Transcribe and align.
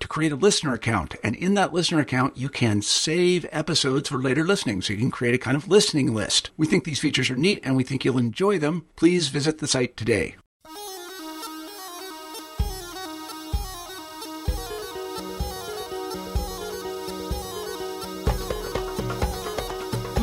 to 0.00 0.08
create 0.08 0.32
a 0.32 0.36
listener 0.36 0.74
account. 0.74 1.14
And 1.22 1.34
in 1.36 1.54
that 1.54 1.72
listener 1.72 2.00
account, 2.00 2.36
you 2.36 2.48
can 2.48 2.82
save 2.82 3.46
episodes 3.50 4.08
for 4.08 4.18
later 4.18 4.44
listening. 4.44 4.82
So 4.82 4.92
you 4.92 4.98
can 4.98 5.10
create 5.10 5.34
a 5.34 5.38
kind 5.38 5.56
of 5.56 5.68
listening 5.68 6.14
list. 6.14 6.50
We 6.56 6.66
think 6.66 6.84
these 6.84 7.00
features 7.00 7.30
are 7.30 7.36
neat 7.36 7.60
and 7.62 7.76
we 7.76 7.84
think 7.84 8.04
you'll 8.04 8.18
enjoy 8.18 8.58
them. 8.58 8.86
Please 8.96 9.28
visit 9.28 9.58
the 9.58 9.66
site 9.66 9.96
today. 9.96 10.36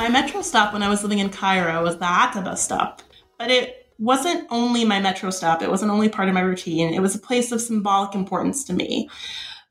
My 0.03 0.09
metro 0.09 0.41
stop 0.41 0.73
when 0.73 0.83
I 0.83 0.89
was 0.89 1.01
living 1.01 1.19
in 1.19 1.29
Cairo 1.29 1.81
was 1.81 1.97
the 1.97 2.41
bus 2.43 2.61
stop. 2.61 3.01
But 3.37 3.49
it 3.49 3.83
wasn't 3.99 4.45
only 4.49 4.83
my 4.83 4.99
metro 4.99 5.29
stop, 5.29 5.61
it 5.61 5.69
wasn't 5.69 5.91
only 5.91 6.09
part 6.09 6.27
of 6.27 6.33
my 6.33 6.41
routine. 6.41 6.93
It 6.93 7.01
was 7.01 7.15
a 7.15 7.19
place 7.19 7.53
of 7.53 7.61
symbolic 7.61 8.13
importance 8.15 8.65
to 8.65 8.73
me. 8.73 9.09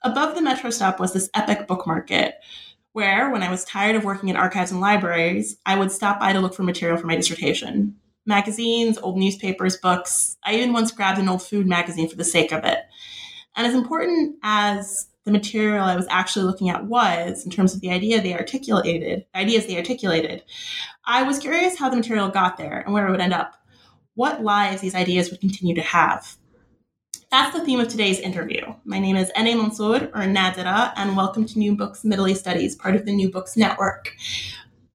Above 0.04 0.34
the 0.34 0.42
metro 0.42 0.70
stop 0.70 0.98
was 0.98 1.12
this 1.12 1.30
epic 1.34 1.66
book 1.66 1.86
market 1.86 2.36
where, 2.92 3.30
when 3.30 3.42
I 3.42 3.50
was 3.50 3.64
tired 3.64 3.96
of 3.96 4.04
working 4.04 4.28
in 4.28 4.36
archives 4.36 4.70
and 4.70 4.80
libraries, 4.80 5.56
I 5.64 5.78
would 5.78 5.90
stop 5.90 6.20
by 6.20 6.32
to 6.32 6.40
look 6.40 6.54
for 6.54 6.62
material 6.62 6.98
for 6.98 7.06
my 7.06 7.16
dissertation 7.16 7.96
magazines, 8.26 8.98
old 8.98 9.16
newspapers, 9.16 9.76
books. 9.76 10.36
I 10.44 10.54
even 10.54 10.72
once 10.72 10.92
grabbed 10.92 11.18
an 11.18 11.28
old 11.28 11.42
food 11.42 11.66
magazine 11.66 12.08
for 12.08 12.16
the 12.16 12.24
sake 12.24 12.52
of 12.52 12.64
it. 12.64 12.78
And 13.56 13.66
as 13.66 13.74
important 13.74 14.36
as 14.42 15.08
the 15.24 15.32
material 15.32 15.84
I 15.84 15.96
was 15.96 16.06
actually 16.08 16.44
looking 16.44 16.70
at 16.70 16.84
was 16.84 17.44
in 17.44 17.50
terms 17.50 17.74
of 17.74 17.80
the 17.80 17.90
idea 17.90 18.20
they 18.20 18.34
articulated, 18.34 19.26
ideas 19.34 19.66
they 19.66 19.76
articulated, 19.76 20.44
I 21.04 21.22
was 21.22 21.38
curious 21.38 21.78
how 21.78 21.88
the 21.88 21.96
material 21.96 22.28
got 22.28 22.56
there 22.56 22.80
and 22.80 22.92
where 22.92 23.06
it 23.06 23.10
would 23.10 23.20
end 23.20 23.34
up. 23.34 23.54
What 24.14 24.44
lives 24.44 24.80
these 24.80 24.94
ideas 24.94 25.30
would 25.30 25.40
continue 25.40 25.74
to 25.74 25.82
have. 25.82 26.36
That's 27.32 27.56
the 27.56 27.64
theme 27.64 27.80
of 27.80 27.88
today's 27.88 28.20
interview. 28.20 28.60
My 28.84 28.98
name 28.98 29.16
is 29.16 29.32
Ene 29.38 29.56
Mansour, 29.56 30.10
or 30.12 30.24
Nadira, 30.24 30.92
and 30.96 31.16
welcome 31.16 31.46
to 31.46 31.58
New 31.58 31.74
Books 31.74 32.04
Middle 32.04 32.28
East 32.28 32.40
Studies, 32.40 32.76
part 32.76 32.94
of 32.94 33.06
the 33.06 33.12
New 33.14 33.30
Books 33.30 33.56
Network. 33.56 34.14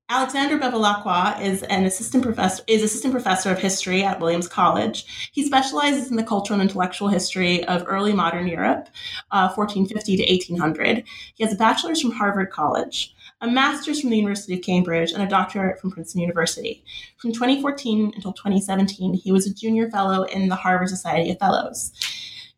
Alexander 0.08 0.60
Bevilacqua 0.60 1.42
is 1.42 1.64
an 1.64 1.86
assistant 1.86 2.24
professor 2.24 2.64
is 2.68 2.84
assistant 2.84 3.12
professor 3.12 3.50
of 3.50 3.58
history 3.58 4.04
at 4.04 4.20
Williams 4.20 4.48
College. 4.48 5.32
He 5.32 5.48
specializes 5.48 6.12
in 6.12 6.16
the 6.16 6.24
cultural 6.24 6.60
and 6.60 6.70
intellectual 6.70 7.08
history 7.08 7.64
of 7.66 7.84
early 7.88 8.14
modern 8.14 8.48
Europe, 8.48 8.88
uh, 9.32 9.50
1450 9.50 10.18
to 10.18 10.32
1800. 10.32 11.06
He 11.34 11.44
has 11.44 11.52
a 11.52 11.58
bachelor's 11.58 12.00
from 12.00 12.12
Harvard 12.12 12.52
College, 12.52 13.16
a 13.42 13.48
master's 13.48 14.02
from 14.02 14.10
the 14.10 14.18
University 14.18 14.56
of 14.56 14.62
Cambridge, 14.62 15.12
and 15.12 15.22
a 15.22 15.28
doctorate 15.28 15.80
from 15.80 15.92
Princeton 15.92 16.22
University. 16.22 16.84
From 17.18 17.34
2014 17.34 18.14
until 18.16 18.34
2017, 18.34 19.14
he 19.14 19.32
was 19.32 19.46
a 19.46 19.54
junior 19.54 19.90
fellow 19.90 20.24
in 20.24 20.50
the 20.50 20.56
Harvard 20.56 20.90
Society 20.90 21.32
of 21.32 21.40
Fellows. 21.40 21.92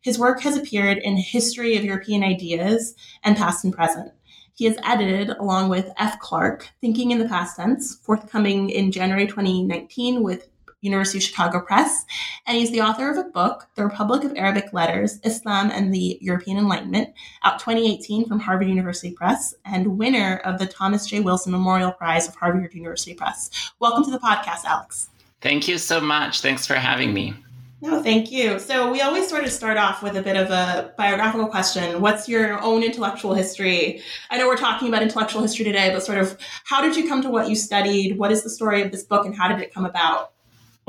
His 0.00 0.18
work 0.18 0.40
has 0.40 0.56
appeared 0.56 0.98
in 0.98 1.16
History 1.16 1.76
of 1.76 1.84
European 1.84 2.24
Ideas 2.24 2.94
and 3.22 3.36
Past 3.36 3.64
and 3.64 3.74
Present. 3.74 4.12
He 4.54 4.64
has 4.66 4.76
edited, 4.84 5.30
along 5.30 5.68
with 5.68 5.90
F. 5.98 6.18
Clark, 6.20 6.68
Thinking 6.80 7.10
in 7.10 7.18
the 7.18 7.28
Past 7.28 7.56
Tense, 7.56 7.96
forthcoming 7.96 8.70
in 8.70 8.92
January 8.92 9.26
2019 9.26 10.22
with 10.22 10.49
University 10.80 11.18
of 11.18 11.24
Chicago 11.24 11.60
Press. 11.60 12.04
And 12.46 12.56
he's 12.56 12.70
the 12.70 12.80
author 12.80 13.10
of 13.10 13.18
a 13.18 13.28
book, 13.28 13.68
The 13.74 13.84
Republic 13.84 14.24
of 14.24 14.34
Arabic 14.36 14.72
Letters 14.72 15.18
Islam 15.24 15.70
and 15.70 15.92
the 15.92 16.18
European 16.20 16.58
Enlightenment, 16.58 17.10
out 17.42 17.58
2018 17.58 18.26
from 18.26 18.40
Harvard 18.40 18.68
University 18.68 19.12
Press, 19.12 19.54
and 19.64 19.98
winner 19.98 20.40
of 20.44 20.58
the 20.58 20.66
Thomas 20.66 21.06
J. 21.06 21.20
Wilson 21.20 21.52
Memorial 21.52 21.92
Prize 21.92 22.28
of 22.28 22.34
Harvard 22.34 22.74
University 22.74 23.14
Press. 23.14 23.72
Welcome 23.78 24.04
to 24.04 24.10
the 24.10 24.18
podcast, 24.18 24.64
Alex. 24.64 25.08
Thank 25.40 25.68
you 25.68 25.78
so 25.78 26.00
much. 26.00 26.40
Thanks 26.40 26.66
for 26.66 26.74
having 26.74 27.14
me. 27.14 27.34
No, 27.82 28.02
thank 28.02 28.30
you. 28.30 28.58
So 28.58 28.92
we 28.92 29.00
always 29.00 29.26
sort 29.26 29.44
of 29.44 29.50
start 29.50 29.78
off 29.78 30.02
with 30.02 30.14
a 30.14 30.22
bit 30.22 30.36
of 30.36 30.50
a 30.50 30.92
biographical 30.98 31.46
question. 31.46 32.02
What's 32.02 32.28
your 32.28 32.60
own 32.60 32.82
intellectual 32.82 33.32
history? 33.32 34.02
I 34.30 34.36
know 34.36 34.48
we're 34.48 34.58
talking 34.58 34.88
about 34.88 35.02
intellectual 35.02 35.40
history 35.40 35.64
today, 35.64 35.90
but 35.90 36.02
sort 36.02 36.18
of 36.18 36.36
how 36.64 36.82
did 36.82 36.94
you 36.94 37.08
come 37.08 37.22
to 37.22 37.30
what 37.30 37.48
you 37.48 37.56
studied? 37.56 38.18
What 38.18 38.32
is 38.32 38.42
the 38.42 38.50
story 38.50 38.82
of 38.82 38.92
this 38.92 39.02
book 39.02 39.24
and 39.24 39.34
how 39.34 39.48
did 39.48 39.60
it 39.60 39.72
come 39.72 39.86
about? 39.86 40.32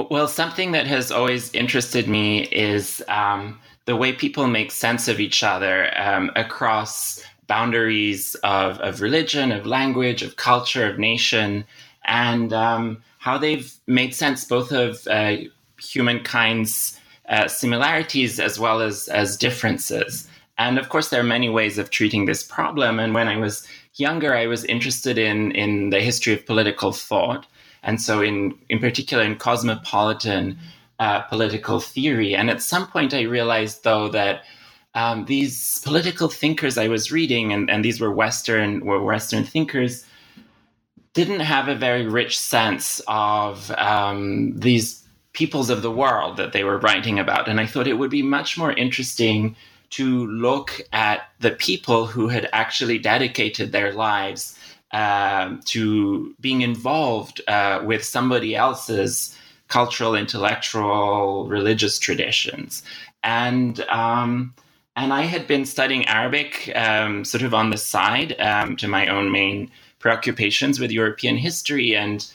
Well, 0.09 0.27
something 0.27 0.71
that 0.71 0.87
has 0.87 1.11
always 1.11 1.53
interested 1.53 2.07
me 2.07 2.43
is 2.45 3.03
um, 3.07 3.59
the 3.85 3.95
way 3.95 4.13
people 4.13 4.47
make 4.47 4.71
sense 4.71 5.07
of 5.07 5.19
each 5.19 5.43
other 5.43 5.91
um, 5.99 6.31
across 6.35 7.21
boundaries 7.47 8.35
of, 8.43 8.79
of 8.79 9.01
religion, 9.01 9.51
of 9.51 9.65
language, 9.65 10.23
of 10.23 10.37
culture, 10.37 10.89
of 10.89 10.97
nation, 10.97 11.65
and 12.05 12.53
um, 12.53 13.03
how 13.19 13.37
they've 13.37 13.73
made 13.87 14.15
sense 14.15 14.45
both 14.45 14.71
of 14.71 15.05
uh, 15.07 15.35
humankind's 15.79 16.99
uh, 17.27 17.47
similarities 17.47 18.39
as 18.39 18.59
well 18.59 18.81
as, 18.81 19.07
as 19.09 19.37
differences. 19.37 20.27
And 20.57 20.77
of 20.77 20.89
course, 20.89 21.09
there 21.09 21.19
are 21.19 21.23
many 21.23 21.49
ways 21.49 21.77
of 21.77 21.89
treating 21.89 22.25
this 22.25 22.43
problem. 22.43 22.99
And 22.99 23.13
when 23.13 23.27
I 23.27 23.37
was 23.37 23.67
younger, 23.95 24.35
I 24.35 24.47
was 24.47 24.63
interested 24.65 25.17
in, 25.17 25.51
in 25.51 25.89
the 25.89 26.01
history 26.01 26.33
of 26.33 26.45
political 26.45 26.91
thought. 26.91 27.47
And 27.83 28.01
so, 28.01 28.21
in, 28.21 28.57
in 28.69 28.79
particular, 28.79 29.23
in 29.23 29.37
cosmopolitan 29.37 30.57
uh, 30.99 31.21
political 31.21 31.79
theory. 31.79 32.35
And 32.35 32.49
at 32.49 32.61
some 32.61 32.87
point, 32.87 33.13
I 33.13 33.21
realized, 33.21 33.83
though, 33.83 34.09
that 34.09 34.43
um, 34.93 35.25
these 35.25 35.79
political 35.79 36.27
thinkers 36.27 36.77
I 36.77 36.87
was 36.87 37.11
reading, 37.11 37.51
and, 37.51 37.69
and 37.69 37.83
these 37.83 37.99
were 37.99 38.11
Western, 38.11 38.85
were 38.85 39.03
Western 39.03 39.43
thinkers, 39.43 40.05
didn't 41.13 41.39
have 41.39 41.67
a 41.67 41.75
very 41.75 42.07
rich 42.07 42.37
sense 42.37 43.01
of 43.07 43.71
um, 43.71 44.57
these 44.57 45.03
peoples 45.33 45.69
of 45.69 45.81
the 45.81 45.91
world 45.91 46.37
that 46.37 46.53
they 46.53 46.63
were 46.63 46.77
writing 46.77 47.19
about. 47.19 47.47
And 47.47 47.59
I 47.59 47.65
thought 47.65 47.87
it 47.87 47.97
would 47.97 48.11
be 48.11 48.21
much 48.21 48.57
more 48.57 48.71
interesting 48.71 49.55
to 49.91 50.27
look 50.27 50.81
at 50.93 51.29
the 51.39 51.51
people 51.51 52.05
who 52.05 52.27
had 52.27 52.47
actually 52.53 52.97
dedicated 52.97 53.71
their 53.71 53.91
lives 53.91 54.57
um, 54.93 55.61
to 55.65 56.35
being 56.39 56.61
involved 56.61 57.41
uh, 57.47 57.81
with 57.83 58.03
somebody 58.03 58.55
else's 58.55 59.37
cultural, 59.67 60.15
intellectual, 60.15 61.47
religious 61.47 61.97
traditions. 61.97 62.83
And 63.23 63.79
um, 63.81 64.53
and 64.95 65.13
I 65.13 65.21
had 65.21 65.47
been 65.47 65.65
studying 65.65 66.05
Arabic 66.07 66.71
um, 66.75 67.23
sort 67.23 67.43
of 67.43 67.53
on 67.53 67.69
the 67.69 67.77
side 67.77 68.35
um, 68.39 68.75
to 68.77 68.87
my 68.87 69.07
own 69.07 69.31
main 69.31 69.71
preoccupations 69.99 70.79
with 70.79 70.91
European 70.91 71.37
history 71.37 71.95
and 71.95 72.29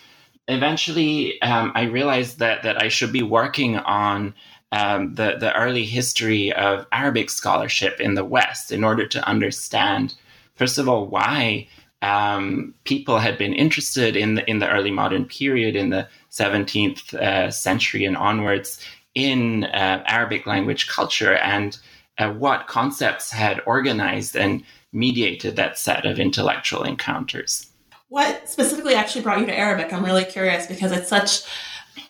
eventually 0.49 1.41
um, 1.43 1.73
I 1.75 1.85
realized 1.85 2.39
that 2.39 2.63
that 2.63 2.83
I 2.83 2.89
should 2.89 3.13
be 3.13 3.23
working 3.23 3.77
on 3.77 4.35
um, 4.73 5.15
the 5.15 5.37
the 5.39 5.55
early 5.57 5.85
history 5.85 6.53
of 6.53 6.87
Arabic 6.93 7.31
scholarship 7.31 8.01
in 8.01 8.15
the 8.15 8.25
West 8.25 8.73
in 8.73 8.85
order 8.85 9.07
to 9.07 9.29
understand, 9.29 10.15
first 10.55 10.79
of 10.79 10.89
all, 10.89 11.07
why 11.07 11.69
um, 12.03 12.75
people 12.85 13.19
had 13.19 13.39
been 13.39 13.53
interested 13.53 14.17
in 14.17 14.35
the 14.35 14.49
in 14.51 14.59
the 14.59 14.71
early 14.71 14.91
modern 14.91 15.25
period 15.25 15.77
in 15.77 15.91
the 15.91 16.09
17th 16.31 17.15
uh, 17.15 17.51
century 17.51 18.05
and 18.05 18.17
onwards 18.17 18.81
in 19.15 19.65
uh, 19.65 20.05
Arabic 20.07 20.47
language 20.47 20.89
culture 20.89 21.35
and 21.37 21.79
uh, 22.19 22.31
what 22.33 22.67
concepts 22.67 23.31
had 23.31 23.63
organized 23.67 24.37
and 24.37 24.63
mediated 24.93 25.57
that 25.57 25.79
set 25.79 26.05
of 26.07 26.19
intellectual 26.19 26.83
encounters. 26.83 27.67
What 28.09 28.49
specifically 28.49 28.95
actually 28.95 29.23
brought 29.23 29.41
you 29.41 29.47
to 29.47 29.59
Arabic? 29.59 29.93
I'm 29.93 30.05
really 30.05 30.25
curious 30.25 30.67
because 30.67 30.93
it's 30.93 31.09
such 31.09 31.43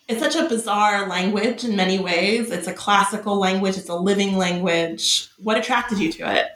it's 0.09 0.21
such 0.21 0.37
a 0.37 0.49
bizarre 0.49 1.09
language 1.09 1.65
in 1.65 1.75
many 1.75 1.99
ways. 1.99 2.50
It's 2.50 2.69
a 2.69 2.73
classical 2.73 3.38
language, 3.38 3.77
it's 3.77 3.88
a 3.88 3.97
living 3.97 4.37
language. 4.37 5.29
What 5.38 5.59
attracted 5.59 5.99
you 5.99 6.12
to 6.12 6.33
it? 6.33 6.47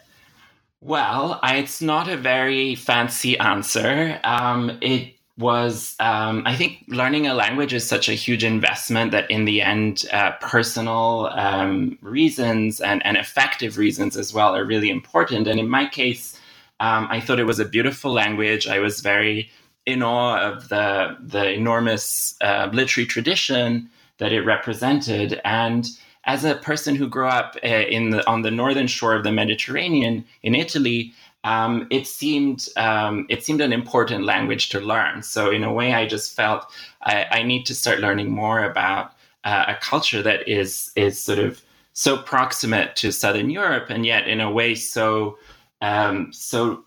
Well, 0.81 1.39
it's 1.43 1.83
not 1.83 2.09
a 2.09 2.17
very 2.17 2.75
fancy 2.75 3.39
answer. 3.39 4.19
Um, 4.25 4.79
it 4.81 5.15
was, 5.37 5.95
um, 6.01 6.43
I 6.47 6.57
think, 6.57 6.85
learning 6.89 7.27
a 7.27 7.35
language 7.35 7.75
is 7.75 7.87
such 7.87 8.09
a 8.09 8.15
huge 8.15 8.45
investment 8.45 9.13
that 9.13 9.31
in 9.31 9.45
the 9.45 9.61
end, 9.63 10.05
uh, 10.13 10.33
personal 10.41 11.31
um, 11.33 11.99
reasons 12.01 12.81
and, 12.81 13.05
and 13.05 13.17
effective 13.17 13.77
reasons 13.77 14.17
as 14.17 14.33
well 14.33 14.57
are 14.57 14.65
really 14.65 14.91
important. 14.91 15.47
And 15.47 15.61
in 15.61 15.69
my 15.69 15.87
case, 15.87 16.39
um, 16.81 17.09
I 17.11 17.21
thought 17.21 17.41
it 17.41 17.45
was 17.45 17.61
a 17.61 17.65
beautiful 17.67 18.13
language. 18.13 18.67
I 18.67 18.79
was 18.79 19.01
very 19.01 19.51
in 19.87 20.03
awe 20.03 20.41
of 20.41 20.69
the 20.69 21.17
the 21.21 21.51
enormous 21.53 22.37
uh, 22.41 22.69
literary 22.73 23.07
tradition 23.07 23.91
that 24.19 24.33
it 24.33 24.43
represented. 24.43 25.41
And 25.45 25.87
as 26.25 26.45
a 26.45 26.57
person 26.57 26.95
who 26.95 27.09
grew 27.09 27.29
up 27.29 27.57
uh, 27.65 27.69
in 27.69 28.11
the, 28.11 28.27
on 28.29 28.43
the 28.43 28.51
northern 28.51 28.87
shore 28.87 29.15
of 29.15 29.25
the 29.25 29.33
Mediterranean 29.33 30.25
in 30.43 30.55
Italy, 30.55 31.13
um, 31.45 31.87
it 31.91 32.07
seemed 32.07 32.69
um, 32.77 33.27
it 33.31 33.43
seemed 33.43 33.63
an 33.63 33.73
important 33.73 34.25
language 34.25 34.69
to 34.71 34.81
learn. 34.81 35.23
So 35.23 35.51
in 35.51 35.65
a 35.65 35.73
way, 35.73 35.95
I 35.95 36.07
just 36.07 36.37
felt 36.37 36.67
I, 37.03 37.27
I 37.31 37.43
need 37.43 37.65
to 37.67 37.75
start 37.75 38.01
learning 38.01 38.31
more 38.31 38.63
about 38.63 39.13
uh, 39.45 39.65
a 39.69 39.75
culture 39.77 40.23
that 40.23 40.47
is 40.47 40.93
is 40.97 41.23
sort 41.23 41.39
of 41.39 41.63
so 41.95 42.19
proximate 42.19 42.95
to 42.97 43.11
Southern 43.11 43.49
Europe, 43.49 43.87
and 43.89 44.05
yet 44.05 44.29
in 44.29 44.41
a 44.41 44.51
way 44.51 44.75
so 44.75 45.39
um, 45.81 46.31
so 46.33 46.85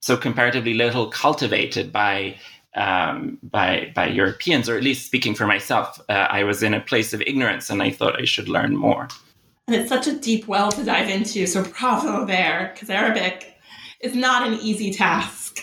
so 0.00 0.16
comparatively 0.16 0.74
little 0.74 1.08
cultivated 1.08 1.90
by 1.90 2.36
um, 2.76 3.38
by 3.42 3.92
by 3.94 4.06
Europeans, 4.06 4.68
or 4.68 4.76
at 4.76 4.82
least 4.82 5.06
speaking 5.06 5.34
for 5.34 5.46
myself, 5.46 6.00
uh, 6.08 6.12
I 6.12 6.44
was 6.44 6.62
in 6.62 6.74
a 6.74 6.80
place 6.80 7.12
of 7.12 7.20
ignorance, 7.22 7.70
and 7.70 7.82
I 7.82 7.90
thought 7.90 8.20
I 8.20 8.24
should 8.24 8.48
learn 8.48 8.76
more. 8.76 9.08
And 9.66 9.74
it's 9.74 9.88
such 9.88 10.06
a 10.06 10.12
deep 10.12 10.46
well 10.46 10.70
to 10.72 10.84
dive 10.84 11.08
into. 11.08 11.46
So 11.46 11.64
bravo 11.64 12.24
there, 12.24 12.70
because 12.72 12.90
Arabic 12.90 13.56
is 14.00 14.14
not 14.14 14.46
an 14.46 14.54
easy 14.60 14.92
task. 14.92 15.60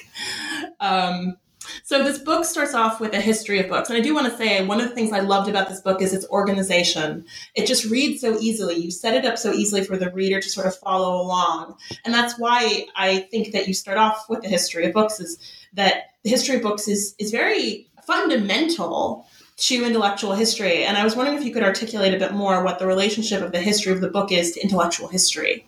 Um, 0.79 1.37
so 1.83 2.03
this 2.03 2.17
book 2.17 2.45
starts 2.45 2.73
off 2.73 2.99
with 2.99 3.13
a 3.13 3.21
history 3.21 3.59
of 3.59 3.69
books. 3.69 3.89
And 3.89 3.97
I 3.97 4.01
do 4.01 4.13
want 4.13 4.29
to 4.29 4.37
say 4.37 4.65
one 4.65 4.81
of 4.81 4.89
the 4.89 4.95
things 4.95 5.11
I 5.11 5.21
loved 5.21 5.49
about 5.49 5.69
this 5.69 5.81
book 5.81 6.01
is 6.01 6.13
its 6.13 6.27
organization. 6.29 7.25
It 7.55 7.67
just 7.67 7.85
reads 7.85 8.21
so 8.21 8.37
easily. 8.39 8.75
You 8.75 8.91
set 8.91 9.15
it 9.15 9.25
up 9.25 9.37
so 9.37 9.53
easily 9.53 9.83
for 9.83 9.97
the 9.97 10.11
reader 10.11 10.41
to 10.41 10.49
sort 10.49 10.67
of 10.67 10.75
follow 10.77 11.21
along. 11.21 11.77
And 12.03 12.13
that's 12.13 12.37
why 12.37 12.85
I 12.95 13.19
think 13.31 13.53
that 13.53 13.67
you 13.67 13.73
start 13.73 13.97
off 13.97 14.29
with 14.29 14.41
the 14.41 14.49
history 14.49 14.85
of 14.85 14.93
books 14.93 15.19
is 15.19 15.37
that 15.73 16.11
the 16.23 16.29
history 16.29 16.55
of 16.55 16.61
books 16.61 16.87
is 16.87 17.15
is 17.19 17.31
very 17.31 17.87
fundamental 18.05 19.25
to 19.55 19.85
intellectual 19.85 20.33
history. 20.33 20.83
And 20.83 20.97
I 20.97 21.03
was 21.03 21.15
wondering 21.15 21.37
if 21.37 21.45
you 21.45 21.53
could 21.53 21.63
articulate 21.63 22.13
a 22.13 22.19
bit 22.19 22.33
more 22.33 22.63
what 22.63 22.79
the 22.79 22.87
relationship 22.87 23.41
of 23.41 23.51
the 23.51 23.61
history 23.61 23.91
of 23.93 24.01
the 24.01 24.09
book 24.09 24.31
is 24.31 24.51
to 24.53 24.61
intellectual 24.61 25.07
history. 25.07 25.65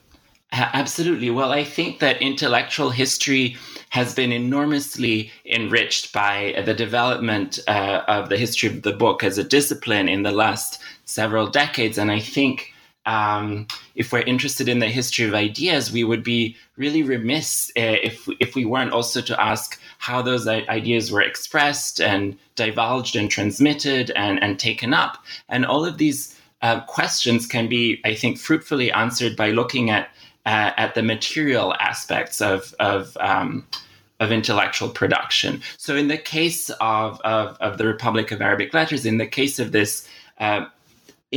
Absolutely. 0.51 1.29
Well, 1.29 1.51
I 1.51 1.63
think 1.63 1.99
that 1.99 2.21
intellectual 2.21 2.89
history 2.89 3.57
has 3.89 4.13
been 4.13 4.31
enormously 4.31 5.31
enriched 5.45 6.13
by 6.13 6.61
the 6.65 6.73
development 6.73 7.59
uh, 7.67 8.01
of 8.07 8.29
the 8.29 8.37
history 8.37 8.69
of 8.69 8.81
the 8.81 8.93
book 8.93 9.23
as 9.23 9.37
a 9.37 9.43
discipline 9.43 10.07
in 10.07 10.23
the 10.23 10.31
last 10.31 10.81
several 11.05 11.47
decades. 11.47 11.97
And 11.97 12.11
I 12.11 12.19
think 12.19 12.73
um, 13.05 13.67
if 13.95 14.11
we're 14.11 14.21
interested 14.21 14.67
in 14.67 14.79
the 14.79 14.87
history 14.87 15.25
of 15.25 15.33
ideas, 15.33 15.91
we 15.91 16.03
would 16.03 16.23
be 16.23 16.55
really 16.77 17.03
remiss 17.03 17.71
uh, 17.77 17.97
if 18.03 18.27
if 18.39 18.55
we 18.55 18.65
weren't 18.65 18.93
also 18.93 19.21
to 19.21 19.41
ask 19.41 19.79
how 19.99 20.21
those 20.21 20.47
ideas 20.47 21.11
were 21.11 21.21
expressed 21.21 22.01
and 22.01 22.37
divulged 22.55 23.15
and 23.15 23.29
transmitted 23.29 24.11
and, 24.11 24.41
and 24.43 24.59
taken 24.59 24.93
up. 24.93 25.23
And 25.49 25.65
all 25.65 25.85
of 25.85 25.97
these 25.97 26.35
uh, 26.61 26.81
questions 26.81 27.47
can 27.47 27.67
be, 27.67 28.01
I 28.05 28.15
think, 28.15 28.37
fruitfully 28.37 28.91
answered 28.91 29.35
by 29.35 29.51
looking 29.51 29.89
at 29.89 30.09
uh, 30.45 30.71
at 30.77 30.95
the 30.95 31.03
material 31.03 31.73
aspects 31.79 32.41
of 32.41 32.73
of 32.79 33.15
um, 33.19 33.65
of 34.19 34.31
intellectual 34.31 34.89
production. 34.89 35.61
So, 35.77 35.95
in 35.95 36.07
the 36.07 36.17
case 36.17 36.69
of, 36.81 37.19
of, 37.21 37.57
of 37.59 37.77
the 37.77 37.85
Republic 37.85 38.31
of 38.31 38.41
Arabic 38.41 38.73
Letters, 38.73 39.05
in 39.05 39.17
the 39.17 39.27
case 39.27 39.59
of 39.59 39.71
this 39.71 40.07
uh, 40.39 40.65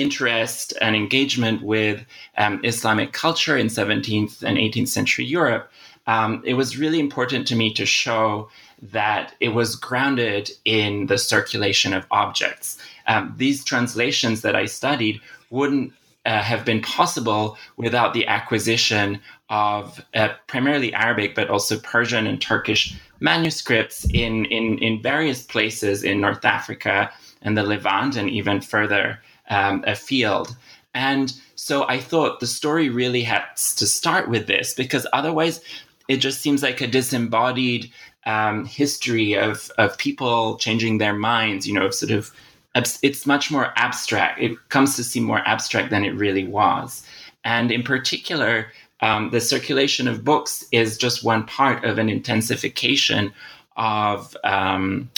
interest 0.01 0.73
and 0.81 0.95
engagement 0.95 1.63
with 1.63 2.05
um, 2.37 2.61
Islamic 2.65 3.13
culture 3.13 3.57
in 3.57 3.67
17th 3.67 4.43
and 4.43 4.59
18th 4.59 4.89
century 4.89 5.25
Europe, 5.25 5.71
um, 6.07 6.43
it 6.45 6.55
was 6.55 6.79
really 6.79 7.01
important 7.01 7.47
to 7.49 7.57
me 7.57 7.73
to 7.75 7.85
show 7.85 8.49
that 8.81 9.35
it 9.41 9.51
was 9.51 9.77
grounded 9.77 10.51
in 10.65 11.07
the 11.07 11.19
circulation 11.19 11.93
of 11.93 12.07
objects. 12.11 12.79
Um, 13.07 13.35
these 13.37 13.65
translations 13.65 14.43
that 14.43 14.55
I 14.55 14.67
studied 14.67 15.21
wouldn't 15.51 15.93
uh, 16.25 16.43
have 16.43 16.65
been 16.65 16.83
possible 16.83 17.57
without 17.77 18.13
the 18.13 18.27
acquisition 18.27 19.21
of 19.51 20.05
uh, 20.15 20.29
primarily 20.47 20.93
Arabic, 20.93 21.35
but 21.35 21.49
also 21.49 21.79
Persian 21.79 22.27
and 22.27 22.41
Turkish 22.41 22.95
manuscripts 23.21 24.05
in, 24.13 24.45
in, 24.47 24.79
in 24.79 25.03
various 25.03 25.43
places 25.43 26.05
in 26.05 26.21
North 26.21 26.45
Africa 26.45 27.11
and 27.43 27.57
the 27.57 27.63
Levant 27.63 28.17
and 28.17 28.29
even 28.31 28.61
further 28.61 29.21
um, 29.49 29.83
field, 29.95 30.57
And 30.95 31.33
so 31.55 31.87
I 31.89 31.99
thought 31.99 32.41
the 32.41 32.47
story 32.47 32.89
really 32.89 33.23
had 33.23 33.45
to 33.57 33.87
start 33.87 34.29
with 34.29 34.47
this 34.47 34.75
because 34.75 35.07
otherwise 35.13 35.61
it 36.09 36.19
just 36.19 36.41
seems 36.41 36.63
like 36.63 36.81
a 36.81 36.87
disembodied 36.87 37.91
um, 38.27 38.65
history 38.65 39.35
of, 39.35 39.71
of 39.79 39.97
people 39.99 40.57
changing 40.57 40.99
their 40.99 41.15
minds, 41.15 41.67
you 41.67 41.75
know, 41.75 41.91
sort 41.91 42.13
of 42.13 42.33
it's 42.75 43.27
much 43.27 43.51
more 43.51 43.73
abstract. 43.77 44.41
It 44.41 44.57
comes 44.69 44.95
to 44.97 45.03
seem 45.03 45.25
more 45.25 45.43
abstract 45.47 45.91
than 45.91 46.05
it 46.05 46.15
really 46.15 46.47
was. 46.47 47.05
And 47.45 47.73
in 47.73 47.83
particular, 47.83 48.69
um, 49.01 49.31
the 49.31 49.41
circulation 49.41 50.07
of 50.07 50.25
books 50.25 50.65
is 50.71 50.99
just 50.99 51.25
one 51.25 51.45
part 51.47 51.85
of 51.85 51.99
an 51.99 52.09
intensification 52.09 53.33
of, 53.77 54.37
um, 54.45 55.11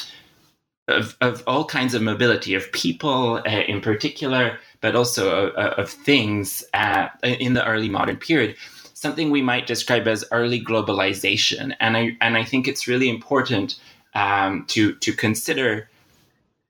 of, 0.90 1.16
of, 1.20 1.42
all 1.46 1.64
kinds 1.64 1.94
of 1.94 2.02
mobility, 2.02 2.54
of 2.54 2.70
people 2.72 3.42
uh, 3.46 3.62
in 3.69 3.81
particular, 3.81 4.58
but 4.81 4.94
also 4.96 5.50
uh, 5.52 5.75
of 5.76 5.90
things 5.90 6.64
uh, 6.75 7.08
in 7.22 7.54
the 7.54 7.66
early 7.66 7.88
modern 7.88 8.16
period. 8.16 8.56
Something 8.94 9.30
we 9.30 9.42
might 9.42 9.66
describe 9.66 10.06
as 10.06 10.25
early 10.30 10.62
globalization. 10.62 11.75
And 11.80 11.97
I, 11.97 12.16
and 12.20 12.37
I 12.37 12.44
think 12.44 12.68
it's 12.68 12.87
really 12.87 13.09
important 13.09 13.80
um, 14.14 14.64
to, 14.68 14.94
to 14.97 15.12
consider 15.12 15.88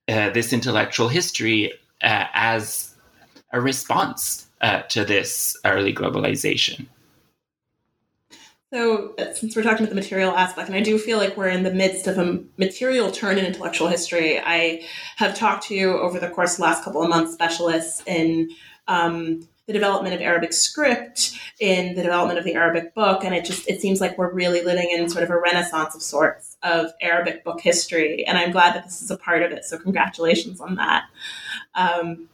uh, 0.09 0.31
this 0.31 0.53
intellectual 0.53 1.09
history 1.09 1.73
uh, 2.03 2.27
as 2.35 2.95
a 3.53 3.61
response 3.61 4.47
to 4.91 5.05
this 5.07 5.57
early 5.65 5.93
globalization. 5.95 6.87
So, 8.73 9.17
since 9.35 9.57
we're 9.57 9.65
talking 9.65 9.81
about 9.81 9.89
the 9.89 9.97
material 9.97 10.31
aspect, 10.31 10.69
and 10.69 10.77
I 10.77 10.81
do 10.81 10.97
feel 10.97 11.19
like 11.19 11.37
we're 11.37 11.49
in 11.49 11.65
the 11.65 11.73
midst 11.73 12.07
of 12.07 12.19
a 12.19 12.41
material 12.57 13.11
turn 13.11 13.37
in 13.37 13.45
intellectual 13.45 13.89
history, 13.89 14.39
I 14.39 14.87
have 15.17 15.35
talked 15.35 15.67
to 15.69 15.75
you 15.75 15.99
over 15.99 16.21
the 16.21 16.29
course 16.29 16.53
of 16.53 16.59
the 16.59 16.63
last 16.63 16.85
couple 16.85 17.03
of 17.03 17.09
months, 17.09 17.33
specialists 17.33 18.01
in 18.07 18.51
um, 18.87 19.49
the 19.67 19.73
development 19.73 20.15
of 20.15 20.21
Arabic 20.21 20.53
script, 20.53 21.33
in 21.59 21.97
the 21.97 22.03
development 22.03 22.39
of 22.39 22.45
the 22.45 22.55
Arabic 22.55 22.95
book, 22.95 23.25
and 23.25 23.35
it 23.35 23.45
just 23.45 23.69
it 23.69 23.81
seems 23.81 24.01
like 24.01 24.17
we're 24.17 24.33
really 24.33 24.63
living 24.63 24.89
in 24.93 25.09
sort 25.09 25.25
of 25.25 25.31
a 25.31 25.37
renaissance 25.37 25.97
of 25.97 26.03
sorts 26.03 26.57
of 26.63 26.93
Arabic 27.01 27.43
book 27.43 27.61
history, 27.61 28.25
and 28.25 28.39
I'm 28.39 28.53
glad 28.53 28.77
that 28.77 28.85
this 28.85 29.03
is 29.03 29.11
a 29.11 29.17
part 29.17 29.43
of 29.43 29.51
it. 29.51 29.65
So 29.65 29.79
congratulations 29.79 30.61
on 30.61 30.77
that. 30.77 31.07
Um, 31.75 32.29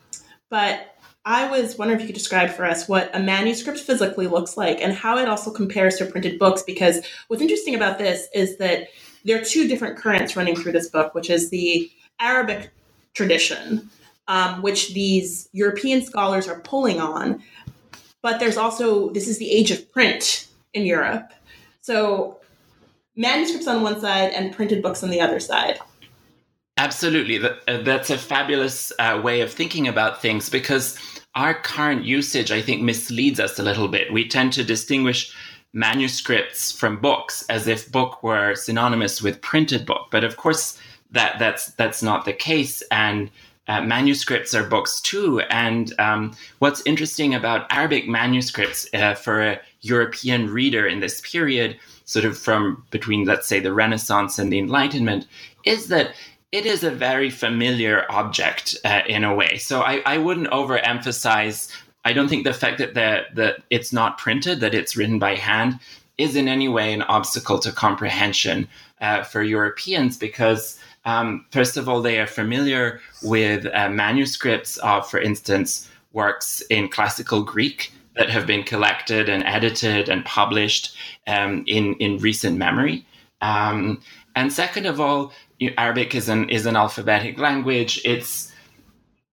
but 0.51 0.96
I 1.27 1.51
was 1.51 1.77
wondering 1.77 1.99
if 1.99 2.03
you 2.03 2.07
could 2.07 2.19
describe 2.19 2.51
for 2.51 2.65
us 2.65 2.89
what 2.89 3.11
a 3.13 3.19
manuscript 3.19 3.81
physically 3.81 4.29
looks 4.29 4.57
like 4.57 4.81
and 4.81 4.93
how 4.93 5.19
it 5.19 5.29
also 5.29 5.51
compares 5.51 5.97
to 5.97 6.07
printed 6.07 6.39
books. 6.39 6.63
Because 6.63 7.05
what's 7.27 7.43
interesting 7.43 7.75
about 7.75 7.99
this 7.99 8.29
is 8.33 8.57
that 8.59 8.89
there 9.25 9.41
are 9.41 9.45
two 9.45 9.67
different 9.67 9.99
currents 9.99 10.37
running 10.37 10.55
through 10.55 10.71
this 10.71 10.89
book, 10.89 11.17
which 11.17 11.29
is 11.29 11.51
the 11.51 11.91
Arabic 12.21 12.71
tradition, 13.13 13.91
um, 14.29 14.63
which 14.63 14.95
these 14.95 15.49
European 15.53 16.01
scholars 16.01 16.47
are 16.47 16.61
pulling 16.61 17.01
on. 17.01 17.43
But 18.23 18.39
there's 18.39 18.57
also, 18.57 19.11
this 19.11 19.27
is 19.27 19.39
the 19.39 19.51
age 19.51 19.73
of 19.73 19.91
print 19.91 20.47
in 20.75 20.87
Europe. 20.87 21.33
So 21.81 22.39
manuscripts 23.17 23.67
on 23.67 23.83
one 23.83 24.01
side 24.01 24.31
and 24.33 24.55
printed 24.55 24.81
books 24.81 25.03
on 25.03 25.11
the 25.11 25.21
other 25.21 25.41
side. 25.41 25.81
Absolutely. 26.79 27.43
Uh, 27.43 27.83
that's 27.83 28.11
a 28.11 28.19
fabulous 28.19 28.93
uh, 28.99 29.21
way 29.23 29.41
of 29.41 29.51
thinking 29.53 29.89
about 29.89 30.21
things 30.21 30.51
because 30.51 30.99
our 31.35 31.55
current 31.55 32.05
usage, 32.05 32.51
I 32.51 32.61
think, 32.61 32.83
misleads 32.83 33.41
us 33.41 33.59
a 33.59 33.63
little 33.63 33.89
bit. 33.89 34.13
We 34.13 34.29
tend 34.29 34.53
to 34.55 34.65
distinguish 34.65 35.35
manuscripts 35.73 36.73
from 36.73 37.01
books 37.01 37.45
as 37.49 37.67
if 37.67 37.91
book 37.91 38.23
were 38.23 38.55
synonymous 38.55 39.23
with 39.23 39.41
printed 39.41 39.87
book. 39.87 40.09
But 40.11 40.25
of 40.25 40.37
course, 40.37 40.79
that, 41.11 41.39
that's, 41.39 41.67
that's 41.73 42.03
not 42.03 42.25
the 42.25 42.33
case. 42.33 42.83
And 42.91 43.31
uh, 43.69 43.81
manuscripts 43.81 44.55
are 44.55 44.69
books 44.69 45.01
too. 45.01 45.41
And 45.51 45.93
um, 45.99 46.37
what's 46.59 46.83
interesting 46.87 47.35
about 47.35 47.67
Arabic 47.71 48.07
manuscripts 48.07 48.87
uh, 48.95 49.15
for 49.15 49.43
a 49.43 49.61
European 49.81 50.51
reader 50.51 50.87
in 50.87 51.01
this 51.01 51.21
period, 51.23 51.79
sort 52.05 52.25
of 52.25 52.39
from 52.39 52.85
between, 52.91 53.25
let's 53.25 53.47
say, 53.47 53.61
the 53.61 53.73
Renaissance 53.73 54.39
and 54.39 54.53
the 54.53 54.59
Enlightenment, 54.59 55.27
is 55.65 55.89
that 55.89 56.13
it 56.53 56.67
is 56.67 56.85
a 56.85 56.91
very 56.91 57.31
familiar 57.31 58.07
object 58.11 58.77
uh, 58.85 59.03
in 59.07 59.25
a 59.25 59.35
way. 59.35 59.59
So 59.59 59.81
I, 59.81 60.03
I 60.07 60.19
wouldn't 60.19 60.49
overemphasize. 60.49 61.71
I 62.05 62.13
don't 62.13 62.29
think 62.29 62.45
the 62.45 62.55
fact 62.55 62.79
that 62.79 62.95
the, 62.95 63.25
the 63.35 63.57
it's 63.71 63.93
not 63.93 64.19
printed, 64.19 64.61
that 64.61 64.75
it's 64.75 64.97
written 64.97 65.19
by 65.19 65.35
hand, 65.35 65.81
is 66.19 66.37
in 66.37 66.49
any 66.49 66.69
way 66.69 66.93
an 66.93 67.03
obstacle 67.03 67.59
to 67.59 67.73
comprehension 67.73 68.69
uh, 69.01 69.23
for 69.23 69.43
Europeans 69.43 70.17
because 70.17 70.79
um, 71.05 71.47
first 71.51 71.77
of 71.77 71.89
all, 71.89 72.03
they 72.03 72.19
are 72.19 72.27
familiar 72.27 73.01
with 73.23 73.67
uh, 73.73 73.89
manuscripts 73.89 74.77
of, 74.79 75.09
for 75.09 75.21
instance, 75.21 75.89
works 76.13 76.63
in 76.69 76.89
classical 76.89 77.45
Greek 77.45 77.93
that 78.17 78.29
have 78.29 78.47
been 78.47 78.65
collected 78.65 79.29
and 79.29 79.45
edited 79.45 80.09
and 80.09 80.25
published 80.25 80.97
um, 81.29 81.63
in 81.67 81.95
in 81.95 82.19
recent 82.19 82.59
memory. 82.59 83.07
Um, 83.41 84.01
and 84.35 84.53
second 84.53 84.87
of 84.87 85.01
all, 85.01 85.33
Arabic 85.79 86.15
is 86.15 86.29
an 86.29 86.49
is 86.51 86.67
an 86.67 86.77
alphabetic 86.77 87.39
language. 87.39 88.01
It's 88.05 88.53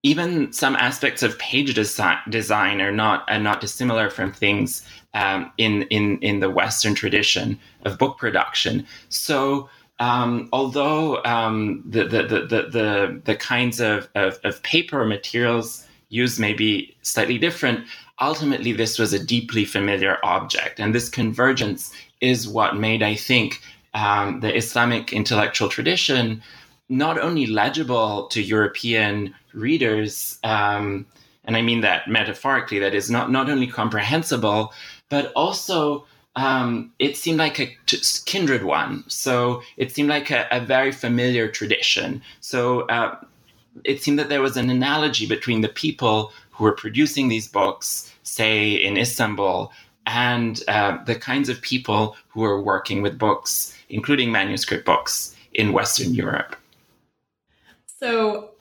even 0.03 0.51
some 0.51 0.75
aspects 0.75 1.23
of 1.23 1.39
page 1.39 1.73
design, 1.73 2.81
are 2.81 2.91
not 2.91 3.29
are 3.29 3.39
not 3.39 3.61
dissimilar 3.61 4.09
from 4.09 4.31
things 4.31 4.85
um, 5.13 5.51
in 5.57 5.83
in 5.83 6.19
in 6.19 6.39
the 6.39 6.49
Western 6.49 6.95
tradition 6.95 7.59
of 7.85 7.97
book 7.97 8.17
production. 8.17 8.85
So 9.09 9.69
um, 9.99 10.49
although 10.51 11.23
um, 11.23 11.83
the, 11.85 12.03
the, 12.03 12.23
the, 12.23 12.67
the, 12.71 13.21
the, 13.23 13.35
kinds 13.35 13.79
of, 13.79 14.09
of, 14.15 14.39
of 14.43 14.61
paper 14.63 15.05
materials 15.05 15.85
used 16.09 16.39
may 16.39 16.53
be 16.53 16.95
slightly 17.03 17.37
different, 17.37 17.85
ultimately 18.19 18.73
this 18.73 18.97
was 18.97 19.13
a 19.13 19.23
deeply 19.23 19.65
familiar 19.65 20.17
object. 20.23 20.79
And 20.79 20.93
this 20.93 21.09
convergence 21.09 21.93
is 22.21 22.47
what 22.47 22.75
made, 22.75 23.03
I 23.03 23.15
think, 23.15 23.61
um, 23.93 24.39
the 24.39 24.55
Islamic 24.55 25.13
intellectual 25.13 25.69
tradition 25.69 26.41
not 26.89 27.19
only 27.19 27.45
legible 27.45 28.27
to 28.27 28.41
European 28.41 29.33
readers, 29.53 30.37
um, 30.43 31.05
and 31.45 31.55
I 31.55 31.61
mean 31.61 31.81
that 31.81 32.07
metaphorically, 32.07 32.79
that 32.79 32.93
is 32.93 33.09
not, 33.09 33.31
not 33.31 33.49
only 33.49 33.67
comprehensible, 33.67 34.73
but 35.09 35.31
also 35.35 36.05
um, 36.35 36.91
it 36.99 37.15
seemed 37.15 37.37
like 37.37 37.59
a 37.59 37.75
kindred 38.25 38.63
one. 38.63 39.03
So 39.07 39.61
it 39.77 39.91
seemed 39.91 40.09
like 40.09 40.31
a, 40.31 40.47
a 40.51 40.59
very 40.59 40.91
familiar 40.91 41.47
tradition. 41.47 42.21
So 42.39 42.81
uh, 42.87 43.17
it 43.83 44.01
seemed 44.01 44.19
that 44.19 44.29
there 44.29 44.41
was 44.41 44.57
an 44.57 44.69
analogy 44.69 45.27
between 45.27 45.61
the 45.61 45.69
people 45.69 46.31
who 46.51 46.63
were 46.63 46.71
producing 46.71 47.27
these 47.27 47.47
books, 47.47 48.11
say 48.23 48.71
in 48.71 48.97
Istanbul, 48.97 49.71
and 50.05 50.61
uh, 50.67 51.03
the 51.05 51.15
kinds 51.15 51.49
of 51.49 51.61
people 51.61 52.15
who 52.29 52.41
were 52.41 52.61
working 52.61 53.01
with 53.01 53.17
books, 53.17 53.75
including 53.93 54.31
manuscript 54.31 54.85
books, 54.85 55.35
in 55.53 55.71
Western 55.71 56.13
Europe. 56.13 56.55
So 57.85 58.53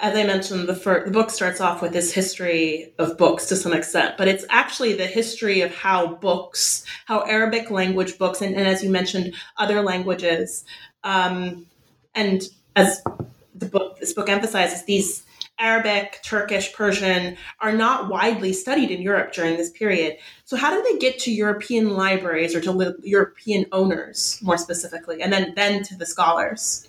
as 0.00 0.16
I 0.16 0.24
mentioned, 0.24 0.66
the, 0.66 1.02
the 1.04 1.10
book 1.10 1.30
starts 1.30 1.60
off 1.60 1.82
with 1.82 1.92
this 1.92 2.12
history 2.12 2.92
of 2.98 3.18
books 3.18 3.46
to 3.46 3.56
some 3.56 3.74
extent, 3.74 4.16
but 4.16 4.28
it's 4.28 4.44
actually 4.48 4.94
the 4.94 5.06
history 5.06 5.60
of 5.60 5.74
how 5.74 6.14
books, 6.14 6.84
how 7.04 7.20
Arabic 7.20 7.70
language 7.70 8.16
books, 8.16 8.40
and, 8.40 8.56
and 8.56 8.66
as 8.66 8.82
you 8.82 8.90
mentioned, 8.90 9.34
other 9.58 9.82
languages, 9.82 10.64
um, 11.04 11.66
and 12.14 12.44
as 12.76 13.02
the 13.54 13.66
book, 13.66 14.00
this 14.00 14.14
book 14.14 14.30
emphasizes, 14.30 14.84
these 14.84 15.22
Arabic, 15.60 16.20
Turkish, 16.22 16.72
Persian 16.72 17.36
are 17.60 17.72
not 17.72 18.08
widely 18.08 18.52
studied 18.52 18.90
in 18.90 19.02
Europe 19.02 19.32
during 19.32 19.56
this 19.56 19.70
period. 19.70 20.16
So, 20.44 20.56
how 20.56 20.74
did 20.74 20.84
they 20.84 20.98
get 20.98 21.18
to 21.20 21.30
European 21.30 21.90
libraries 21.90 22.54
or 22.54 22.60
to 22.62 22.72
li- 22.72 22.94
European 23.02 23.66
owners 23.70 24.38
more 24.42 24.58
specifically, 24.58 25.22
and 25.22 25.32
then 25.32 25.52
then 25.54 25.82
to 25.84 25.96
the 25.96 26.06
scholars? 26.06 26.88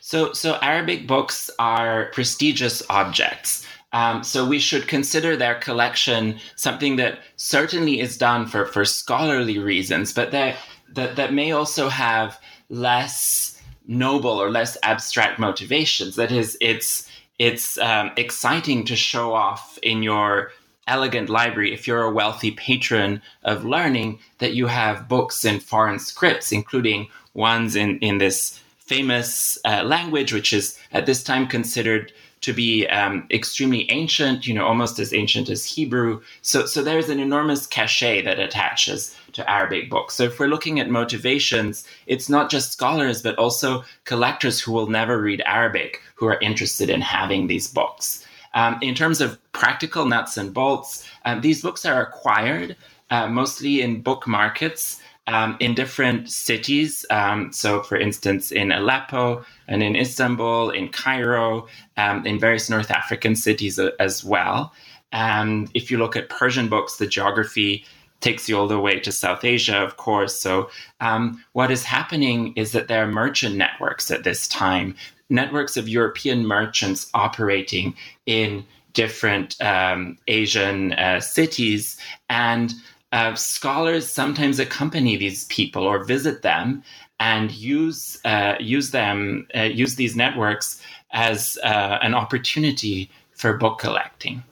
So, 0.00 0.32
so 0.32 0.58
Arabic 0.62 1.06
books 1.06 1.50
are 1.58 2.10
prestigious 2.12 2.82
objects. 2.90 3.66
Um, 3.92 4.22
so 4.22 4.46
we 4.46 4.58
should 4.58 4.86
consider 4.86 5.36
their 5.36 5.56
collection 5.56 6.38
something 6.56 6.96
that 6.96 7.18
certainly 7.36 8.00
is 8.00 8.16
done 8.16 8.46
for, 8.46 8.66
for 8.66 8.84
scholarly 8.84 9.58
reasons, 9.58 10.12
but 10.12 10.30
that, 10.30 10.56
that, 10.94 11.16
that 11.16 11.32
may 11.32 11.50
also 11.50 11.88
have 11.88 12.38
less 12.68 13.60
noble 13.88 14.30
or 14.40 14.50
less 14.50 14.76
abstract 14.84 15.40
motivations. 15.40 16.14
That 16.14 16.30
is, 16.30 16.56
it's, 16.60 17.09
it's 17.40 17.78
um, 17.78 18.10
exciting 18.18 18.84
to 18.84 18.94
show 18.94 19.32
off 19.32 19.78
in 19.82 20.02
your 20.02 20.52
elegant 20.86 21.30
library 21.30 21.72
if 21.72 21.86
you're 21.86 22.02
a 22.02 22.12
wealthy 22.12 22.50
patron 22.50 23.22
of 23.44 23.64
learning 23.64 24.18
that 24.40 24.52
you 24.52 24.66
have 24.66 25.08
books 25.08 25.42
in 25.42 25.58
foreign 25.58 25.98
scripts, 25.98 26.52
including 26.52 27.08
ones 27.32 27.74
in, 27.74 27.98
in 28.00 28.18
this 28.18 28.60
famous 28.78 29.58
uh, 29.64 29.82
language, 29.84 30.34
which 30.34 30.52
is 30.52 30.78
at 30.92 31.06
this 31.06 31.24
time 31.24 31.46
considered 31.46 32.12
to 32.42 32.52
be 32.52 32.86
um, 32.88 33.26
extremely 33.30 33.90
ancient, 33.90 34.46
you 34.46 34.52
know, 34.52 34.66
almost 34.66 34.98
as 34.98 35.14
ancient 35.14 35.48
as 35.48 35.64
Hebrew. 35.64 36.20
So, 36.42 36.66
so 36.66 36.82
there's 36.82 37.08
an 37.08 37.20
enormous 37.20 37.66
cachet 37.66 38.20
that 38.22 38.38
attaches 38.38 39.16
to 39.40 39.50
Arabic 39.50 39.90
books. 39.90 40.14
So, 40.14 40.24
if 40.24 40.38
we're 40.38 40.48
looking 40.48 40.80
at 40.80 40.88
motivations, 40.90 41.86
it's 42.06 42.28
not 42.28 42.50
just 42.50 42.72
scholars, 42.72 43.22
but 43.22 43.36
also 43.36 43.84
collectors 44.04 44.60
who 44.60 44.72
will 44.72 44.86
never 44.86 45.20
read 45.20 45.42
Arabic 45.46 46.00
who 46.14 46.26
are 46.26 46.38
interested 46.40 46.90
in 46.90 47.00
having 47.00 47.46
these 47.46 47.68
books. 47.68 48.26
Um, 48.54 48.78
in 48.82 48.94
terms 48.94 49.20
of 49.20 49.38
practical 49.52 50.04
nuts 50.04 50.36
and 50.36 50.52
bolts, 50.52 51.08
um, 51.24 51.40
these 51.40 51.62
books 51.62 51.86
are 51.86 52.02
acquired 52.02 52.76
uh, 53.10 53.28
mostly 53.28 53.80
in 53.80 54.02
book 54.02 54.26
markets 54.26 55.00
um, 55.26 55.56
in 55.60 55.74
different 55.74 56.30
cities. 56.30 57.06
Um, 57.10 57.52
so, 57.52 57.82
for 57.82 57.96
instance, 57.96 58.50
in 58.50 58.72
Aleppo 58.72 59.44
and 59.68 59.82
in 59.82 59.96
Istanbul, 59.96 60.70
in 60.70 60.88
Cairo, 60.88 61.68
um, 61.96 62.26
in 62.26 62.38
various 62.38 62.68
North 62.68 62.90
African 62.90 63.36
cities 63.36 63.78
as 63.78 64.24
well. 64.24 64.72
And 65.12 65.70
if 65.74 65.90
you 65.90 65.98
look 65.98 66.16
at 66.16 66.28
Persian 66.28 66.68
books, 66.68 66.96
the 66.96 67.06
geography 67.06 67.84
takes 68.20 68.48
you 68.48 68.58
all 68.58 68.68
the 68.68 68.80
way 68.80 69.00
to 69.00 69.12
South 69.12 69.44
Asia, 69.44 69.76
of 69.78 69.96
course. 69.96 70.38
So, 70.38 70.70
um, 71.00 71.42
what 71.52 71.70
is 71.70 71.84
happening 71.84 72.52
is 72.56 72.72
that 72.72 72.88
there 72.88 73.02
are 73.02 73.10
merchant 73.10 73.56
networks 73.56 74.10
at 74.10 74.24
this 74.24 74.46
time, 74.48 74.94
networks 75.28 75.76
of 75.76 75.88
European 75.88 76.46
merchants 76.46 77.10
operating 77.14 77.94
in 78.26 78.64
different 78.92 79.60
um, 79.62 80.18
Asian 80.26 80.92
uh, 80.94 81.20
cities. 81.20 81.96
And 82.28 82.74
uh, 83.12 83.34
scholars 83.34 84.06
sometimes 84.06 84.58
accompany 84.58 85.16
these 85.16 85.44
people 85.46 85.82
or 85.82 86.04
visit 86.04 86.42
them 86.42 86.82
and 87.18 87.50
use 87.52 88.18
uh, 88.24 88.54
use 88.58 88.90
them 88.92 89.46
uh, 89.54 89.62
use 89.62 89.96
these 89.96 90.16
networks 90.16 90.80
as 91.12 91.58
uh, 91.64 91.98
an 92.02 92.14
opportunity 92.14 93.10
for 93.32 93.56
book 93.56 93.78
collecting. 93.78 94.42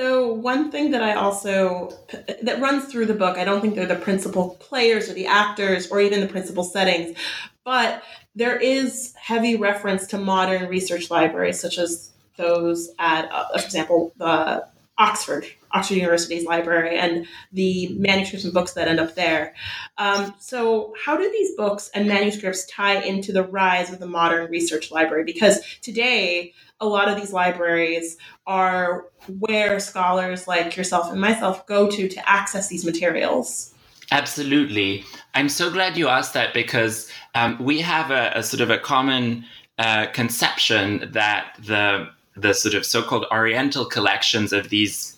So 0.00 0.32
one 0.32 0.70
thing 0.70 0.92
that 0.92 1.02
I 1.02 1.12
also 1.12 1.92
that 2.40 2.58
runs 2.58 2.86
through 2.86 3.04
the 3.04 3.12
book, 3.12 3.36
I 3.36 3.44
don't 3.44 3.60
think 3.60 3.74
they're 3.74 3.84
the 3.84 3.96
principal 3.96 4.56
players 4.58 5.10
or 5.10 5.12
the 5.12 5.26
actors 5.26 5.90
or 5.90 6.00
even 6.00 6.22
the 6.22 6.26
principal 6.26 6.64
settings, 6.64 7.18
but 7.66 8.02
there 8.34 8.56
is 8.56 9.12
heavy 9.20 9.56
reference 9.56 10.06
to 10.06 10.16
modern 10.16 10.70
research 10.70 11.10
libraries 11.10 11.60
such 11.60 11.76
as 11.76 12.12
those 12.38 12.88
at, 12.98 13.30
uh, 13.30 13.48
for 13.58 13.62
example, 13.62 14.14
the 14.16 14.66
Oxford, 14.96 15.44
Oxford 15.72 15.94
University's 15.94 16.44
library, 16.44 16.98
and 16.98 17.26
the 17.52 17.88
manuscripts 17.98 18.44
and 18.44 18.54
books 18.54 18.72
that 18.72 18.88
end 18.88 19.00
up 19.00 19.14
there. 19.14 19.54
Um, 19.98 20.34
so, 20.38 20.94
how 21.04 21.16
do 21.16 21.30
these 21.30 21.54
books 21.56 21.90
and 21.94 22.08
manuscripts 22.08 22.66
tie 22.66 23.00
into 23.02 23.32
the 23.32 23.44
rise 23.44 23.92
of 23.92 23.98
the 23.98 24.06
modern 24.06 24.50
research 24.50 24.90
library? 24.90 25.24
Because 25.24 25.60
today, 25.82 26.52
a 26.80 26.86
lot 26.86 27.08
of 27.08 27.16
these 27.16 27.32
libraries 27.32 28.16
are 28.46 29.06
where 29.38 29.78
scholars 29.80 30.48
like 30.48 30.76
yourself 30.76 31.10
and 31.10 31.20
myself 31.20 31.66
go 31.66 31.90
to 31.90 32.08
to 32.08 32.28
access 32.28 32.68
these 32.68 32.84
materials. 32.84 33.74
Absolutely. 34.10 35.04
I'm 35.34 35.48
so 35.48 35.70
glad 35.70 35.96
you 35.96 36.08
asked 36.08 36.34
that 36.34 36.52
because 36.52 37.10
um, 37.34 37.62
we 37.62 37.80
have 37.80 38.10
a, 38.10 38.32
a, 38.34 38.42
sort 38.42 38.60
of 38.60 38.70
a 38.70 38.78
common 38.78 39.44
uh, 39.78 40.06
conception 40.06 41.08
that 41.12 41.54
the 41.64 42.08
the 42.36 42.54
sort 42.54 42.74
of 42.74 42.86
so-called 42.86 43.26
Oriental 43.30 43.84
collections 43.84 44.52
of 44.52 44.70
these 44.70 45.16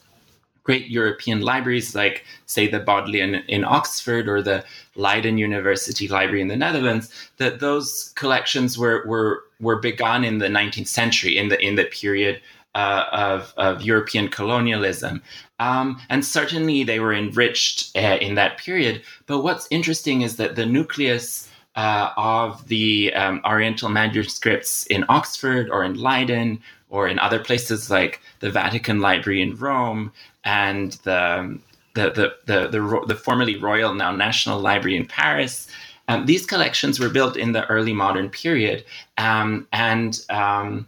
great 0.64 0.88
European 0.88 1.40
libraries, 1.40 1.94
like 1.94 2.24
say 2.46 2.66
the 2.66 2.80
Bodleian 2.80 3.36
in 3.48 3.64
Oxford 3.64 4.28
or 4.28 4.42
the 4.42 4.64
Leiden 4.94 5.38
University 5.38 6.08
Library 6.08 6.40
in 6.40 6.48
the 6.48 6.56
Netherlands, 6.56 7.12
that 7.38 7.60
those 7.60 8.12
collections 8.14 8.78
were 8.78 9.04
were 9.06 9.44
were 9.60 9.78
begun 9.80 10.24
in 10.24 10.38
the 10.38 10.48
19th 10.48 10.88
century, 10.88 11.36
in 11.38 11.48
the 11.48 11.60
in 11.60 11.74
the 11.74 11.84
period 11.84 12.40
uh, 12.74 13.04
of, 13.12 13.52
of 13.56 13.82
European 13.82 14.28
colonialism. 14.28 15.22
Um, 15.60 16.00
and 16.08 16.24
certainly 16.24 16.84
they 16.84 17.00
were 17.00 17.12
enriched 17.12 17.96
uh, 17.96 18.18
in 18.20 18.34
that 18.36 18.58
period. 18.58 19.02
But 19.26 19.42
what's 19.42 19.68
interesting 19.70 20.22
is 20.22 20.36
that 20.36 20.56
the 20.56 20.66
nucleus 20.66 21.48
uh, 21.76 22.10
of 22.16 22.66
the 22.68 23.12
um, 23.14 23.40
Oriental 23.44 23.88
manuscripts 23.88 24.86
in 24.86 25.04
Oxford 25.08 25.70
or 25.70 25.84
in 25.84 25.94
Leiden 25.94 26.60
or 26.90 27.08
in 27.08 27.18
other 27.18 27.38
places 27.38 27.90
like 27.90 28.20
the 28.40 28.50
Vatican 28.50 29.00
Library 29.00 29.40
in 29.40 29.56
Rome 29.56 30.12
and 30.44 30.92
the 31.04 31.58
the 31.94 32.10
the 32.10 32.32
the, 32.46 32.68
the, 32.68 33.04
the 33.08 33.14
formerly 33.14 33.56
royal 33.56 33.94
now 33.94 34.12
National 34.12 34.58
Library 34.60 34.96
in 34.96 35.06
Paris. 35.06 35.68
Um, 36.08 36.26
these 36.26 36.44
collections 36.46 36.98
were 36.98 37.08
built 37.08 37.36
in 37.36 37.52
the 37.52 37.66
early 37.66 37.92
modern 37.92 38.28
period, 38.28 38.84
um, 39.18 39.68
and 39.72 40.24
um, 40.30 40.86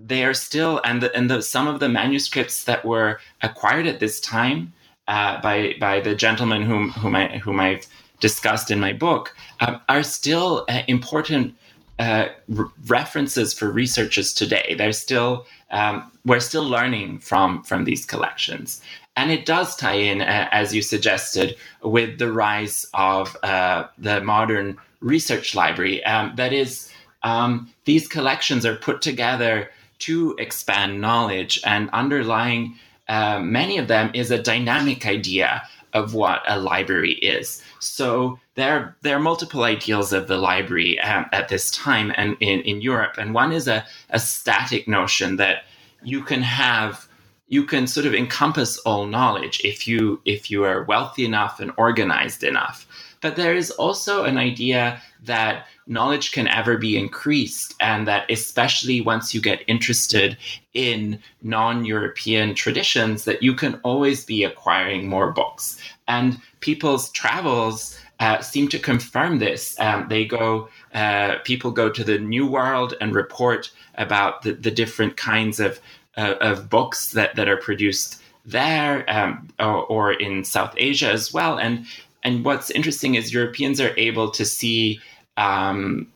they 0.00 0.24
are 0.24 0.34
still 0.34 0.80
and 0.84 1.02
the, 1.02 1.14
and 1.16 1.30
the, 1.30 1.42
some 1.42 1.68
of 1.68 1.80
the 1.80 1.88
manuscripts 1.88 2.64
that 2.64 2.84
were 2.84 3.20
acquired 3.42 3.86
at 3.86 4.00
this 4.00 4.20
time 4.20 4.72
uh, 5.06 5.40
by 5.40 5.74
by 5.80 6.00
the 6.00 6.14
gentleman 6.14 6.62
whom 6.62 6.90
whom 6.90 7.14
I 7.14 7.38
whom 7.38 7.60
I've 7.60 7.86
discussed 8.20 8.70
in 8.70 8.80
my 8.80 8.92
book 8.92 9.34
um, 9.60 9.80
are 9.88 10.02
still 10.02 10.64
uh, 10.68 10.82
important 10.88 11.54
uh, 11.98 12.28
re- 12.48 12.66
references 12.86 13.52
for 13.52 13.70
researchers 13.70 14.32
today. 14.32 14.74
They're 14.76 14.92
still 14.92 15.46
um, 15.70 16.10
we're 16.24 16.40
still 16.40 16.64
learning 16.64 17.18
from 17.18 17.62
from 17.62 17.84
these 17.84 18.04
collections, 18.04 18.80
and 19.16 19.30
it 19.30 19.46
does 19.46 19.76
tie 19.76 19.94
in, 19.94 20.20
uh, 20.20 20.48
as 20.52 20.74
you 20.74 20.82
suggested, 20.82 21.56
with 21.82 22.18
the 22.18 22.32
rise 22.32 22.86
of 22.94 23.36
uh, 23.42 23.86
the 23.98 24.20
modern 24.20 24.78
research 25.00 25.54
library. 25.54 26.04
Um, 26.04 26.34
that 26.36 26.52
is, 26.52 26.90
um, 27.22 27.72
these 27.84 28.08
collections 28.08 28.64
are 28.64 28.76
put 28.76 29.02
together 29.02 29.70
to 30.00 30.36
expand 30.38 31.00
knowledge, 31.00 31.60
and 31.64 31.90
underlying 31.90 32.76
uh, 33.08 33.40
many 33.40 33.78
of 33.78 33.88
them 33.88 34.10
is 34.14 34.30
a 34.30 34.42
dynamic 34.42 35.06
idea 35.06 35.62
of 35.94 36.14
what 36.14 36.42
a 36.46 36.60
library 36.60 37.14
is. 37.14 37.62
So 37.80 38.38
there, 38.58 38.96
there 39.02 39.16
are 39.16 39.20
multiple 39.20 39.62
ideals 39.62 40.12
of 40.12 40.28
the 40.28 40.36
library 40.36 40.98
um, 41.00 41.26
at 41.32 41.48
this 41.48 41.70
time 41.70 42.12
and 42.16 42.36
in, 42.40 42.60
in 42.60 42.80
Europe. 42.80 43.16
And 43.16 43.32
one 43.32 43.52
is 43.52 43.68
a, 43.68 43.84
a 44.10 44.18
static 44.18 44.88
notion 44.88 45.36
that 45.36 45.64
you 46.02 46.22
can 46.22 46.42
have 46.42 47.06
you 47.50 47.64
can 47.64 47.86
sort 47.86 48.04
of 48.04 48.14
encompass 48.14 48.76
all 48.80 49.06
knowledge 49.06 49.62
if 49.64 49.88
you 49.88 50.20
if 50.26 50.50
you 50.50 50.64
are 50.64 50.84
wealthy 50.84 51.24
enough 51.24 51.60
and 51.60 51.72
organized 51.78 52.44
enough 52.44 52.86
but 53.20 53.36
there 53.36 53.54
is 53.54 53.70
also 53.72 54.24
an 54.24 54.38
idea 54.38 55.00
that 55.24 55.66
knowledge 55.86 56.32
can 56.32 56.46
ever 56.48 56.76
be 56.76 56.96
increased, 56.96 57.74
and 57.80 58.06
that 58.06 58.30
especially 58.30 59.00
once 59.00 59.34
you 59.34 59.40
get 59.40 59.64
interested 59.66 60.36
in 60.74 61.18
non 61.42 61.84
European 61.84 62.54
traditions, 62.54 63.24
that 63.24 63.42
you 63.42 63.54
can 63.54 63.80
always 63.82 64.24
be 64.24 64.44
acquiring 64.44 65.08
more 65.08 65.32
books. 65.32 65.78
And 66.06 66.40
people's 66.60 67.10
travels 67.10 67.98
uh, 68.20 68.40
seem 68.40 68.68
to 68.68 68.78
confirm 68.78 69.38
this. 69.38 69.78
Um, 69.78 70.06
they 70.08 70.24
go, 70.24 70.68
uh, 70.94 71.36
people 71.44 71.70
go 71.70 71.88
to 71.90 72.02
the 72.02 72.18
New 72.18 72.46
World 72.46 72.94
and 73.00 73.14
report 73.14 73.70
about 73.94 74.42
the, 74.42 74.52
the 74.52 74.70
different 74.70 75.16
kinds 75.16 75.60
of, 75.60 75.80
uh, 76.16 76.34
of 76.40 76.68
books 76.68 77.12
that, 77.12 77.36
that 77.36 77.48
are 77.48 77.56
produced 77.56 78.20
there 78.44 79.08
um, 79.10 79.48
or, 79.60 79.84
or, 79.86 80.12
in 80.12 80.42
South 80.42 80.74
Asia 80.76 81.10
as 81.10 81.32
well. 81.32 81.58
And 81.58 81.86
and 82.24 82.44
what's 82.44 82.70
interesting 82.70 83.14
is 83.14 83.32
Europeans 83.32 83.80
are 83.80 83.94
able 83.96 84.30
to 84.32 84.44
see 84.44 85.00
um, 85.36 86.08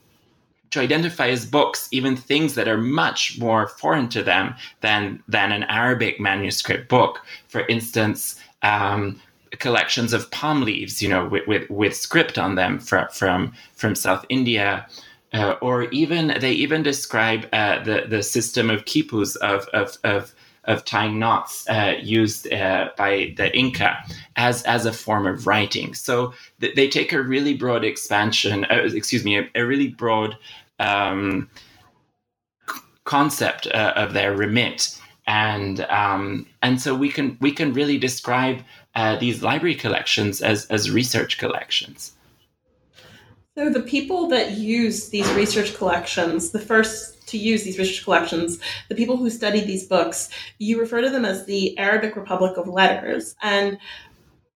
to 0.71 0.80
identify 0.80 1.28
as 1.28 1.47
books 1.47 1.88
even 1.92 2.16
things 2.16 2.54
that 2.54 2.66
are 2.66 2.78
much 2.78 3.38
more 3.38 3.68
foreign 3.68 4.09
to 4.09 4.23
them 4.23 4.54
than 4.80 5.23
than 5.28 5.52
an 5.52 5.62
Arabic 5.64 6.18
manuscript 6.18 6.88
book. 6.88 7.21
For 7.49 7.66
instance, 7.66 8.37
um, 8.62 9.21
collections 9.59 10.12
of 10.12 10.30
palm 10.30 10.62
leaves, 10.62 11.02
you 11.02 11.09
know, 11.09 11.26
with, 11.28 11.47
with, 11.47 11.68
with 11.71 11.97
script 11.97 12.38
on 12.38 12.54
them 12.54 12.78
from 12.78 13.09
from 13.11 13.52
from 13.75 13.94
South 13.94 14.25
India. 14.28 14.87
Uh, 15.35 15.56
or 15.62 15.85
even 15.85 16.37
they 16.40 16.52
even 16.52 16.82
describe 16.82 17.49
uh, 17.54 17.82
the 17.85 18.04
the 18.06 18.23
system 18.23 18.68
of 18.68 18.85
quipus 18.85 19.35
of 19.37 19.66
of, 19.73 19.97
of 20.04 20.35
of 20.64 20.85
tying 20.85 21.18
knots 21.18 21.68
uh, 21.68 21.94
used 22.00 22.52
uh, 22.52 22.90
by 22.97 23.35
the 23.37 23.54
Inca 23.56 23.97
as 24.37 24.62
as 24.64 24.87
a 24.87 24.92
form 24.92 25.26
of 25.26 25.47
writing. 25.47 25.95
So 25.95 26.34
th- 26.60 26.75
they 26.75 26.88
take 26.88 27.12
a 27.12 27.23
really 27.23 27.54
broad 27.54 27.84
expansion, 27.84 28.65
uh, 28.67 28.88
excuse 28.93 29.25
me, 29.25 29.38
a, 29.38 29.49
a 29.54 29.62
really 29.62 29.88
broad 29.88 30.36
um, 30.78 31.49
concept 33.04 33.67
uh, 33.69 33.93
of 33.97 34.12
their 34.12 34.34
remit, 34.36 34.99
and 35.26 35.80
um, 35.82 36.47
and 36.62 36.80
so 36.80 36.95
we 36.95 37.10
can 37.10 37.36
we 37.41 37.52
can 37.52 37.73
really 37.73 37.99
describe 37.99 38.58
uh, 38.95 39.17
these 39.17 39.43
library 39.43 39.75
collections 39.75 40.43
as 40.43 40.67
as 40.67 40.91
research 40.91 41.39
collections. 41.39 42.13
So 43.55 43.69
the 43.69 43.81
people 43.81 44.28
that 44.28 44.52
use 44.52 45.11
these 45.11 45.31
research 45.33 45.75
collections, 45.75 46.50
the 46.52 46.59
first 46.59 47.28
to 47.28 47.39
use 47.39 47.65
these 47.65 47.78
research 47.78 48.02
collections, 48.02 48.59
the 48.89 48.95
people 48.95 49.17
who 49.17 49.28
studied 49.28 49.67
these 49.67 49.87
books, 49.87 50.31
you 50.59 50.81
refer 50.81 51.02
to 51.02 51.11
them 51.11 51.26
as 51.26 51.45
the 51.45 51.76
Arabic 51.78 52.17
Republic 52.17 52.57
of 52.57 52.67
Letters. 52.67 53.35
And 53.43 53.78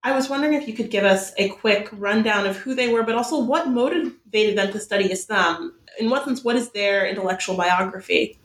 I 0.03 0.15
was 0.15 0.31
wondering 0.31 0.55
if 0.55 0.67
you 0.67 0.73
could 0.73 0.91
give 0.91 1.05
us 1.05 1.33
a 1.37 1.49
quick 1.49 1.89
rundown 1.93 2.47
of 2.47 2.57
who 2.57 2.75
they 2.75 2.89
were, 2.89 3.03
but 3.03 3.15
also 3.15 3.39
what 3.39 3.69
motivated 3.69 4.57
them 4.57 4.73
to 4.73 4.81
study 4.81 5.13
Islam. 5.13 5.75
In 5.99 6.09
what 6.09 6.25
sense, 6.25 6.45
what 6.45 6.57
is 6.57 6.71
their 6.71 7.07
intellectual 7.07 7.57
biography? 7.57 8.39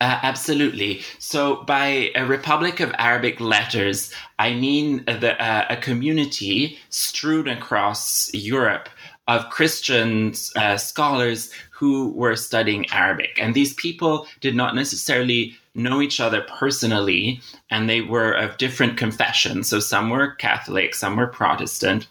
Uh, 0.00 0.18
absolutely. 0.22 1.02
So, 1.18 1.62
by 1.62 2.10
a 2.14 2.26
Republic 2.26 2.80
of 2.80 2.92
Arabic 2.98 3.40
letters, 3.40 4.12
I 4.38 4.52
mean 4.54 5.04
the, 5.06 5.40
uh, 5.40 5.66
a 5.70 5.76
community 5.76 6.78
strewn 6.90 7.48
across 7.48 8.32
Europe 8.34 8.88
of 9.28 9.48
Christian 9.50 10.34
uh, 10.56 10.76
scholars 10.76 11.50
who 11.70 12.10
were 12.10 12.36
studying 12.36 12.90
Arabic. 12.90 13.38
And 13.40 13.54
these 13.54 13.72
people 13.74 14.26
did 14.40 14.54
not 14.54 14.74
necessarily 14.74 15.56
know 15.74 16.02
each 16.02 16.20
other 16.20 16.42
personally, 16.42 17.40
and 17.70 17.88
they 17.88 18.00
were 18.00 18.32
of 18.32 18.58
different 18.58 18.96
confessions. 18.96 19.68
So 19.68 19.80
some 19.80 20.10
were 20.10 20.32
Catholic, 20.32 20.94
some 20.94 21.16
were 21.16 21.26
Protestant. 21.26 22.06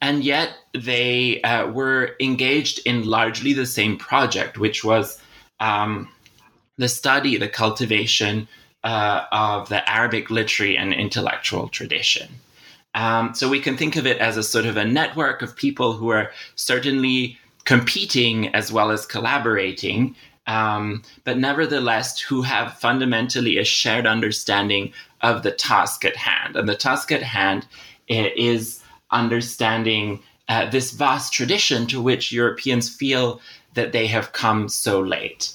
And 0.00 0.24
yet 0.24 0.56
they 0.74 1.40
uh, 1.42 1.68
were 1.68 2.16
engaged 2.20 2.80
in 2.84 3.04
largely 3.04 3.52
the 3.52 3.66
same 3.66 3.96
project, 3.96 4.58
which 4.58 4.84
was 4.84 5.20
um, 5.60 6.08
the 6.78 6.88
study, 6.88 7.36
the 7.36 7.48
cultivation 7.48 8.48
uh, 8.84 9.24
of 9.32 9.68
the 9.68 9.88
Arabic 9.90 10.30
literary 10.30 10.76
and 10.76 10.92
intellectual 10.92 11.68
tradition. 11.68 12.28
Um, 12.94 13.34
so 13.34 13.48
we 13.48 13.60
can 13.60 13.76
think 13.76 13.96
of 13.96 14.06
it 14.06 14.18
as 14.18 14.36
a 14.36 14.42
sort 14.42 14.64
of 14.64 14.76
a 14.76 14.84
network 14.84 15.42
of 15.42 15.54
people 15.54 15.92
who 15.92 16.08
are 16.10 16.30
certainly 16.54 17.38
competing 17.64 18.54
as 18.54 18.72
well 18.72 18.90
as 18.90 19.04
collaborating, 19.04 20.14
um, 20.46 21.02
but 21.24 21.36
nevertheless 21.36 22.18
who 22.18 22.42
have 22.42 22.78
fundamentally 22.78 23.58
a 23.58 23.64
shared 23.64 24.06
understanding 24.06 24.92
of 25.20 25.42
the 25.42 25.50
task 25.50 26.04
at 26.04 26.16
hand. 26.16 26.56
And 26.56 26.68
the 26.68 26.76
task 26.76 27.12
at 27.12 27.22
hand 27.22 27.66
is 28.08 28.82
understanding 29.10 30.22
uh, 30.48 30.70
this 30.70 30.92
vast 30.92 31.32
tradition 31.32 31.86
to 31.88 32.00
which 32.00 32.32
Europeans 32.32 32.88
feel 32.88 33.40
that 33.74 33.92
they 33.92 34.06
have 34.06 34.32
come 34.32 34.68
so 34.68 35.00
late. 35.00 35.52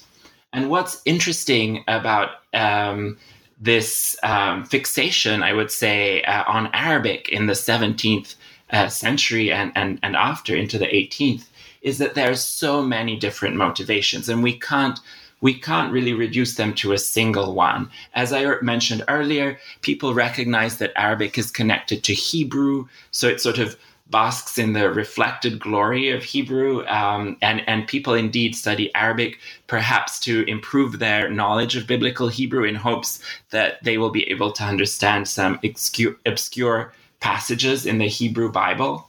And 0.52 0.70
what's 0.70 1.00
interesting 1.04 1.84
about 1.88 2.30
um, 2.52 3.18
this 3.60 4.16
um, 4.22 4.64
fixation, 4.64 5.42
I 5.42 5.52
would 5.52 5.70
say, 5.70 6.22
uh, 6.22 6.44
on 6.46 6.68
Arabic 6.72 7.28
in 7.28 7.46
the 7.46 7.54
17th 7.54 8.34
uh, 8.70 8.88
century 8.88 9.52
and, 9.52 9.72
and, 9.74 9.98
and 10.02 10.16
after 10.16 10.56
into 10.56 10.78
the 10.78 10.86
18th 10.86 11.44
is 11.82 11.98
that 11.98 12.14
there 12.14 12.30
are 12.30 12.36
so 12.36 12.82
many 12.82 13.16
different 13.16 13.56
motivations, 13.56 14.28
and 14.28 14.42
we 14.42 14.58
can't 14.58 14.98
we 15.40 15.52
can't 15.52 15.92
really 15.92 16.12
reduce 16.12 16.54
them 16.54 16.72
to 16.72 16.92
a 16.92 16.98
single 16.98 17.52
one. 17.52 17.90
As 18.14 18.32
I 18.32 18.60
mentioned 18.62 19.02
earlier, 19.08 19.58
people 19.80 20.14
recognize 20.14 20.78
that 20.78 20.92
Arabic 20.94 21.36
is 21.36 21.50
connected 21.50 22.04
to 22.04 22.14
Hebrew, 22.14 22.86
so 23.10 23.26
it 23.26 23.40
sort 23.40 23.58
of 23.58 23.76
basks 24.12 24.58
in 24.58 24.74
the 24.74 24.90
reflected 24.90 25.58
glory 25.58 26.10
of 26.10 26.22
Hebrew, 26.22 26.86
um, 26.86 27.36
and 27.42 27.68
and 27.68 27.88
people 27.88 28.14
indeed 28.14 28.54
study 28.54 28.94
Arabic 28.94 29.40
perhaps 29.66 30.20
to 30.20 30.44
improve 30.44 31.00
their 31.00 31.30
knowledge 31.30 31.74
of 31.74 31.88
biblical 31.88 32.28
Hebrew 32.28 32.64
in 32.64 32.76
hopes 32.76 33.20
that 33.50 33.82
they 33.82 33.98
will 33.98 34.10
be 34.10 34.30
able 34.30 34.52
to 34.52 34.64
understand 34.64 35.26
some 35.26 35.58
obscure, 35.64 36.14
obscure 36.26 36.92
passages 37.18 37.86
in 37.86 37.98
the 37.98 38.08
Hebrew 38.08 38.52
Bible. 38.52 39.08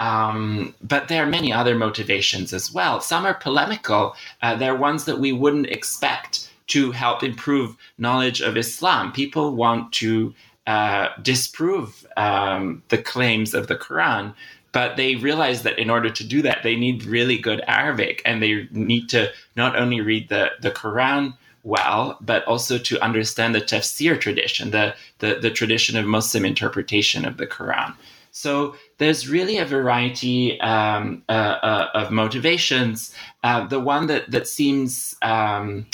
Um, 0.00 0.74
but 0.82 1.08
there 1.08 1.22
are 1.24 1.28
many 1.38 1.52
other 1.52 1.74
motivations 1.74 2.52
as 2.52 2.72
well. 2.72 3.00
Some 3.00 3.26
are 3.26 3.34
polemical. 3.34 4.14
Uh, 4.42 4.54
they're 4.54 4.74
ones 4.76 5.04
that 5.04 5.18
we 5.18 5.32
wouldn't 5.32 5.66
expect 5.66 6.50
to 6.68 6.92
help 6.92 7.22
improve 7.22 7.76
knowledge 7.98 8.40
of 8.40 8.56
Islam. 8.56 9.12
People 9.12 9.54
want 9.56 9.92
to 9.94 10.32
uh, 10.70 11.08
disprove 11.22 12.06
um, 12.16 12.82
the 12.92 13.02
claims 13.12 13.54
of 13.54 13.66
the 13.66 13.80
Quran, 13.86 14.32
but 14.70 14.96
they 14.96 15.16
realize 15.16 15.62
that 15.62 15.78
in 15.78 15.90
order 15.90 16.10
to 16.10 16.24
do 16.34 16.42
that, 16.42 16.62
they 16.62 16.76
need 16.76 17.04
really 17.16 17.38
good 17.38 17.60
Arabic 17.66 18.22
and 18.24 18.40
they 18.40 18.68
need 18.70 19.08
to 19.08 19.20
not 19.56 19.74
only 19.74 20.00
read 20.00 20.28
the, 20.28 20.44
the 20.60 20.70
Quran 20.70 21.22
well, 21.64 22.16
but 22.20 22.44
also 22.44 22.78
to 22.78 23.04
understand 23.08 23.52
the 23.52 23.60
tafsir 23.72 24.18
tradition, 24.20 24.70
the, 24.70 24.94
the, 25.18 25.40
the 25.42 25.50
tradition 25.50 25.96
of 25.96 26.06
Muslim 26.06 26.44
interpretation 26.44 27.24
of 27.24 27.36
the 27.36 27.48
Quran. 27.48 27.92
So 28.30 28.76
there's 28.98 29.28
really 29.28 29.58
a 29.58 29.64
variety 29.64 30.60
um, 30.60 31.24
uh, 31.28 31.32
uh, 31.32 31.88
of 31.94 32.12
motivations. 32.12 33.12
Uh, 33.42 33.66
the 33.66 33.80
one 33.80 34.06
that 34.06 34.30
that 34.30 34.46
seems 34.46 35.16
um, 35.22 35.84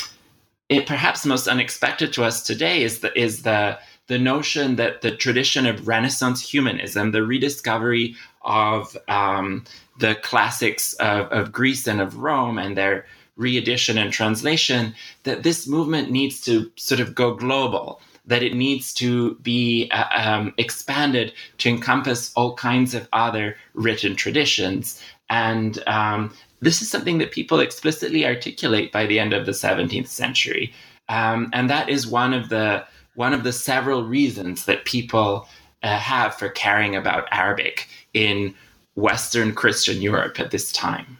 it 0.68 0.86
perhaps 0.86 1.24
most 1.24 1.48
unexpected 1.48 2.12
to 2.12 2.24
us 2.24 2.42
today 2.42 2.82
is 2.82 3.00
the 3.00 3.10
is 3.18 3.42
the 3.42 3.78
the 4.06 4.18
notion 4.18 4.76
that 4.76 5.02
the 5.02 5.16
tradition 5.16 5.66
of 5.66 5.88
Renaissance 5.88 6.40
humanism, 6.40 7.10
the 7.10 7.24
rediscovery 7.24 8.14
of 8.42 8.96
um, 9.08 9.64
the 9.98 10.14
classics 10.16 10.92
of, 10.94 11.26
of 11.32 11.52
Greece 11.52 11.86
and 11.86 12.00
of 12.00 12.18
Rome 12.18 12.58
and 12.58 12.76
their 12.76 13.06
reedition 13.36 13.98
and 13.98 14.12
translation, 14.12 14.94
that 15.24 15.42
this 15.42 15.66
movement 15.66 16.10
needs 16.10 16.40
to 16.42 16.70
sort 16.76 17.00
of 17.00 17.14
go 17.14 17.34
global, 17.34 18.00
that 18.26 18.42
it 18.42 18.54
needs 18.54 18.94
to 18.94 19.34
be 19.36 19.90
uh, 19.90 20.04
um, 20.12 20.54
expanded 20.56 21.32
to 21.58 21.68
encompass 21.68 22.32
all 22.34 22.54
kinds 22.54 22.94
of 22.94 23.08
other 23.12 23.56
written 23.74 24.14
traditions. 24.14 25.02
And 25.28 25.82
um, 25.86 26.32
this 26.60 26.80
is 26.80 26.90
something 26.90 27.18
that 27.18 27.32
people 27.32 27.60
explicitly 27.60 28.24
articulate 28.24 28.92
by 28.92 29.06
the 29.06 29.18
end 29.18 29.32
of 29.32 29.46
the 29.46 29.52
17th 29.52 30.08
century. 30.08 30.72
Um, 31.08 31.50
and 31.52 31.68
that 31.70 31.88
is 31.88 32.06
one 32.06 32.32
of 32.32 32.48
the 32.48 32.84
one 33.16 33.34
of 33.34 33.44
the 33.44 33.52
several 33.52 34.04
reasons 34.04 34.64
that 34.66 34.84
people 34.84 35.48
uh, 35.82 35.98
have 35.98 36.34
for 36.34 36.48
caring 36.48 36.94
about 36.94 37.28
Arabic 37.32 37.88
in 38.14 38.54
Western 38.94 39.54
Christian 39.54 40.00
Europe 40.00 40.40
at 40.40 40.50
this 40.50 40.72
time. 40.72 41.18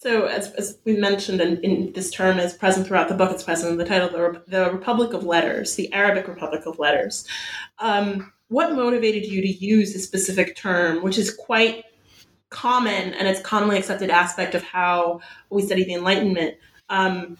So, 0.00 0.26
as, 0.26 0.52
as 0.52 0.78
we 0.84 0.96
mentioned, 0.96 1.40
in, 1.40 1.60
in, 1.62 1.92
this 1.92 2.10
term 2.10 2.38
is 2.38 2.52
present 2.52 2.86
throughout 2.86 3.08
the 3.08 3.14
book. 3.14 3.32
It's 3.32 3.42
present 3.42 3.72
in 3.72 3.78
the 3.78 3.84
title, 3.84 4.08
the, 4.08 4.42
the 4.46 4.70
Republic 4.70 5.12
of 5.12 5.24
Letters, 5.24 5.74
the 5.74 5.92
Arabic 5.92 6.28
Republic 6.28 6.66
of 6.66 6.78
Letters. 6.78 7.26
Um, 7.80 8.32
what 8.46 8.72
motivated 8.74 9.26
you 9.26 9.42
to 9.42 9.48
use 9.48 9.92
this 9.92 10.04
specific 10.04 10.54
term, 10.54 11.02
which 11.02 11.18
is 11.18 11.34
quite 11.34 11.84
common 12.50 13.12
and 13.12 13.26
it's 13.26 13.40
commonly 13.40 13.76
accepted 13.76 14.08
aspect 14.08 14.54
of 14.54 14.62
how 14.62 15.20
we 15.50 15.62
study 15.62 15.82
the 15.82 15.94
Enlightenment? 15.94 16.56
Um, 16.88 17.36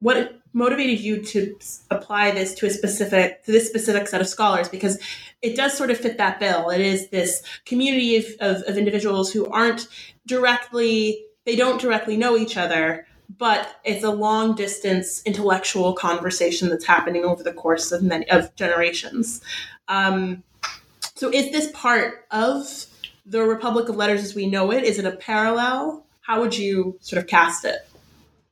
what 0.00 0.38
motivated 0.56 0.98
you 0.98 1.20
to 1.20 1.54
apply 1.90 2.30
this 2.30 2.54
to 2.54 2.64
a 2.64 2.70
specific 2.70 3.44
to 3.44 3.52
this 3.52 3.68
specific 3.68 4.08
set 4.08 4.22
of 4.22 4.26
scholars 4.26 4.70
because 4.70 4.98
it 5.42 5.54
does 5.54 5.76
sort 5.76 5.90
of 5.90 5.98
fit 5.98 6.16
that 6.16 6.40
bill. 6.40 6.70
It 6.70 6.80
is 6.80 7.10
this 7.10 7.42
community 7.66 8.16
of, 8.16 8.24
of, 8.40 8.62
of 8.62 8.78
individuals 8.78 9.30
who 9.30 9.46
aren't 9.46 9.86
directly 10.26 11.22
they 11.44 11.56
don't 11.56 11.78
directly 11.78 12.16
know 12.16 12.38
each 12.38 12.56
other 12.56 13.06
but 13.38 13.80
it's 13.84 14.02
a 14.02 14.10
long 14.10 14.54
distance 14.54 15.22
intellectual 15.26 15.92
conversation 15.92 16.70
that's 16.70 16.86
happening 16.86 17.22
over 17.22 17.42
the 17.42 17.52
course 17.52 17.92
of 17.92 18.02
many 18.02 18.28
of 18.30 18.54
generations. 18.54 19.42
Um, 19.88 20.42
so 21.16 21.28
is 21.30 21.52
this 21.52 21.70
part 21.74 22.24
of 22.30 22.86
the 23.26 23.42
republic 23.42 23.90
of 23.90 23.96
letters 23.96 24.22
as 24.22 24.34
we 24.34 24.46
know 24.46 24.72
it? 24.72 24.84
Is 24.84 24.98
it 24.98 25.04
a 25.04 25.16
parallel? 25.16 26.06
How 26.22 26.40
would 26.40 26.56
you 26.56 26.96
sort 27.00 27.20
of 27.20 27.28
cast 27.28 27.64
it 27.64 27.86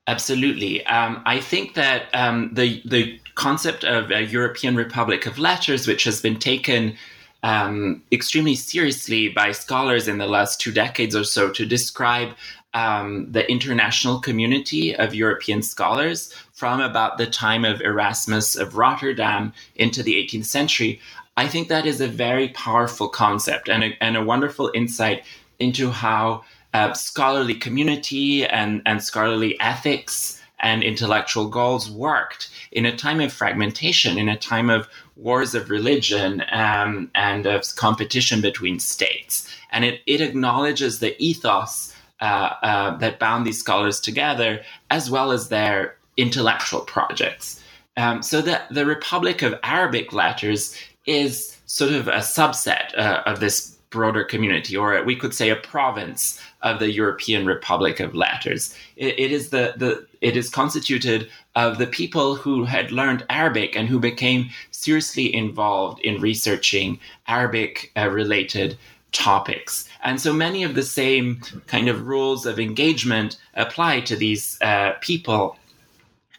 Absolutely. 0.07 0.85
Um, 0.87 1.23
I 1.25 1.41
think 1.41 1.75
that 1.75 2.15
um, 2.15 2.51
the 2.53 2.83
the 2.85 3.19
concept 3.35 3.85
of 3.85 4.11
a 4.11 4.23
European 4.23 4.77
Republic 4.77 5.27
of 5.27 5.39
Letters, 5.39 5.87
which 5.87 6.05
has 6.05 6.21
been 6.21 6.39
taken 6.39 6.97
um, 7.43 8.03
extremely 8.13 8.55
seriously 8.55 9.29
by 9.29 9.53
scholars 9.53 10.09
in 10.09 10.19
the 10.19 10.27
last 10.27 10.61
two 10.61 10.73
decades 10.73 11.17
or 11.17 11.25
so 11.25 11.51
to 11.51 11.67
describe 11.67 12.31
um, 12.75 13.31
the 13.31 13.49
international 13.51 14.19
community 14.19 14.95
of 14.97 15.15
European 15.15 15.63
scholars 15.63 16.35
from 16.53 16.81
about 16.81 17.19
the 17.19 17.27
time 17.27 17.65
of 17.65 17.81
Erasmus 17.81 18.57
of 18.57 18.77
Rotterdam 18.77 19.53
into 19.77 20.03
the 20.03 20.15
18th 20.15 20.47
century. 20.47 21.01
I 21.37 21.47
think 21.47 21.69
that 21.69 21.87
is 21.87 22.01
a 22.01 22.09
very 22.09 22.49
powerful 22.49 23.09
concept 23.09 23.69
and 23.69 23.85
a, 23.85 23.97
and 24.03 24.17
a 24.17 24.25
wonderful 24.25 24.71
insight 24.75 25.25
into 25.59 25.91
how 25.91 26.45
uh, 26.75 26.93
scholarly 26.93 27.55
community 27.55 28.45
and, 28.45 28.83
and 28.85 29.03
scholarly 29.03 29.59
ethics 29.61 30.41
and 30.59 30.83
intellectual 30.83 31.49
goals 31.49 31.91
worked 31.91 32.51
in 32.73 32.85
a 32.87 32.97
time 32.97 33.21
of 33.21 33.33
fragmentation, 33.33 34.19
in 34.19 34.29
a 34.29 34.37
time 34.37 34.71
of 34.71 34.89
wars 35.17 35.55
of 35.55 35.71
religion 35.71 36.43
um, 36.51 37.11
and 37.15 37.47
of 37.47 37.63
competition 37.77 38.41
between 38.41 38.79
states. 38.81 39.49
And 39.71 39.85
it, 39.85 40.01
it 40.07 40.21
acknowledges 40.21 40.99
the 40.99 41.15
ethos 41.23 41.95
uh, 42.21 42.55
uh, 42.63 42.97
that 42.99 43.19
bound 43.19 43.47
these 43.47 43.59
scholars 43.59 44.01
together, 44.01 44.63
as 44.91 45.11
well 45.11 45.33
as 45.33 45.49
their 45.49 45.97
intellectual 46.17 46.81
projects. 46.81 47.63
Um, 47.97 48.23
so 48.23 48.41
the, 48.41 48.63
the 48.71 48.87
Republic 48.87 49.43
of 49.43 49.55
Arabic 49.63 50.13
Letters 50.13 50.77
is 51.07 51.57
sort 51.67 51.93
of 51.93 52.09
a 52.09 52.19
subset 52.19 52.97
uh, 52.97 53.23
of 53.27 53.41
this 53.41 53.75
broader 53.91 54.25
community, 54.25 54.77
or 54.77 55.03
we 55.05 55.15
could 55.15 55.35
say 55.35 55.51
a 55.51 55.57
province 55.57 56.41
of 56.65 56.81
the 56.81 56.91
European 56.91 57.47
Republic 57.47 58.01
of 58.01 58.15
Letters. 58.15 58.75
it, 58.97 59.19
it 59.19 59.31
is 59.31 59.51
the, 59.51 59.75
the 59.77 60.07
it 60.21 60.37
is 60.37 60.49
constituted 60.51 61.29
of 61.55 61.79
the 61.79 61.87
people 61.87 62.35
who 62.35 62.65
had 62.65 62.91
learned 62.91 63.25
Arabic 63.29 63.77
and 63.77 63.89
who 63.89 64.01
became 64.01 64.51
seriously 64.71 65.33
involved 65.33 66.01
in 66.01 66.21
researching 66.21 66.99
Arabic 67.29 67.93
uh, 67.97 68.09
related 68.09 68.77
topics. 69.13 69.89
And 70.03 70.21
so 70.21 70.33
many 70.33 70.65
of 70.65 70.75
the 70.75 70.83
same 70.83 71.41
kind 71.67 71.89
of 71.89 72.07
rules 72.07 72.47
of 72.47 72.59
engagement 72.59 73.37
apply 73.55 74.01
to 74.01 74.17
these 74.17 74.59
uh, 74.61 74.95
people 75.01 75.57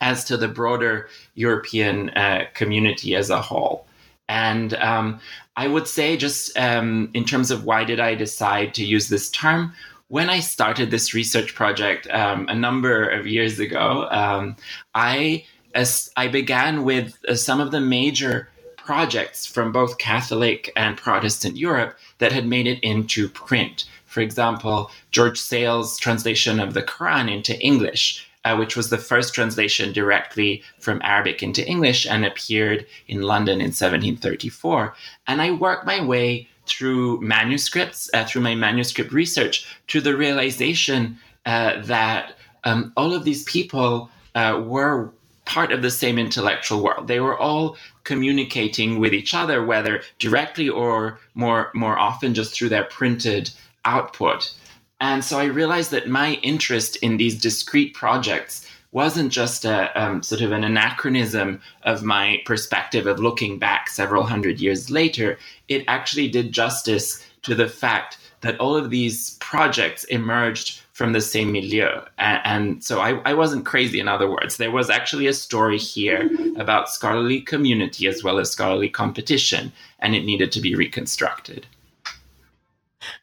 as 0.01 0.25
to 0.25 0.35
the 0.35 0.47
broader 0.47 1.07
European 1.35 2.09
uh, 2.09 2.45
community 2.53 3.15
as 3.15 3.29
a 3.29 3.41
whole. 3.41 3.85
And 4.27 4.73
um, 4.75 5.19
I 5.55 5.67
would 5.67 5.87
say, 5.87 6.17
just 6.17 6.57
um, 6.57 7.09
in 7.13 7.23
terms 7.23 7.51
of 7.51 7.63
why 7.63 7.83
did 7.85 7.99
I 7.99 8.15
decide 8.15 8.73
to 8.73 8.83
use 8.83 9.07
this 9.07 9.29
term, 9.29 9.73
when 10.07 10.29
I 10.29 10.39
started 10.39 10.91
this 10.91 11.13
research 11.13 11.55
project 11.55 12.07
um, 12.11 12.47
a 12.47 12.55
number 12.55 13.07
of 13.07 13.25
years 13.25 13.59
ago, 13.59 14.07
um, 14.11 14.55
I 14.93 15.45
as 15.73 16.09
I 16.15 16.27
began 16.27 16.83
with 16.83 17.17
uh, 17.27 17.35
some 17.35 17.59
of 17.59 17.71
the 17.71 17.81
major 17.81 18.49
projects 18.77 19.45
from 19.45 19.71
both 19.71 19.97
Catholic 19.97 20.71
and 20.75 20.95
Protestant 20.95 21.57
Europe 21.57 21.97
that 22.19 22.31
had 22.31 22.45
made 22.45 22.67
it 22.67 22.79
into 22.81 23.27
print. 23.27 23.85
For 24.05 24.21
example, 24.21 24.91
George 25.11 25.39
Sale's 25.39 25.97
translation 25.97 26.59
of 26.59 26.73
the 26.73 26.83
Quran 26.83 27.29
into 27.29 27.59
English, 27.59 28.29
uh, 28.45 28.55
which 28.55 28.77
was 28.77 28.89
the 28.89 28.97
first 28.97 29.33
translation 29.33 29.91
directly 29.91 30.63
from 30.79 31.01
Arabic 31.03 31.41
into 31.41 31.67
English 31.67 32.05
and 32.05 32.23
appeared 32.23 32.85
in 33.07 33.23
London 33.23 33.55
in 33.55 33.73
1734. 33.73 34.95
And 35.27 35.41
I 35.41 35.51
worked 35.51 35.85
my 35.85 36.01
way 36.05 36.47
through 36.65 37.21
manuscripts, 37.21 38.09
uh, 38.13 38.25
through 38.25 38.41
my 38.41 38.55
manuscript 38.55 39.11
research, 39.11 39.67
to 39.87 40.01
the 40.01 40.15
realization 40.15 41.17
uh, 41.45 41.81
that 41.81 42.33
um, 42.63 42.91
all 42.97 43.13
of 43.13 43.23
these 43.23 43.43
people 43.43 44.09
uh, 44.33 44.61
were 44.65 45.11
part 45.45 45.71
of 45.71 45.81
the 45.81 45.91
same 45.91 46.17
intellectual 46.17 46.83
world. 46.83 47.07
They 47.07 47.19
were 47.19 47.37
all 47.37 47.77
communicating 48.03 48.99
with 48.99 49.13
each 49.13 49.33
other, 49.33 49.63
whether 49.63 50.01
directly 50.19 50.69
or 50.69 51.19
more 51.35 51.71
more 51.73 51.97
often 51.97 52.33
just 52.33 52.53
through 52.53 52.69
their 52.69 52.83
printed 52.85 53.51
output. 53.85 54.53
And 54.99 55.23
so 55.23 55.39
I 55.39 55.45
realized 55.45 55.91
that 55.91 56.09
my 56.09 56.33
interest 56.41 56.95
in 56.97 57.17
these 57.17 57.39
discrete 57.39 57.93
projects 57.93 58.64
wasn't 58.95 59.29
just 59.29 59.65
a 59.65 59.91
um, 60.01 60.23
sort 60.23 60.39
of 60.39 60.53
an 60.53 60.63
anachronism 60.63 61.59
of 61.83 62.01
my 62.01 62.41
perspective 62.45 63.05
of 63.07 63.19
looking 63.19 63.59
back 63.59 63.89
several 63.89 64.23
hundred 64.23 64.61
years 64.61 64.89
later. 64.89 65.37
It 65.67 65.83
actually 65.89 66.29
did 66.29 66.53
justice 66.53 67.21
to 67.41 67.53
the 67.53 67.67
fact 67.67 68.17
that 68.39 68.57
all 68.57 68.73
of 68.73 68.91
these 68.91 69.31
projects 69.41 70.05
emerged 70.05 70.79
from 70.93 71.11
the 71.11 71.19
same 71.19 71.51
milieu. 71.51 71.89
And, 72.17 72.41
and 72.45 72.83
so 72.85 73.01
I, 73.01 73.19
I, 73.29 73.33
wasn't 73.33 73.65
crazy, 73.65 73.99
in 73.99 74.07
other 74.07 74.31
words. 74.31 74.55
There 74.55 74.71
was 74.71 74.89
actually 74.89 75.27
a 75.27 75.33
story 75.33 75.77
here 75.77 76.29
about 76.55 76.89
scholarly 76.89 77.41
community 77.41 78.07
as 78.07 78.23
well 78.23 78.39
as 78.39 78.49
scholarly 78.49 78.87
competition, 78.87 79.73
and 79.99 80.15
it 80.15 80.23
needed 80.23 80.53
to 80.53 80.61
be 80.61 80.73
reconstructed. 80.73 81.67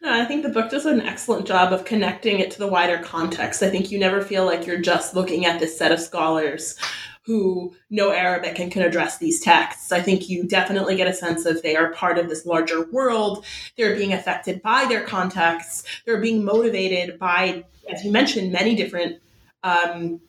No, 0.00 0.12
I 0.12 0.24
think 0.24 0.42
the 0.42 0.48
book 0.48 0.70
does 0.70 0.86
an 0.86 1.00
excellent 1.00 1.46
job 1.46 1.72
of 1.72 1.84
connecting 1.84 2.40
it 2.40 2.50
to 2.52 2.58
the 2.58 2.66
wider 2.66 2.98
context. 2.98 3.62
I 3.62 3.70
think 3.70 3.90
you 3.90 3.98
never 3.98 4.22
feel 4.22 4.44
like 4.44 4.66
you're 4.66 4.80
just 4.80 5.14
looking 5.14 5.46
at 5.46 5.60
this 5.60 5.76
set 5.76 5.92
of 5.92 6.00
scholars 6.00 6.78
who 7.24 7.74
know 7.88 8.10
Arabic 8.10 8.58
and 8.58 8.72
can 8.72 8.82
address 8.82 9.18
these 9.18 9.40
texts. 9.40 9.92
I 9.92 10.00
think 10.00 10.28
you 10.28 10.44
definitely 10.44 10.96
get 10.96 11.06
a 11.06 11.14
sense 11.14 11.46
of 11.46 11.62
they 11.62 11.76
are 11.76 11.92
part 11.92 12.18
of 12.18 12.28
this 12.28 12.44
larger 12.44 12.84
world. 12.86 13.44
They're 13.76 13.94
being 13.94 14.12
affected 14.12 14.60
by 14.60 14.86
their 14.86 15.04
contexts. 15.04 15.84
They're 16.04 16.20
being 16.20 16.44
motivated 16.44 17.20
by, 17.20 17.64
as 17.88 18.04
you 18.04 18.10
mentioned, 18.10 18.50
many 18.50 18.74
different 18.74 19.20
um, 19.62 20.20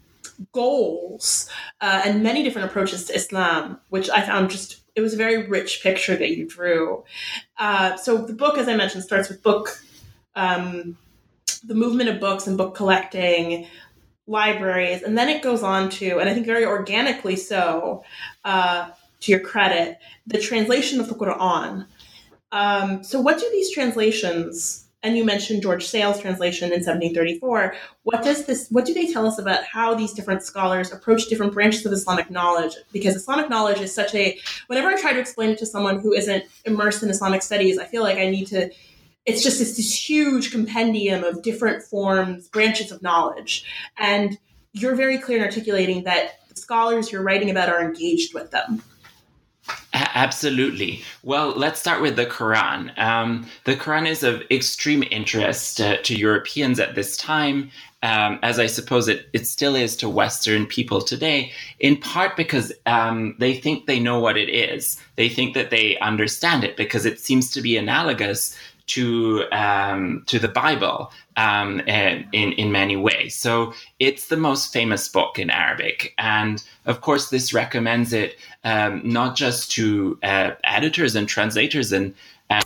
goals 0.52 1.50
uh, 1.82 2.04
and 2.06 2.22
many 2.22 2.44
different 2.44 2.70
approaches 2.70 3.06
to 3.06 3.16
Islam, 3.16 3.80
which 3.90 4.10
I 4.12 4.22
found 4.22 4.52
just 4.52 4.83
it 4.96 5.02
was 5.02 5.14
a 5.14 5.18
very 5.18 5.48
rich 5.48 5.82
picture 5.82 6.16
that 6.16 6.36
you 6.36 6.48
drew. 6.48 7.04
Uh, 7.58 7.98
so 7.98 8.18
the 8.18 8.34
book, 8.34 8.58
as 8.58 8.68
I 8.68 8.76
mentioned, 8.76 9.04
starts 9.04 9.30
with 9.30 9.42
book, 9.42 9.80
um, 10.36 10.98
the 11.64 11.76
movement 11.76 12.10
of 12.10 12.20
books 12.20 12.48
and 12.48 12.58
book 12.58 12.76
collecting, 12.76 13.68
libraries, 14.28 15.02
and 15.02 15.18
then 15.18 15.30
it 15.30 15.42
goes 15.42 15.64
on 15.64 15.90
to, 15.90 16.20
and 16.20 16.30
I 16.30 16.34
think 16.34 16.46
very 16.46 16.66
organically 16.66 17.36
so, 17.36 18.04
uh, 18.46 18.90
to 19.22 19.32
your 19.32 19.42
credit, 19.42 20.00
the 20.28 20.40
translation 20.40 21.00
of 21.00 21.08
the 21.08 21.16
Quran. 21.16 21.86
Um, 22.52 23.04
so, 23.04 23.20
what 23.20 23.40
do 23.40 23.50
these 23.52 23.72
translations? 23.72 24.83
And 25.04 25.18
you 25.18 25.26
mentioned 25.26 25.62
George 25.62 25.86
Sale's 25.86 26.22
translation 26.22 26.68
in 26.68 26.80
1734. 26.80 27.76
What 28.04 28.24
does 28.24 28.46
this? 28.46 28.70
What 28.70 28.86
do 28.86 28.94
they 28.94 29.12
tell 29.12 29.28
us 29.28 29.38
about 29.38 29.66
how 29.66 29.94
these 29.94 30.14
different 30.14 30.44
scholars 30.44 30.94
approach 30.94 31.28
different 31.28 31.54
branches 31.54 31.86
of 31.86 31.92
Islamic 31.92 32.32
knowledge? 32.32 32.74
Because 32.94 33.16
Islamic 33.16 33.50
knowledge 33.50 33.82
is 33.82 33.94
such 33.94 34.16
a. 34.16 34.40
Whenever 34.68 34.88
I 34.88 35.00
try 35.00 35.12
to 35.12 35.20
explain 35.20 35.50
it 35.50 35.58
to 35.60 35.66
someone 35.66 36.00
who 36.00 36.14
isn't 36.14 36.46
immersed 36.66 37.04
in 37.04 37.10
Islamic 37.10 37.42
studies, 37.42 37.78
I 37.78 37.86
feel 37.86 38.02
like 38.02 38.18
I 38.18 38.30
need 38.30 38.48
to 38.48 38.72
it's 39.26 39.44
just 39.44 39.60
this, 39.60 39.78
this 39.78 40.10
huge 40.10 40.52
compendium 40.52 41.24
of 41.24 41.42
different 41.42 41.84
forms, 41.84 42.50
branches 42.50 42.92
of 42.92 43.02
knowledge. 43.02 43.66
And 43.98 44.38
you're 44.74 44.96
very 44.96 45.18
clear 45.18 45.38
in 45.38 45.44
articulating 45.44 46.04
that 46.04 46.48
the 46.50 46.60
scholars 46.60 47.12
you're 47.12 47.24
writing 47.24 47.50
about 47.50 47.70
are 47.70 47.82
engaged 47.82 48.34
with 48.34 48.52
them. 48.52 48.84
Absolutely. 49.94 51.04
Well, 51.22 51.50
let's 51.52 51.80
start 51.80 52.02
with 52.02 52.16
the 52.16 52.26
Quran. 52.26 52.98
Um, 52.98 53.48
the 53.66 53.76
Quran 53.76 54.08
is 54.08 54.24
of 54.24 54.42
extreme 54.50 55.04
interest 55.12 55.80
uh, 55.80 55.98
to 55.98 56.16
Europeans 56.16 56.80
at 56.80 56.96
this 56.96 57.16
time, 57.16 57.70
um, 58.02 58.38
as 58.42 58.60
I 58.60 58.66
suppose 58.66 59.08
it, 59.08 59.30
it 59.34 59.48
still 59.48 59.76
is 59.76 59.96
to 59.98 60.10
Western 60.10 60.66
people 60.66 61.02
today, 61.02 61.54
in 61.80 61.96
part 61.96 62.36
because 62.36 62.74
um, 62.86 63.36
they 63.40 63.54
think 63.54 63.86
they 63.86 64.00
know 64.00 64.20
what 64.20 64.36
it 64.36 64.50
is. 64.50 65.00
They 65.16 65.30
think 65.30 65.54
that 65.54 65.70
they 65.70 65.98
understand 66.00 66.64
it 66.64 66.76
because 66.76 67.06
it 67.06 67.20
seems 67.20 67.52
to 67.52 67.62
be 67.62 67.78
analogous 67.78 68.58
to 68.88 69.46
um, 69.52 70.24
to 70.28 70.40
the 70.40 70.48
Bible 70.48 71.12
um, 71.38 71.80
in 71.82 72.54
in 72.54 72.72
many 72.72 72.96
ways. 72.96 73.36
So 73.36 73.74
it's 74.00 74.28
the 74.28 74.38
most 74.38 74.74
famous 74.74 75.08
book 75.08 75.40
in 75.40 75.50
Arabic, 75.50 76.14
and 76.18 76.64
of 76.86 77.02
course, 77.02 77.30
this 77.30 77.54
recommends 77.54 78.14
it 78.14 78.38
um, 78.64 79.02
not 79.04 79.36
just 79.36 79.72
to 79.72 80.18
uh, 80.24 80.52
editors 80.64 81.16
and 81.16 81.28
translators 81.28 81.92
and 81.92 82.14
uh, 82.50 82.62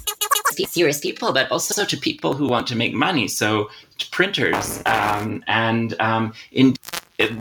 serious 0.66 1.00
people, 1.00 1.32
but 1.32 1.52
also 1.52 1.86
to 1.86 1.98
people 1.98 2.34
who 2.34 2.48
want 2.48 2.68
to 2.68 2.76
make 2.76 2.94
money. 2.94 3.28
So 3.28 3.70
to 3.98 4.10
printers, 4.10 4.82
um, 4.86 5.44
and 5.48 5.94
um, 6.00 6.34
in 6.52 6.76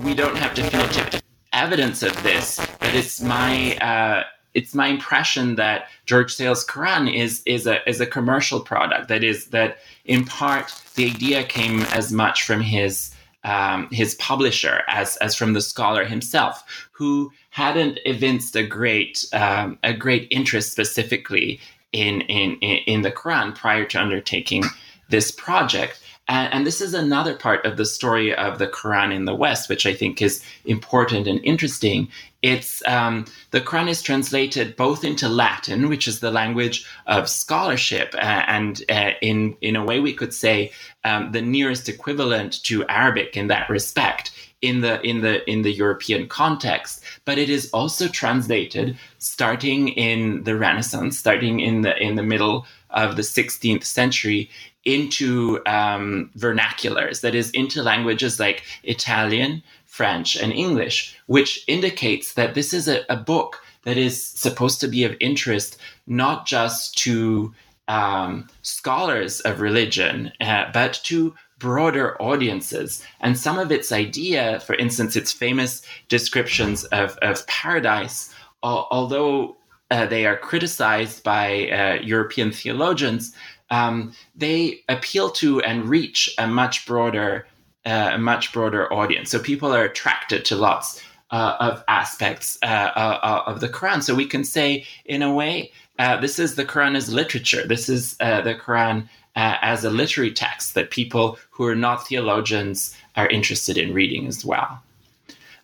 we 0.04 0.14
don't 0.14 0.36
have 0.36 0.54
definitive 0.54 1.22
evidence 1.52 2.02
of 2.02 2.22
this, 2.22 2.60
but 2.78 2.94
it's 2.94 3.20
my 3.20 3.76
uh, 3.78 4.24
it's 4.56 4.74
my 4.74 4.86
impression 4.86 5.56
that 5.56 5.88
George 6.06 6.34
Sale's 6.34 6.66
Quran 6.66 7.14
is 7.14 7.42
is 7.44 7.66
a 7.66 7.88
is 7.88 8.00
a 8.00 8.06
commercial 8.06 8.60
product. 8.60 9.08
That 9.08 9.22
is 9.22 9.46
that 9.48 9.78
in 10.06 10.24
part 10.24 10.74
the 10.94 11.06
idea 11.06 11.44
came 11.44 11.82
as 11.92 12.10
much 12.10 12.42
from 12.42 12.62
his 12.62 13.14
um, 13.44 13.88
his 13.92 14.14
publisher 14.14 14.82
as 14.88 15.16
as 15.18 15.36
from 15.36 15.52
the 15.52 15.60
scholar 15.60 16.04
himself, 16.06 16.88
who 16.90 17.30
hadn't 17.50 18.00
evinced 18.06 18.56
a 18.56 18.66
great 18.66 19.24
um, 19.34 19.78
a 19.84 19.92
great 19.92 20.26
interest 20.30 20.72
specifically 20.72 21.60
in, 21.92 22.22
in 22.22 22.56
in 22.56 23.02
the 23.02 23.12
Quran 23.12 23.54
prior 23.54 23.84
to 23.84 24.00
undertaking 24.00 24.64
this 25.10 25.30
project. 25.30 26.00
And, 26.28 26.52
and, 26.52 26.66
this 26.66 26.80
is 26.80 26.92
another 26.92 27.36
part 27.36 27.64
of 27.64 27.76
the 27.76 27.84
story 27.84 28.34
of 28.34 28.58
the 28.58 28.66
Quran 28.66 29.14
in 29.14 29.26
the 29.26 29.34
West, 29.34 29.68
which 29.68 29.86
I 29.86 29.94
think 29.94 30.20
is 30.20 30.42
important 30.64 31.28
and 31.28 31.40
interesting. 31.44 32.08
It's 32.42 32.84
um, 32.86 33.26
the 33.52 33.60
Quran 33.60 33.88
is 33.88 34.02
translated 34.02 34.76
both 34.76 35.04
into 35.04 35.28
Latin, 35.28 35.88
which 35.88 36.08
is 36.08 36.20
the 36.20 36.30
language 36.30 36.84
of 37.06 37.28
scholarship, 37.28 38.14
uh, 38.14 38.42
and 38.46 38.82
uh, 38.88 39.10
in 39.22 39.56
in 39.60 39.76
a 39.76 39.84
way 39.84 40.00
we 40.00 40.12
could 40.12 40.34
say 40.34 40.72
um, 41.04 41.32
the 41.32 41.42
nearest 41.42 41.88
equivalent 41.88 42.62
to 42.64 42.86
Arabic 42.88 43.36
in 43.36 43.46
that 43.48 43.70
respect 43.70 44.32
in 44.62 44.80
the 44.80 45.00
in 45.06 45.20
the 45.20 45.48
in 45.50 45.62
the 45.62 45.72
European 45.72 46.28
context. 46.28 47.02
But 47.24 47.38
it 47.38 47.48
is 47.48 47.70
also 47.70 48.08
translated 48.08 48.96
starting 49.18 49.88
in 49.88 50.42
the 50.44 50.56
Renaissance, 50.56 51.18
starting 51.18 51.60
in 51.60 51.82
the 51.82 51.96
in 52.02 52.16
the 52.16 52.22
middle 52.22 52.66
of 52.90 53.16
the 53.16 53.22
16th 53.22 53.84
century 53.84 54.50
into 54.86 55.60
um, 55.66 56.30
vernaculars, 56.38 57.20
that 57.20 57.34
is, 57.34 57.50
into 57.50 57.82
languages 57.82 58.40
like 58.40 58.62
Italian, 58.84 59.62
French, 59.84 60.36
and 60.36 60.52
English, 60.52 61.16
which 61.26 61.64
indicates 61.66 62.34
that 62.34 62.54
this 62.54 62.72
is 62.72 62.88
a, 62.88 63.04
a 63.10 63.16
book 63.16 63.62
that 63.82 63.98
is 63.98 64.26
supposed 64.26 64.80
to 64.80 64.88
be 64.88 65.04
of 65.04 65.16
interest 65.20 65.76
not 66.06 66.46
just 66.46 66.96
to 66.98 67.52
um, 67.88 68.48
scholars 68.62 69.40
of 69.40 69.60
religion, 69.60 70.32
uh, 70.40 70.70
but 70.72 70.94
to 71.04 71.34
broader 71.58 72.20
audiences. 72.20 73.04
And 73.20 73.38
some 73.38 73.58
of 73.58 73.72
its 73.72 73.92
idea, 73.92 74.60
for 74.60 74.74
instance, 74.74 75.16
its 75.16 75.32
famous 75.32 75.82
descriptions 76.08 76.84
of, 76.84 77.16
of 77.22 77.46
paradise, 77.46 78.34
although 78.62 79.56
uh, 79.90 80.06
they 80.06 80.26
are 80.26 80.36
criticized 80.36 81.22
by 81.22 81.68
uh, 81.70 82.02
European 82.02 82.50
theologians, 82.50 83.34
um, 83.70 84.12
they 84.34 84.82
appeal 84.88 85.30
to 85.30 85.60
and 85.62 85.88
reach 85.88 86.34
a 86.38 86.46
much 86.46 86.86
broader, 86.86 87.46
uh, 87.84 88.10
a 88.12 88.18
much 88.18 88.52
broader 88.52 88.92
audience. 88.92 89.30
So 89.30 89.38
people 89.38 89.74
are 89.74 89.84
attracted 89.84 90.44
to 90.46 90.56
lots 90.56 91.02
uh, 91.30 91.56
of 91.58 91.82
aspects 91.88 92.56
uh, 92.62 92.66
uh, 92.66 93.18
uh 93.22 93.42
of 93.46 93.60
the 93.60 93.68
Quran. 93.68 94.02
So 94.02 94.14
we 94.14 94.26
can 94.26 94.44
say, 94.44 94.84
in 95.04 95.22
a 95.22 95.32
way, 95.32 95.72
uh, 95.98 96.20
this 96.20 96.38
is 96.38 96.54
the 96.54 96.64
Quran 96.64 96.96
as 96.96 97.12
literature. 97.12 97.66
This 97.66 97.88
is 97.88 98.16
the 98.18 98.56
Quran 98.64 99.08
as 99.34 99.84
a 99.84 99.90
literary 99.90 100.32
text 100.32 100.74
that 100.74 100.90
people 100.90 101.38
who 101.50 101.66
are 101.66 101.74
not 101.74 102.06
theologians 102.06 102.96
are 103.16 103.28
interested 103.28 103.76
in 103.76 103.92
reading 103.92 104.26
as 104.26 104.44
well. 104.44 104.80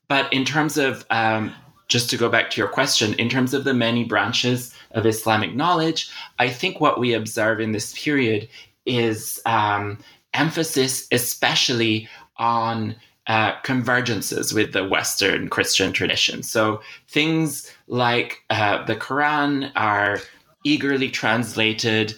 But 0.09 0.31
in 0.33 0.45
terms 0.45 0.77
of 0.77 1.07
um, 1.11 1.55
just 1.89 2.11
to 2.11 2.17
go 2.17 2.29
back 2.29 2.51
to 2.51 2.61
your 2.61 2.69
question, 2.69 3.15
in 3.15 3.29
terms 3.29 3.55
of 3.55 3.65
the 3.65 3.75
many 3.75 4.05
branches 4.05 4.75
of 4.93 5.07
Islamic 5.07 5.55
knowledge, 5.55 6.11
I 6.39 6.49
think 6.49 6.81
what 6.81 7.01
we 7.01 7.15
observe 7.15 7.61
in 7.61 7.73
this 7.73 7.93
period 7.93 8.49
is 8.87 9.41
um, 9.47 9.99
emphasis, 10.35 11.07
especially 11.13 12.09
on 12.37 12.95
uh, 13.27 13.55
convergences 13.63 14.53
with 14.53 14.73
the 14.73 14.87
Western 14.87 15.49
Christian 15.49 15.93
tradition. 15.93 16.43
So 16.43 16.81
things 17.09 17.73
like 17.87 18.43
uh, 18.51 18.85
the 18.85 18.97
Quran 18.97 19.71
are 19.77 20.19
eagerly 20.65 21.09
translated. 21.09 22.15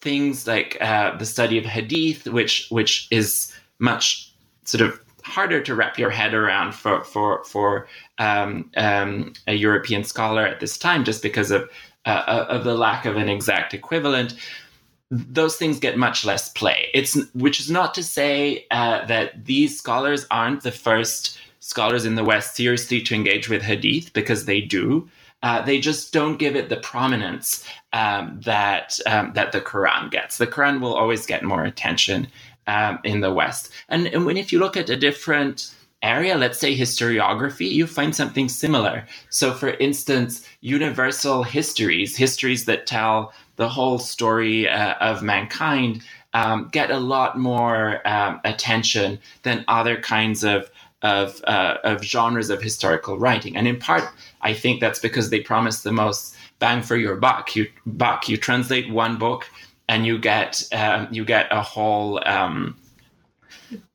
Things 0.00 0.46
like 0.46 0.76
uh, 0.80 1.16
the 1.16 1.26
study 1.26 1.58
of 1.58 1.64
Hadith, 1.64 2.26
which 2.26 2.68
which 2.70 3.08
is 3.10 3.52
much 3.78 4.32
sort 4.64 4.80
of 4.80 5.00
harder 5.22 5.60
to 5.60 5.74
wrap 5.74 5.98
your 5.98 6.10
head 6.10 6.34
around 6.34 6.74
for 6.74 7.04
for 7.04 7.44
for 7.44 7.88
um, 8.18 8.70
um, 8.76 9.32
a 9.46 9.54
European 9.54 10.04
scholar 10.04 10.46
at 10.46 10.60
this 10.60 10.78
time, 10.78 11.04
just 11.04 11.22
because 11.22 11.50
of 11.50 11.68
uh, 12.08 12.24
uh, 12.26 12.46
of 12.56 12.64
the 12.64 12.74
lack 12.74 13.06
of 13.06 13.16
an 13.16 13.28
exact 13.28 13.74
equivalent. 13.74 14.34
Those 15.10 15.56
things 15.56 15.78
get 15.78 15.96
much 15.96 16.24
less 16.24 16.44
play. 16.60 16.88
It's 16.94 17.16
which 17.34 17.60
is 17.60 17.70
not 17.70 17.94
to 17.94 18.02
say 18.02 18.66
uh, 18.70 19.06
that 19.06 19.44
these 19.44 19.78
scholars 19.78 20.26
aren't 20.30 20.62
the 20.62 20.72
first 20.72 21.38
scholars 21.60 22.04
in 22.04 22.14
the 22.14 22.24
West 22.24 22.56
seriously 22.56 23.02
to 23.02 23.14
engage 23.14 23.48
with 23.48 23.62
Hadith, 23.62 24.12
because 24.12 24.44
they 24.44 24.60
do. 24.60 25.08
Uh, 25.42 25.62
they 25.62 25.78
just 25.80 26.12
don't 26.12 26.38
give 26.38 26.56
it 26.56 26.68
the 26.68 26.80
prominence 26.92 27.64
um, 27.92 28.40
that 28.44 28.98
um, 29.06 29.32
that 29.34 29.52
the 29.52 29.60
Quran 29.60 30.10
gets. 30.10 30.38
The 30.38 30.52
Quran 30.54 30.80
will 30.80 30.94
always 30.94 31.26
get 31.26 31.44
more 31.44 31.64
attention 31.64 32.26
um, 32.66 32.98
in 33.04 33.20
the 33.20 33.32
West. 33.32 33.70
And, 33.88 34.06
and 34.08 34.26
when 34.26 34.36
if 34.36 34.52
you 34.52 34.58
look 34.58 34.76
at 34.76 34.90
a 34.90 34.96
different 34.96 35.74
area, 36.02 36.36
let's 36.36 36.58
say 36.58 36.76
historiography, 36.76 37.70
you 37.70 37.86
find 37.86 38.14
something 38.14 38.48
similar. 38.48 39.06
So, 39.30 39.52
for 39.52 39.70
instance, 39.70 40.46
universal 40.60 41.42
histories, 41.42 42.16
histories 42.16 42.64
that 42.66 42.86
tell 42.86 43.32
the 43.56 43.68
whole 43.68 43.98
story 43.98 44.68
uh, 44.68 44.94
of 45.00 45.22
mankind, 45.22 46.02
um, 46.34 46.68
get 46.72 46.90
a 46.90 46.98
lot 46.98 47.38
more 47.38 48.06
um, 48.06 48.40
attention 48.44 49.18
than 49.42 49.64
other 49.68 50.00
kinds 50.00 50.44
of 50.44 50.70
of, 51.02 51.40
uh, 51.44 51.76
of 51.84 52.02
genres 52.02 52.50
of 52.50 52.60
historical 52.60 53.20
writing. 53.20 53.56
And 53.56 53.68
in 53.68 53.78
part, 53.78 54.02
I 54.42 54.52
think 54.52 54.80
that's 54.80 54.98
because 54.98 55.30
they 55.30 55.38
promise 55.38 55.82
the 55.82 55.92
most 55.92 56.34
bang 56.58 56.82
for 56.82 56.96
your 56.96 57.14
buck. 57.14 57.54
You 57.54 57.68
buck. 57.86 58.28
You 58.28 58.36
translate 58.36 58.90
one 58.90 59.16
book 59.16 59.48
and 59.88 60.06
you 60.06 60.18
get 60.18 60.62
um, 60.72 61.08
you 61.10 61.24
get 61.24 61.46
a 61.50 61.62
whole 61.62 62.20
um, 62.26 62.76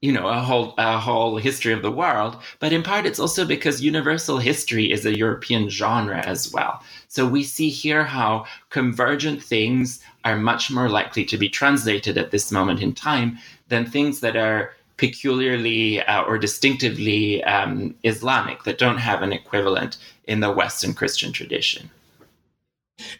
you 0.01 0.11
know 0.11 0.27
a 0.27 0.39
whole 0.39 0.73
a 0.77 0.97
whole 0.99 1.37
history 1.37 1.73
of 1.73 1.81
the 1.81 1.91
world 1.91 2.37
but 2.59 2.73
in 2.73 2.83
part 2.83 3.05
it's 3.05 3.19
also 3.19 3.45
because 3.45 3.81
universal 3.81 4.37
history 4.37 4.91
is 4.91 5.05
a 5.05 5.17
european 5.17 5.69
genre 5.69 6.19
as 6.25 6.51
well. 6.51 6.83
So 7.07 7.27
we 7.27 7.43
see 7.43 7.69
here 7.69 8.03
how 8.03 8.45
convergent 8.69 9.43
things 9.43 9.99
are 10.25 10.37
much 10.37 10.71
more 10.71 10.89
likely 10.89 11.25
to 11.25 11.37
be 11.37 11.49
translated 11.49 12.17
at 12.17 12.31
this 12.31 12.51
moment 12.51 12.81
in 12.81 12.93
time 12.93 13.37
than 13.67 13.85
things 13.85 14.19
that 14.21 14.35
are 14.35 14.73
peculiarly 14.97 16.01
uh, 16.01 16.23
or 16.23 16.37
distinctively 16.37 17.43
um, 17.43 17.95
islamic 18.03 18.63
that 18.63 18.77
don't 18.77 18.97
have 18.97 19.21
an 19.21 19.33
equivalent 19.33 19.97
in 20.25 20.39
the 20.39 20.51
western 20.51 20.93
christian 20.93 21.31
tradition. 21.31 21.89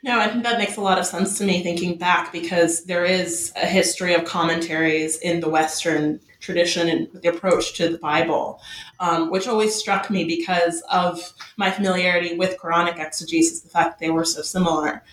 No, 0.03 0.19
I 0.19 0.27
think 0.27 0.43
that 0.43 0.59
makes 0.59 0.77
a 0.77 0.81
lot 0.81 0.99
of 0.99 1.05
sense 1.05 1.37
to 1.37 1.43
me 1.43 1.63
thinking 1.63 1.97
back 1.97 2.31
because 2.31 2.83
there 2.85 3.05
is 3.05 3.51
a 3.55 3.65
history 3.65 4.13
of 4.13 4.23
commentaries 4.25 5.17
in 5.17 5.39
the 5.39 5.49
Western 5.49 6.19
tradition 6.43 6.89
and 6.89 7.07
the 7.21 7.29
approach 7.29 7.73
to 7.75 7.89
the 7.89 7.97
Bible, 7.97 8.61
um, 8.99 9.31
which 9.31 9.47
always 9.47 9.73
struck 9.73 10.09
me 10.09 10.25
because 10.25 10.83
of 10.91 11.33
my 11.57 11.71
familiarity 11.71 12.37
with 12.37 12.57
Quranic 12.57 12.99
exegesis, 12.99 13.61
the 13.61 13.69
fact 13.69 13.91
that 13.91 14.05
they 14.05 14.11
were 14.11 14.25
so 14.25 14.41
similar. 14.41 15.03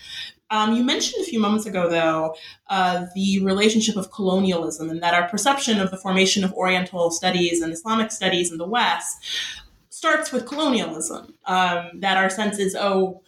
Um, 0.51 0.75
you 0.75 0.83
mentioned 0.83 1.23
a 1.23 1.29
few 1.29 1.39
moments 1.39 1.65
ago, 1.65 1.89
though, 1.89 2.35
uh, 2.69 3.05
the 3.15 3.43
relationship 3.43 3.95
of 3.95 4.11
colonialism 4.11 4.89
and 4.89 5.01
that 5.01 5.13
our 5.13 5.29
perception 5.29 5.79
of 5.79 5.91
the 5.91 5.97
formation 5.97 6.43
of 6.43 6.51
Oriental 6.53 7.09
studies 7.09 7.61
and 7.61 7.71
Islamic 7.71 8.11
studies 8.11 8.51
in 8.51 8.57
the 8.57 8.67
West 8.67 9.25
starts 9.89 10.33
with 10.33 10.45
colonialism. 10.45 11.33
Um, 11.45 12.01
that 12.01 12.17
our 12.17 12.29
sense 12.29 12.59
is, 12.59 12.75
oh, 12.75 13.21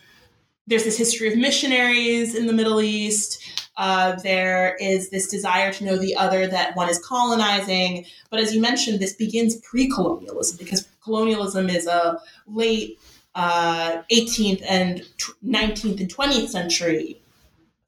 there's 0.67 0.83
this 0.83 0.97
history 0.97 1.31
of 1.31 1.37
missionaries 1.37 2.35
in 2.35 2.45
the 2.45 2.53
Middle 2.53 2.81
East. 2.81 3.52
Uh, 3.75 4.15
there 4.17 4.75
is 4.79 5.09
this 5.09 5.27
desire 5.27 5.73
to 5.73 5.83
know 5.83 5.97
the 5.97 6.15
other 6.15 6.45
that 6.47 6.75
one 6.75 6.89
is 6.89 6.99
colonizing. 6.99 8.05
But 8.29 8.39
as 8.39 8.53
you 8.53 8.61
mentioned, 8.61 8.99
this 8.99 9.13
begins 9.13 9.55
pre 9.57 9.89
colonialism 9.89 10.57
because 10.57 10.87
colonialism 11.03 11.69
is 11.69 11.87
a 11.87 12.19
late 12.47 12.99
uh, 13.35 14.03
18th 14.11 14.63
and 14.67 15.01
19th 15.45 15.99
and 15.99 16.09
20th 16.13 16.49
century 16.49 17.19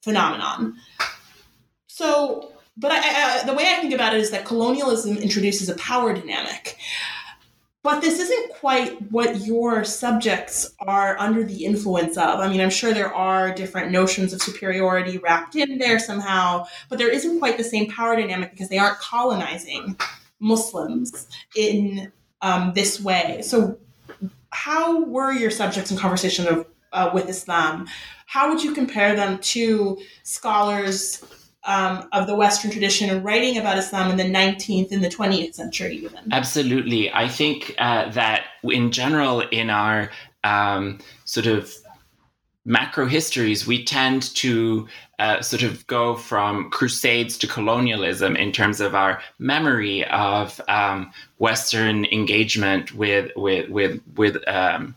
phenomenon. 0.01 0.75
So, 1.87 2.51
but 2.77 2.91
I, 2.91 2.99
I, 2.99 3.43
the 3.45 3.53
way 3.53 3.63
I 3.67 3.79
think 3.79 3.93
about 3.93 4.13
it 4.13 4.21
is 4.21 4.31
that 4.31 4.45
colonialism 4.45 5.17
introduces 5.17 5.69
a 5.69 5.75
power 5.75 6.13
dynamic. 6.13 6.77
But 7.85 8.01
this 8.01 8.19
isn't 8.19 8.53
quite 8.55 8.99
what 9.11 9.45
your 9.45 9.83
subjects 9.83 10.73
are 10.79 11.15
under 11.19 11.43
the 11.43 11.65
influence 11.65 12.17
of. 12.17 12.39
I 12.39 12.49
mean, 12.49 12.59
I'm 12.59 12.71
sure 12.71 12.95
there 12.95 13.13
are 13.13 13.53
different 13.53 13.91
notions 13.91 14.33
of 14.33 14.41
superiority 14.41 15.19
wrapped 15.19 15.55
in 15.55 15.77
there 15.77 15.99
somehow, 15.99 16.65
but 16.89 16.97
there 16.97 17.11
isn't 17.11 17.37
quite 17.37 17.57
the 17.57 17.63
same 17.63 17.91
power 17.91 18.15
dynamic 18.15 18.49
because 18.49 18.69
they 18.69 18.79
aren't 18.79 18.97
colonizing 18.97 19.95
Muslims 20.39 21.27
in 21.55 22.11
um, 22.41 22.73
this 22.73 22.99
way. 22.99 23.43
So, 23.43 23.77
how 24.49 25.03
were 25.03 25.31
your 25.31 25.51
subjects 25.51 25.91
in 25.91 25.97
conversation 25.97 26.47
of, 26.47 26.65
uh, 26.91 27.11
with 27.13 27.29
Islam? 27.29 27.85
How 28.25 28.49
would 28.49 28.63
you 28.63 28.73
compare 28.73 29.15
them 29.15 29.37
to 29.53 29.99
scholars 30.23 31.23
um, 31.65 32.08
of 32.12 32.28
the 32.28 32.36
Western 32.36 32.71
tradition 32.71 33.10
and 33.10 33.23
writing 33.23 33.58
about 33.58 33.78
Islam 33.78 34.12
in 34.12 34.17
the 34.17 34.23
19th 34.23 34.91
and 34.91 35.04
the 35.04 35.10
20th 35.10 35.56
century, 35.56 35.97
even? 35.97 36.32
Absolutely. 36.32 37.12
I 37.12 37.28
think 37.28 37.75
uh, 37.78 38.10
that 38.12 38.45
in 38.63 38.91
general, 38.91 39.41
in 39.41 39.69
our 39.69 40.10
um, 40.43 40.99
sort 41.25 41.47
of 41.47 41.73
macro 42.65 43.06
histories, 43.06 43.67
we 43.67 43.84
tend 43.84 44.34
to 44.36 44.88
uh, 45.19 45.41
sort 45.41 45.63
of 45.63 45.86
go 45.88 46.15
from 46.15 46.69
crusades 46.71 47.38
to 47.38 47.47
colonialism 47.47 48.36
in 48.36 48.51
terms 48.51 48.82
of 48.82 48.95
our 48.95 49.21
memory 49.39 50.04
of 50.06 50.60
um, 50.67 51.12
Western 51.38 52.06
engagement 52.06 52.93
with 52.93 53.32
with 53.36 53.69
with 53.69 54.01
with 54.15 54.38
um, 54.47 54.95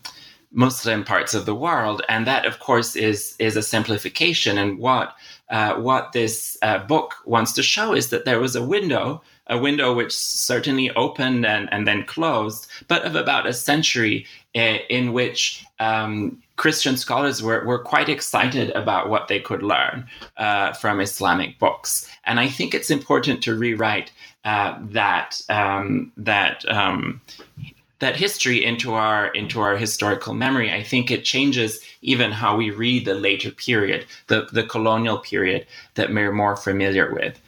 Muslim 0.51 1.05
parts 1.05 1.35
of 1.35 1.45
the 1.45 1.55
world, 1.55 2.03
and 2.09 2.27
that, 2.27 2.47
of 2.47 2.59
course, 2.59 2.97
is 2.97 3.35
is 3.39 3.57
a 3.57 3.63
simplification. 3.63 4.59
And 4.59 4.79
what 4.79 5.15
uh, 5.51 5.75
what 5.75 6.13
this 6.13 6.57
uh, 6.63 6.79
book 6.79 7.15
wants 7.25 7.53
to 7.55 7.63
show 7.63 7.95
is 7.95 8.09
that 8.11 8.25
there 8.25 8.41
was 8.41 8.57
a 8.57 8.65
window, 8.65 9.23
a 9.47 9.59
window 9.59 9.95
which 9.95 10.15
certainly 10.15 10.91
opened 10.93 11.47
and, 11.47 11.69
and 11.73 11.87
then 11.87 12.05
closed, 12.05 12.67
but 12.87 13.05
of 13.05 13.15
about 13.15 13.47
a 13.47 13.53
century 13.53 14.27
uh, 14.55 14.79
in 14.89 15.13
which 15.13 15.65
um, 15.81 16.43
Christian 16.57 16.97
scholars 16.97 17.43
were, 17.43 17.65
were 17.65 17.79
quite 17.79 18.09
excited 18.09 18.71
about 18.71 19.09
what 19.09 19.29
they 19.29 19.41
could 19.41 19.63
learn 19.63 20.07
uh, 20.37 20.73
from 20.73 21.01
Islamic 21.01 21.59
books. 21.59 22.11
And 22.25 22.41
I 22.41 22.49
think 22.49 22.75
it's 22.75 22.91
important 22.91 23.43
to 23.45 23.55
rewrite 23.55 24.13
uh, 24.45 24.79
that 24.81 25.41
um, 25.49 26.13
that 26.17 26.65
um, 26.69 27.21
that 28.01 28.17
history 28.17 28.65
into 28.65 28.95
our 28.95 29.27
into 29.35 29.61
our 29.61 29.77
historical 29.77 30.35
memory. 30.35 30.73
I 30.73 30.83
think 30.83 31.11
it 31.11 31.25
changes 31.25 31.81
even 32.03 32.31
how 32.33 32.57
we 32.57 32.71
read 32.71 33.05
the 33.05 33.15
later 33.15 33.51
period, 33.51 34.07
the 34.27 34.47
the 34.53 34.65
colonial 34.65 35.19
period 35.19 35.67
that 35.95 36.11
we're 36.11 36.33
more 36.33 36.57
familiar 36.57 37.13
with. 37.13 37.41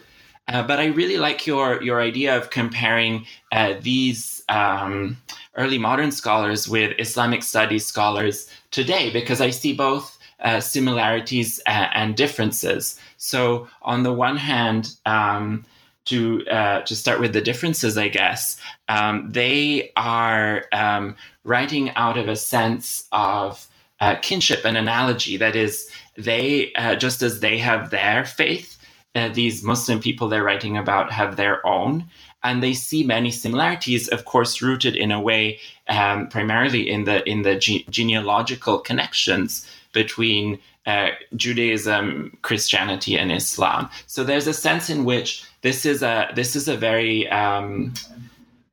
Uh, 0.48 0.62
but 0.66 0.80
I 0.80 0.86
really 0.86 1.16
like 1.16 1.46
your 1.46 1.82
your 1.82 2.00
idea 2.00 2.36
of 2.36 2.50
comparing 2.50 3.26
uh, 3.52 3.74
these 3.80 4.42
um, 4.48 5.16
early 5.54 5.78
modern 5.78 6.10
scholars 6.10 6.68
with 6.68 6.98
Islamic 6.98 7.42
studies 7.42 7.86
scholars 7.86 8.50
today, 8.70 9.10
because 9.12 9.40
I 9.40 9.50
see 9.50 9.72
both 9.72 10.18
uh, 10.40 10.60
similarities 10.60 11.60
uh, 11.66 11.88
and 11.94 12.16
differences. 12.16 12.98
So 13.18 13.68
on 13.82 14.02
the 14.02 14.12
one 14.12 14.36
hand, 14.36 14.96
um, 15.06 15.64
to 16.10 16.44
uh, 16.48 16.82
to 16.82 16.94
start 16.96 17.20
with 17.20 17.32
the 17.32 17.40
differences, 17.40 17.96
I 17.96 18.08
guess 18.08 18.60
um, 18.88 19.30
they 19.30 19.92
are 19.96 20.64
um, 20.72 21.16
writing 21.44 21.90
out 21.90 22.18
of 22.18 22.28
a 22.28 22.36
sense 22.36 23.06
of 23.12 23.66
uh, 24.00 24.16
kinship 24.16 24.64
and 24.64 24.76
analogy. 24.76 25.36
That 25.36 25.54
is, 25.54 25.90
they 26.16 26.72
uh, 26.74 26.96
just 26.96 27.22
as 27.22 27.40
they 27.40 27.58
have 27.58 27.90
their 27.90 28.24
faith, 28.24 28.78
uh, 29.14 29.28
these 29.28 29.62
Muslim 29.62 30.00
people 30.00 30.28
they're 30.28 30.44
writing 30.44 30.76
about 30.76 31.12
have 31.12 31.36
their 31.36 31.64
own, 31.64 32.04
and 32.42 32.62
they 32.62 32.74
see 32.74 33.04
many 33.04 33.30
similarities, 33.30 34.08
of 34.08 34.24
course, 34.24 34.60
rooted 34.60 34.96
in 34.96 35.12
a 35.12 35.20
way 35.20 35.58
um, 35.88 36.28
primarily 36.28 36.90
in 36.90 37.04
the 37.04 37.28
in 37.28 37.42
the 37.42 37.56
ge- 37.56 37.86
genealogical 37.88 38.78
connections 38.78 39.66
between 39.92 40.58
uh, 40.86 41.10
Judaism, 41.36 42.36
Christianity, 42.42 43.18
and 43.18 43.30
Islam. 43.30 43.88
So 44.06 44.24
there's 44.24 44.46
a 44.46 44.54
sense 44.54 44.90
in 44.90 45.04
which 45.04 45.44
this 45.62 45.84
is 45.84 46.02
a 46.02 46.30
this 46.34 46.56
is 46.56 46.68
a 46.68 46.76
very 46.76 47.28
um, 47.28 47.92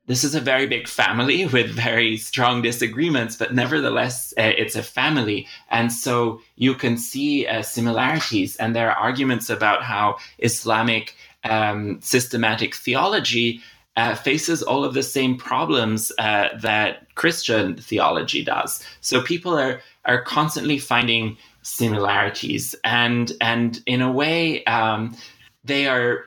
this 0.08 0.24
is 0.24 0.34
a 0.34 0.40
very 0.40 0.66
big 0.66 0.88
family 0.88 1.46
with 1.54 1.70
very 1.70 2.16
strong 2.16 2.62
disagreements, 2.62 3.36
but 3.36 3.54
nevertheless, 3.54 4.34
uh, 4.38 4.52
it's 4.56 4.74
a 4.74 4.82
family. 4.82 5.46
And 5.70 5.92
so 5.92 6.40
you 6.56 6.74
can 6.74 6.96
see 6.96 7.46
uh, 7.46 7.62
similarities. 7.62 8.56
And 8.56 8.74
there 8.74 8.90
are 8.90 8.96
arguments 8.96 9.48
about 9.50 9.84
how 9.84 10.16
Islamic 10.38 11.14
um, 11.44 12.00
systematic 12.00 12.74
theology 12.74 13.60
uh, 13.96 14.14
faces 14.14 14.62
all 14.62 14.84
of 14.84 14.94
the 14.94 15.02
same 15.02 15.36
problems 15.36 16.12
uh, 16.18 16.48
that 16.60 17.12
Christian 17.16 17.76
theology 17.76 18.44
does. 18.44 18.82
So 19.00 19.20
people 19.20 19.58
are, 19.58 19.80
are 20.04 20.22
constantly 20.22 20.78
finding 20.78 21.36
similarities. 21.68 22.74
And, 22.84 23.32
and 23.40 23.80
in 23.86 24.02
a 24.02 24.10
way, 24.10 24.64
um, 24.64 25.16
they 25.64 25.86
are 25.86 26.24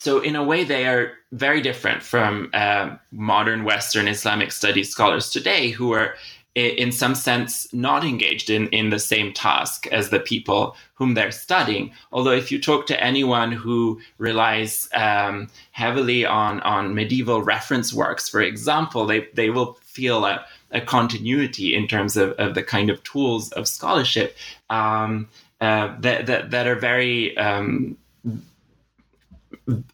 so 0.00 0.20
in 0.20 0.36
a 0.36 0.44
way 0.44 0.64
they 0.64 0.86
are 0.86 1.12
very 1.32 1.60
different 1.60 2.02
from 2.02 2.50
uh, 2.54 2.96
modern 3.10 3.64
western 3.64 4.08
islamic 4.08 4.52
studies 4.52 4.90
scholars 4.90 5.30
today 5.30 5.70
who 5.70 5.92
are 5.92 6.14
in 6.54 6.90
some 6.90 7.14
sense 7.14 7.72
not 7.72 8.02
engaged 8.02 8.50
in, 8.50 8.66
in 8.68 8.90
the 8.90 8.98
same 8.98 9.32
task 9.32 9.86
as 9.88 10.10
the 10.10 10.18
people 10.18 10.74
whom 10.94 11.14
they're 11.14 11.30
studying 11.30 11.92
although 12.12 12.32
if 12.32 12.50
you 12.50 12.60
talk 12.60 12.86
to 12.86 13.02
anyone 13.02 13.52
who 13.52 14.00
relies 14.18 14.88
um, 14.94 15.48
heavily 15.72 16.24
on, 16.24 16.60
on 16.60 16.94
medieval 16.94 17.42
reference 17.42 17.92
works 17.92 18.28
for 18.28 18.40
example 18.40 19.06
they, 19.06 19.26
they 19.34 19.50
will 19.50 19.74
feel 19.82 20.24
a, 20.24 20.44
a 20.70 20.80
continuity 20.80 21.74
in 21.74 21.88
terms 21.88 22.16
of, 22.16 22.32
of 22.32 22.54
the 22.54 22.62
kind 22.62 22.90
of 22.90 23.02
tools 23.02 23.52
of 23.52 23.66
scholarship 23.66 24.36
um, 24.70 25.28
uh, 25.60 25.94
that, 26.00 26.26
that, 26.26 26.50
that 26.50 26.66
are 26.66 26.76
very 26.76 27.36
um, 27.36 27.96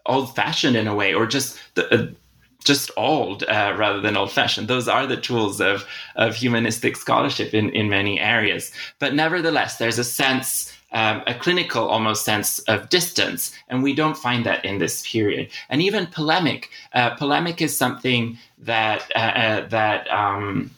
old 0.06 0.34
fashioned 0.34 0.76
in 0.76 0.86
a 0.86 0.94
way, 0.94 1.14
or 1.14 1.26
just 1.26 1.58
the, 1.74 1.94
uh, 1.94 2.06
just 2.64 2.90
old 2.96 3.44
uh, 3.44 3.74
rather 3.76 4.00
than 4.00 4.16
old 4.16 4.32
fashioned. 4.32 4.68
Those 4.68 4.88
are 4.88 5.06
the 5.06 5.16
tools 5.16 5.60
of 5.60 5.86
of 6.16 6.34
humanistic 6.34 6.96
scholarship 6.96 7.54
in 7.54 7.70
in 7.70 7.88
many 7.88 8.20
areas. 8.20 8.72
But 8.98 9.14
nevertheless, 9.14 9.76
there's 9.76 9.98
a 9.98 10.04
sense. 10.04 10.73
Um, 10.94 11.24
a 11.26 11.34
clinical 11.34 11.88
almost 11.88 12.24
sense 12.24 12.60
of 12.60 12.88
distance, 12.88 13.52
and 13.68 13.82
we 13.82 13.94
don't 13.94 14.16
find 14.16 14.46
that 14.46 14.64
in 14.64 14.78
this 14.78 15.04
period. 15.04 15.50
And 15.68 15.82
even 15.82 16.06
polemic, 16.06 16.70
uh, 16.92 17.16
polemic 17.16 17.60
is 17.60 17.76
something 17.76 18.38
that 18.58 19.10
uh, 19.16 19.18
uh 19.18 19.68
that 19.70 20.08
um, 20.08 20.70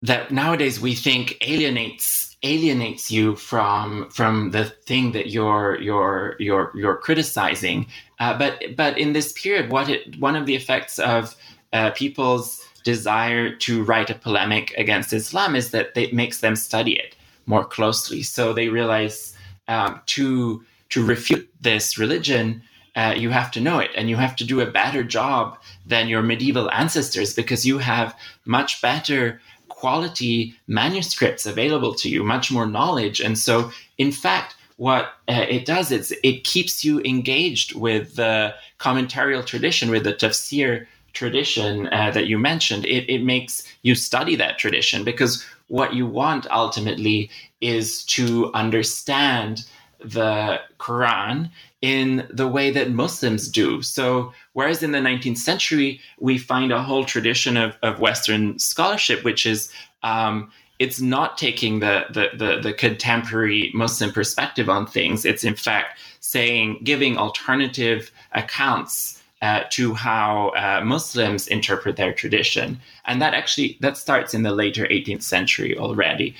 that 0.00 0.30
nowadays 0.30 0.80
we 0.80 0.94
think 0.94 1.36
alienates 1.40 2.36
alienates 2.44 3.10
you 3.10 3.34
from 3.34 4.08
from 4.10 4.52
the 4.52 4.66
thing 4.86 5.10
that 5.12 5.30
you're 5.30 5.80
you're 5.80 6.36
you're 6.38 6.70
you're 6.74 6.96
criticizing. 6.96 7.86
Uh, 8.20 8.38
but 8.38 8.62
but 8.76 8.96
in 8.96 9.12
this 9.12 9.32
period, 9.32 9.70
what 9.70 9.88
it 9.88 10.18
one 10.20 10.36
of 10.36 10.46
the 10.46 10.54
effects 10.54 11.00
of 11.00 11.34
uh, 11.72 11.90
people's 11.90 12.64
desire 12.84 13.50
to 13.56 13.82
write 13.82 14.10
a 14.10 14.14
polemic 14.14 14.72
against 14.76 15.12
Islam 15.12 15.56
is 15.56 15.72
that 15.72 15.90
it 15.96 16.14
makes 16.14 16.38
them 16.38 16.54
study 16.54 16.96
it 16.96 17.15
more 17.46 17.64
closely. 17.64 18.22
So 18.22 18.52
they 18.52 18.68
realize 18.68 19.34
um, 19.68 20.00
to 20.06 20.64
to 20.90 21.04
refute 21.04 21.48
this 21.60 21.98
religion. 21.98 22.62
Uh, 22.94 23.12
you 23.14 23.28
have 23.28 23.50
to 23.50 23.60
know 23.60 23.78
it 23.78 23.90
and 23.94 24.08
you 24.08 24.16
have 24.16 24.34
to 24.34 24.44
do 24.44 24.60
a 24.60 24.70
better 24.70 25.04
job 25.04 25.58
than 25.84 26.08
your 26.08 26.22
medieval 26.22 26.70
ancestors 26.70 27.34
because 27.34 27.66
you 27.66 27.76
have 27.76 28.16
much 28.46 28.80
better 28.80 29.38
quality 29.68 30.54
manuscripts 30.66 31.44
available 31.44 31.94
to 31.94 32.08
you, 32.08 32.24
much 32.24 32.50
more 32.50 32.66
knowledge. 32.66 33.20
And 33.20 33.38
so, 33.38 33.70
in 33.98 34.10
fact, 34.10 34.56
what 34.76 35.12
uh, 35.28 35.44
it 35.48 35.66
does 35.66 35.92
is 35.92 36.14
it 36.22 36.44
keeps 36.44 36.84
you 36.84 37.00
engaged 37.00 37.74
with 37.74 38.16
the 38.16 38.54
commentarial 38.78 39.44
tradition, 39.44 39.90
with 39.90 40.04
the 40.04 40.14
tafsir 40.14 40.86
tradition 41.12 41.88
uh, 41.88 42.10
that 42.12 42.26
you 42.26 42.38
mentioned. 42.38 42.84
It, 42.86 43.08
it 43.12 43.22
makes 43.22 43.64
you 43.82 43.94
study 43.94 44.36
that 44.36 44.58
tradition 44.58 45.04
because 45.04 45.44
what 45.68 45.94
you 45.94 46.06
want 46.06 46.46
ultimately 46.50 47.30
is 47.60 48.04
to 48.04 48.52
understand 48.54 49.64
the 49.98 50.60
Quran 50.78 51.50
in 51.82 52.26
the 52.30 52.46
way 52.46 52.70
that 52.70 52.90
Muslims 52.90 53.48
do. 53.48 53.82
So, 53.82 54.32
whereas 54.52 54.82
in 54.82 54.92
the 54.92 54.98
19th 54.98 55.38
century, 55.38 56.00
we 56.18 56.38
find 56.38 56.72
a 56.72 56.82
whole 56.82 57.04
tradition 57.04 57.56
of, 57.56 57.76
of 57.82 58.00
Western 58.00 58.58
scholarship, 58.58 59.24
which 59.24 59.46
is 59.46 59.70
um, 60.02 60.50
it's 60.78 61.00
not 61.00 61.38
taking 61.38 61.80
the, 61.80 62.04
the, 62.10 62.28
the, 62.36 62.60
the, 62.60 62.72
contemporary 62.72 63.70
Muslim 63.74 64.12
perspective 64.12 64.68
on 64.68 64.86
things. 64.86 65.24
It's 65.24 65.42
in 65.42 65.54
fact 65.54 65.98
saying, 66.20 66.80
giving 66.84 67.16
alternative 67.16 68.10
accounts 68.32 69.15
uh, 69.42 69.64
to 69.70 69.94
how 69.94 70.48
uh, 70.50 70.82
Muslims 70.84 71.46
interpret 71.48 71.96
their 71.96 72.12
tradition. 72.12 72.80
And 73.04 73.20
that 73.20 73.34
actually, 73.34 73.76
that 73.80 73.96
starts 73.96 74.34
in 74.34 74.42
the 74.42 74.52
later 74.52 74.86
18th 74.86 75.22
century 75.22 75.76
already. 75.76 76.34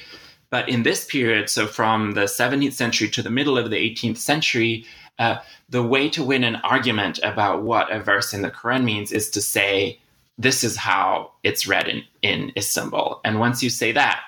But 0.50 0.68
in 0.68 0.82
this 0.82 1.04
period, 1.04 1.50
so 1.50 1.66
from 1.66 2.12
the 2.12 2.22
17th 2.22 2.72
century 2.72 3.08
to 3.10 3.22
the 3.22 3.30
middle 3.30 3.58
of 3.58 3.70
the 3.70 3.76
18th 3.76 4.16
century, 4.16 4.86
uh, 5.18 5.38
the 5.68 5.82
way 5.82 6.08
to 6.10 6.22
win 6.22 6.44
an 6.44 6.56
argument 6.56 7.18
about 7.22 7.62
what 7.62 7.90
a 7.90 8.00
verse 8.00 8.32
in 8.32 8.42
the 8.42 8.50
Quran 8.50 8.84
means 8.84 9.12
is 9.12 9.28
to 9.30 9.42
say, 9.42 9.98
this 10.38 10.62
is 10.62 10.76
how 10.76 11.32
it's 11.42 11.66
read 11.66 11.88
in, 11.88 12.02
in 12.22 12.52
Istanbul. 12.56 13.20
And 13.24 13.40
once 13.40 13.62
you 13.62 13.70
say 13.70 13.92
that, 13.92 14.22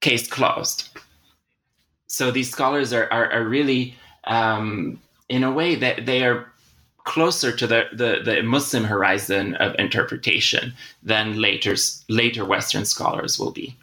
case 0.00 0.26
closed. 0.26 0.88
So 2.06 2.30
these 2.30 2.50
scholars 2.50 2.92
are, 2.92 3.10
are, 3.12 3.30
are 3.30 3.44
really, 3.44 3.94
um, 4.24 5.00
in 5.28 5.44
a 5.44 5.50
way, 5.50 5.74
that 5.76 6.06
they 6.06 6.24
are 6.24 6.50
closer 7.04 7.54
to 7.54 7.66
the, 7.66 7.84
the, 7.92 8.20
the 8.24 8.42
Muslim 8.42 8.84
horizon 8.84 9.54
of 9.56 9.74
interpretation 9.78 10.74
than 11.02 11.40
later, 11.40 11.76
later 12.08 12.44
Western 12.44 12.84
scholars 12.84 13.38
will 13.38 13.52
be. 13.52 13.76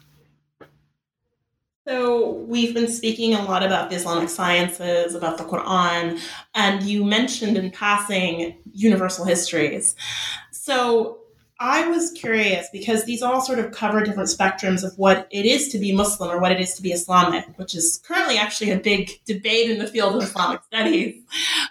So, 1.86 2.30
we've 2.30 2.74
been 2.74 2.88
speaking 2.88 3.34
a 3.34 3.42
lot 3.42 3.64
about 3.64 3.90
the 3.90 3.96
Islamic 3.96 4.28
sciences, 4.28 5.16
about 5.16 5.36
the 5.36 5.44
Quran, 5.44 6.20
and 6.54 6.82
you 6.84 7.04
mentioned 7.04 7.56
in 7.56 7.72
passing 7.72 8.56
universal 8.72 9.24
histories. 9.24 9.96
So, 10.52 11.18
I 11.58 11.86
was 11.88 12.10
curious 12.10 12.68
because 12.72 13.04
these 13.04 13.22
all 13.22 13.40
sort 13.40 13.60
of 13.60 13.70
cover 13.70 14.02
different 14.02 14.28
spectrums 14.28 14.82
of 14.82 14.98
what 14.98 15.28
it 15.30 15.46
is 15.46 15.68
to 15.68 15.78
be 15.78 15.92
Muslim 15.92 16.28
or 16.28 16.40
what 16.40 16.50
it 16.50 16.60
is 16.60 16.74
to 16.74 16.82
be 16.82 16.92
Islamic, 16.92 17.46
which 17.56 17.74
is 17.74 18.00
currently 18.04 18.36
actually 18.36 18.72
a 18.72 18.78
big 18.78 19.10
debate 19.26 19.70
in 19.70 19.78
the 19.78 19.86
field 19.86 20.16
of 20.16 20.22
Islamic 20.22 20.62
studies. 20.64 21.22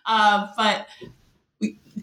Uh, 0.05 0.47
but 0.55 0.87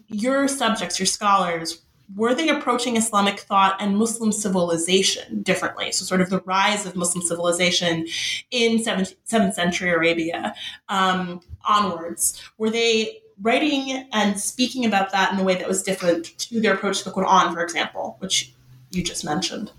your 0.09 0.47
subjects, 0.47 0.99
your 0.99 1.05
scholars, 1.05 1.81
were 2.15 2.33
they 2.33 2.49
approaching 2.49 2.97
Islamic 2.97 3.39
thought 3.39 3.79
and 3.79 3.97
Muslim 3.97 4.31
civilization 4.31 5.43
differently? 5.43 5.91
So, 5.91 6.05
sort 6.05 6.21
of 6.21 6.29
the 6.29 6.41
rise 6.41 6.85
of 6.85 6.95
Muslim 6.95 7.23
civilization 7.23 8.07
in 8.49 8.79
7th, 8.79 9.15
7th 9.27 9.53
century 9.53 9.91
Arabia 9.91 10.55
um, 10.89 11.41
onwards. 11.67 12.41
Were 12.57 12.71
they 12.71 13.21
writing 13.41 14.07
and 14.11 14.39
speaking 14.39 14.85
about 14.85 15.11
that 15.11 15.33
in 15.33 15.39
a 15.39 15.43
way 15.43 15.55
that 15.55 15.67
was 15.67 15.83
different 15.83 16.37
to 16.39 16.59
their 16.59 16.73
approach 16.73 16.99
to 16.99 17.05
the 17.05 17.11
Quran, 17.11 17.53
for 17.53 17.61
example, 17.61 18.17
which 18.19 18.53
you 18.91 19.03
just 19.03 19.23
mentioned? 19.23 19.71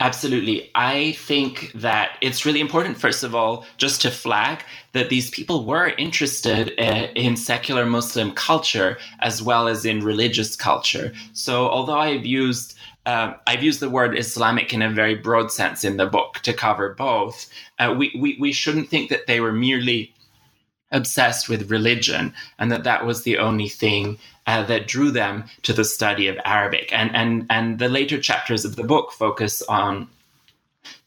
Absolutely. 0.00 0.70
I 0.76 1.12
think 1.12 1.72
that 1.74 2.18
it's 2.20 2.46
really 2.46 2.60
important, 2.60 3.00
first 3.00 3.24
of 3.24 3.34
all, 3.34 3.66
just 3.78 4.00
to 4.02 4.12
flag 4.12 4.62
that 4.92 5.08
these 5.08 5.28
people 5.28 5.64
were 5.64 5.88
interested 5.98 6.72
uh, 6.78 7.08
in 7.16 7.36
secular 7.36 7.84
Muslim 7.84 8.30
culture 8.30 8.96
as 9.18 9.42
well 9.42 9.66
as 9.66 9.84
in 9.84 10.04
religious 10.04 10.54
culture. 10.54 11.12
So, 11.32 11.68
although 11.68 11.98
I've 11.98 12.24
used 12.24 12.76
uh, 13.06 13.32
I've 13.46 13.62
used 13.62 13.80
the 13.80 13.88
word 13.88 14.18
Islamic 14.18 14.74
in 14.74 14.82
a 14.82 14.90
very 14.90 15.14
broad 15.14 15.50
sense 15.50 15.82
in 15.82 15.96
the 15.96 16.04
book 16.06 16.40
to 16.42 16.52
cover 16.52 16.94
both. 16.94 17.48
Uh, 17.78 17.94
we, 17.96 18.14
we, 18.20 18.36
we 18.38 18.52
shouldn't 18.52 18.90
think 18.90 19.08
that 19.08 19.26
they 19.26 19.40
were 19.40 19.52
merely 19.52 20.12
obsessed 20.90 21.48
with 21.48 21.70
religion 21.70 22.32
and 22.58 22.72
that 22.72 22.84
that 22.84 23.04
was 23.04 23.22
the 23.22 23.38
only 23.38 23.68
thing 23.68 24.18
uh, 24.46 24.62
that 24.64 24.88
drew 24.88 25.10
them 25.10 25.44
to 25.62 25.72
the 25.72 25.84
study 25.84 26.28
of 26.28 26.38
Arabic. 26.44 26.90
And, 26.92 27.14
and, 27.14 27.46
and 27.50 27.78
the 27.78 27.88
later 27.88 28.18
chapters 28.18 28.64
of 28.64 28.76
the 28.76 28.84
book 28.84 29.12
focus 29.12 29.60
on 29.62 30.08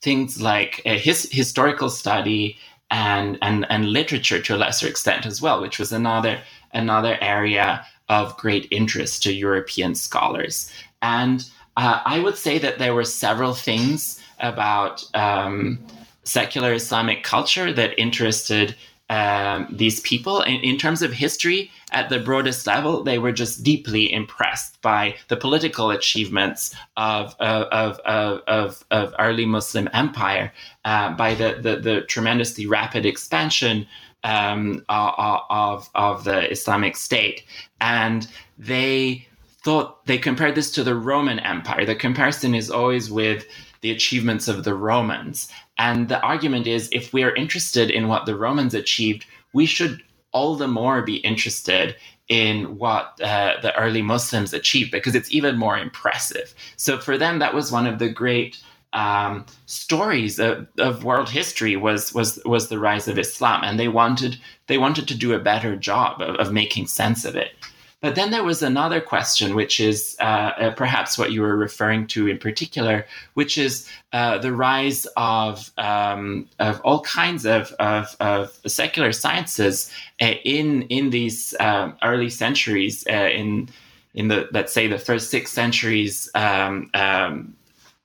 things 0.01 0.39
like 0.41 0.81
his, 0.85 1.27
historical 1.31 1.89
study 1.89 2.57
and, 2.91 3.39
and, 3.41 3.65
and 3.69 3.85
literature 3.85 4.41
to 4.41 4.55
a 4.55 4.57
lesser 4.57 4.87
extent 4.87 5.25
as 5.25 5.41
well, 5.41 5.61
which 5.61 5.79
was 5.79 5.91
another, 5.91 6.39
another 6.73 7.17
area 7.21 7.85
of 8.09 8.37
great 8.37 8.67
interest 8.69 9.23
to 9.23 9.33
European 9.33 9.95
scholars. 9.95 10.71
And 11.01 11.43
uh, 11.77 12.01
I 12.05 12.19
would 12.19 12.37
say 12.37 12.59
that 12.59 12.77
there 12.77 12.93
were 12.93 13.05
several 13.05 13.53
things 13.53 14.21
about 14.39 15.03
um, 15.15 15.79
secular 16.23 16.73
Islamic 16.73 17.23
culture 17.23 17.71
that 17.73 17.99
interested 17.99 18.75
um, 19.11 19.67
these 19.69 19.99
people. 19.99 20.41
In, 20.41 20.77
terms 20.77 21.01
of 21.01 21.11
history, 21.11 21.69
at 21.91 22.07
the 22.07 22.17
broadest 22.17 22.65
level, 22.65 23.03
they 23.03 23.19
were 23.19 23.33
just 23.33 23.61
deeply 23.61 24.11
impressed 24.11 24.81
by 24.81 25.15
the 25.27 25.35
political 25.35 25.91
achievements 25.91 26.73
of, 26.95 27.35
of, 27.41 27.99
of, 27.99 28.39
of, 28.47 28.85
of 28.89 29.13
early 29.19 29.45
Muslim 29.45 29.89
empire, 29.91 30.53
uh, 30.85 31.13
by 31.13 31.33
the, 31.35 31.59
the, 31.61 31.75
the, 31.75 32.01
tremendously 32.01 32.65
rapid 32.65 33.05
expansion 33.05 33.85
um, 34.23 34.85
of, 34.87 35.89
of 35.93 36.23
the 36.23 36.49
Islamic 36.49 36.95
State. 36.95 37.43
And 37.81 38.25
they 38.57 39.27
thought 39.61 40.05
they 40.05 40.17
compared 40.17 40.55
this 40.55 40.71
to 40.71 40.85
the 40.85 40.95
Roman 40.95 41.39
Empire. 41.39 41.85
The 41.85 41.95
comparison 41.95 42.55
is 42.55 42.71
always 42.71 43.11
with 43.11 43.45
the 43.81 43.91
achievements 43.91 44.47
of 44.47 44.63
the 44.63 44.73
Romans. 44.73 45.51
And 45.81 46.09
the 46.09 46.21
argument 46.21 46.67
is 46.67 46.89
if 46.91 47.11
we 47.11 47.23
are 47.23 47.33
interested 47.33 47.89
in 47.89 48.07
what 48.07 48.27
the 48.27 48.35
Romans 48.35 48.75
achieved, 48.75 49.25
we 49.51 49.65
should 49.65 50.03
all 50.31 50.55
the 50.55 50.67
more 50.67 51.01
be 51.01 51.15
interested 51.17 51.95
in 52.27 52.77
what 52.77 53.19
uh, 53.19 53.55
the 53.63 53.75
early 53.75 54.03
Muslims 54.03 54.53
achieved 54.53 54.91
because 54.91 55.15
it's 55.15 55.31
even 55.31 55.57
more 55.57 55.79
impressive. 55.79 56.53
So 56.77 56.99
for 56.99 57.17
them, 57.17 57.39
that 57.39 57.55
was 57.55 57.71
one 57.71 57.87
of 57.87 57.97
the 57.97 58.09
great 58.09 58.61
um, 58.93 59.43
stories 59.65 60.37
of, 60.39 60.67
of, 60.77 61.03
world 61.03 61.29
history 61.29 61.75
was 61.77 62.13
was 62.13 62.39
was 62.45 62.67
the 62.67 62.77
rise 62.77 63.07
of 63.07 63.17
Islam, 63.17 63.63
and 63.63 63.79
they 63.79 63.87
wanted 63.87 64.37
they 64.67 64.77
wanted 64.77 65.07
to 65.07 65.17
do 65.17 65.33
a 65.33 65.39
better 65.39 65.75
job 65.75 66.21
of, 66.21 66.35
of 66.35 66.53
making 66.53 66.87
sense 66.87 67.25
of 67.25 67.35
it. 67.35 67.53
But 68.01 68.15
then 68.15 68.31
there 68.31 68.43
was 68.43 68.63
another 68.63 68.99
question, 68.99 69.53
which 69.53 69.79
is 69.79 70.17
uh, 70.19 70.23
uh, 70.23 70.71
perhaps 70.71 71.19
what 71.19 71.31
you 71.31 71.41
were 71.41 71.55
referring 71.55 72.07
to 72.07 72.27
in 72.27 72.39
particular, 72.39 73.05
which 73.35 73.59
is 73.59 73.87
uh, 74.11 74.39
the 74.39 74.51
rise 74.51 75.05
of, 75.17 75.71
um, 75.77 76.49
of 76.57 76.81
all 76.81 77.01
kinds 77.01 77.45
of, 77.45 77.71
of, 77.73 78.15
of 78.19 78.59
secular 78.65 79.11
sciences 79.11 79.91
uh, 80.19 80.33
in, 80.43 80.81
in 80.83 81.11
these 81.11 81.53
um, 81.59 81.95
early 82.01 82.29
centuries, 82.29 83.05
uh, 83.07 83.29
in, 83.31 83.69
in 84.15 84.29
the, 84.29 84.49
let's 84.51 84.73
say, 84.73 84.87
the 84.87 84.97
first 84.97 85.29
six 85.29 85.51
centuries 85.51 86.29
um, 86.33 86.89
um 86.93 87.55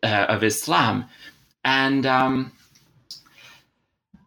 of 0.02 0.44
Islam. 0.44 1.04
And 1.64 2.06
um, 2.06 2.52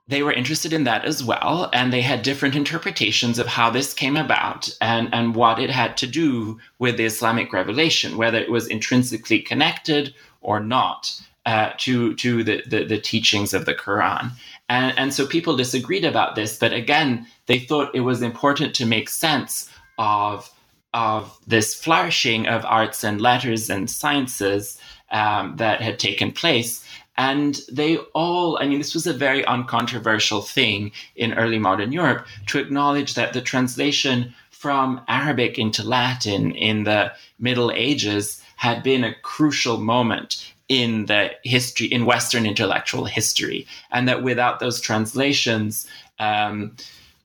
they 0.09 0.23
were 0.23 0.33
interested 0.33 0.73
in 0.73 0.85
that 0.85 1.05
as 1.05 1.23
well, 1.23 1.69
and 1.71 1.93
they 1.93 2.01
had 2.01 2.23
different 2.23 2.55
interpretations 2.55 3.37
of 3.37 3.45
how 3.45 3.69
this 3.69 3.93
came 3.93 4.17
about 4.17 4.75
and, 4.81 5.07
and 5.13 5.35
what 5.35 5.59
it 5.59 5.69
had 5.69 5.95
to 5.97 6.07
do 6.07 6.59
with 6.79 6.97
the 6.97 7.05
Islamic 7.05 7.53
revelation, 7.53 8.17
whether 8.17 8.39
it 8.39 8.49
was 8.49 8.67
intrinsically 8.67 9.39
connected 9.39 10.15
or 10.41 10.59
not 10.59 11.21
uh, 11.45 11.73
to, 11.77 12.15
to 12.15 12.43
the, 12.43 12.63
the, 12.65 12.85
the, 12.85 12.97
teachings 12.99 13.53
of 13.53 13.65
the 13.65 13.75
Quran. 13.75 14.31
And, 14.67 14.97
and 14.97 15.13
so 15.13 15.27
people 15.27 15.55
disagreed 15.55 16.05
about 16.05 16.35
this, 16.35 16.57
but 16.57 16.73
again, 16.73 17.27
they 17.45 17.59
thought 17.59 17.93
it 17.93 18.01
was 18.01 18.23
important 18.23 18.73
to 18.75 18.87
make 18.87 19.09
sense 19.09 19.69
of, 19.99 20.49
of 20.95 21.37
this 21.45 21.75
flourishing 21.75 22.47
of 22.47 22.65
arts 22.65 23.03
and 23.03 23.21
letters 23.21 23.69
and 23.69 23.87
sciences 23.89 24.79
um, 25.11 25.55
that 25.57 25.81
had 25.81 25.99
taken 25.99 26.31
place 26.31 26.83
and 27.19 27.59
they 27.69 27.97
all, 28.13 28.57
I 28.59 28.65
mean, 28.65 28.77
this 28.77 28.93
was 28.93 29.05
a 29.05 29.13
very 29.13 29.43
uncontroversial 29.43 30.41
thing 30.41 30.93
in 31.17 31.33
early 31.33 31.59
modern 31.59 31.91
Europe 31.91 32.25
to 32.47 32.59
acknowledge 32.59 33.15
that 33.15 33.33
the 33.33 33.41
translation 33.41 34.33
from 34.51 35.01
Arabic 35.09 35.59
into 35.59 35.83
Latin 35.83 36.51
in 36.51 36.85
the 36.85 37.11
Middle 37.37 37.71
Ages 37.71 38.41
had 38.55 38.83
been 38.83 39.03
a 39.03 39.15
crucial 39.21 39.77
moment 39.79 40.53
in 40.69 41.07
the 41.07 41.31
history, 41.43 41.87
in 41.87 42.05
Western 42.05 42.45
intellectual 42.45 43.03
history. 43.03 43.67
And 43.91 44.07
that 44.07 44.23
without 44.23 44.61
those 44.61 44.79
translations, 44.79 45.85
um, 46.19 46.73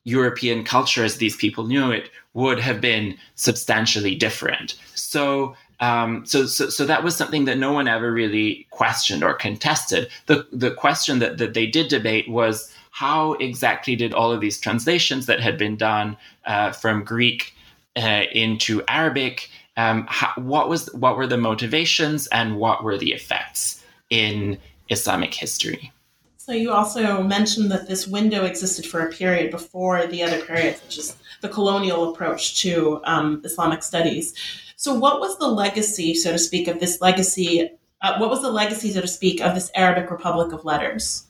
European 0.02 0.64
culture, 0.64 1.04
as 1.04 1.18
these 1.18 1.36
people 1.36 1.68
knew 1.68 1.92
it, 1.92 2.10
would 2.32 2.58
have 2.58 2.80
been 2.80 3.16
substantially 3.36 4.16
different. 4.16 4.74
So 4.94 5.54
um, 5.84 6.24
so, 6.24 6.46
so, 6.46 6.70
so 6.70 6.86
that 6.86 7.04
was 7.04 7.14
something 7.14 7.44
that 7.44 7.58
no 7.58 7.72
one 7.72 7.88
ever 7.88 8.10
really 8.10 8.66
questioned 8.70 9.22
or 9.22 9.34
contested. 9.34 10.08
The, 10.26 10.46
the 10.52 10.70
question 10.70 11.18
that, 11.18 11.38
that 11.38 11.52
they 11.52 11.66
did 11.66 11.88
debate 11.88 12.26
was 12.28 12.72
how 12.90 13.32
exactly 13.34 13.96
did 13.96 14.14
all 14.14 14.32
of 14.32 14.40
these 14.40 14.58
translations 14.58 15.26
that 15.26 15.40
had 15.40 15.58
been 15.58 15.76
done 15.76 16.16
uh, 16.46 16.72
from 16.72 17.04
Greek 17.04 17.54
uh, 17.96 18.22
into 18.32 18.82
Arabic, 18.88 19.50
um, 19.76 20.06
how, 20.08 20.32
what 20.36 20.68
was 20.68 20.92
what 20.94 21.16
were 21.16 21.26
the 21.26 21.36
motivations 21.36 22.28
and 22.28 22.56
what 22.56 22.84
were 22.84 22.96
the 22.96 23.12
effects 23.12 23.84
in 24.10 24.58
Islamic 24.88 25.34
history. 25.34 25.92
So 26.36 26.52
you 26.52 26.72
also 26.72 27.22
mentioned 27.22 27.70
that 27.72 27.88
this 27.88 28.06
window 28.06 28.44
existed 28.44 28.86
for 28.86 29.00
a 29.00 29.10
period 29.10 29.50
before 29.50 30.06
the 30.06 30.22
other 30.22 30.40
periods, 30.40 30.82
which 30.82 30.98
is 30.98 31.16
the 31.40 31.48
colonial 31.48 32.12
approach 32.12 32.60
to 32.62 33.00
um, 33.04 33.40
Islamic 33.44 33.82
studies. 33.82 34.34
So, 34.84 34.92
what 34.92 35.18
was 35.18 35.38
the 35.38 35.48
legacy, 35.48 36.12
so 36.12 36.32
to 36.32 36.38
speak, 36.38 36.68
of 36.68 36.78
this 36.78 37.00
legacy? 37.00 37.70
Uh, 38.02 38.18
what 38.18 38.28
was 38.28 38.42
the 38.42 38.50
legacy, 38.50 38.92
so 38.92 39.00
to 39.00 39.08
speak, 39.08 39.40
of 39.40 39.54
this 39.54 39.70
Arabic 39.74 40.10
Republic 40.10 40.52
of 40.52 40.66
Letters? 40.66 41.26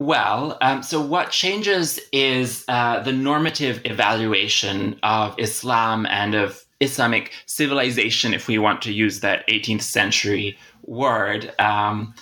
Well, 0.00 0.58
um, 0.60 0.82
so 0.82 1.00
what 1.00 1.30
changes 1.30 2.00
is 2.10 2.64
uh, 2.66 2.98
the 3.04 3.12
normative 3.12 3.80
evaluation 3.84 4.98
of 5.04 5.36
Islam 5.38 6.04
and 6.06 6.34
of 6.34 6.64
Islamic 6.80 7.30
civilization, 7.46 8.34
if 8.34 8.48
we 8.48 8.58
want 8.58 8.82
to 8.82 8.92
use 8.92 9.20
that 9.20 9.46
18th 9.46 9.82
century 9.82 10.58
word, 10.82 11.52
um, 11.60 12.12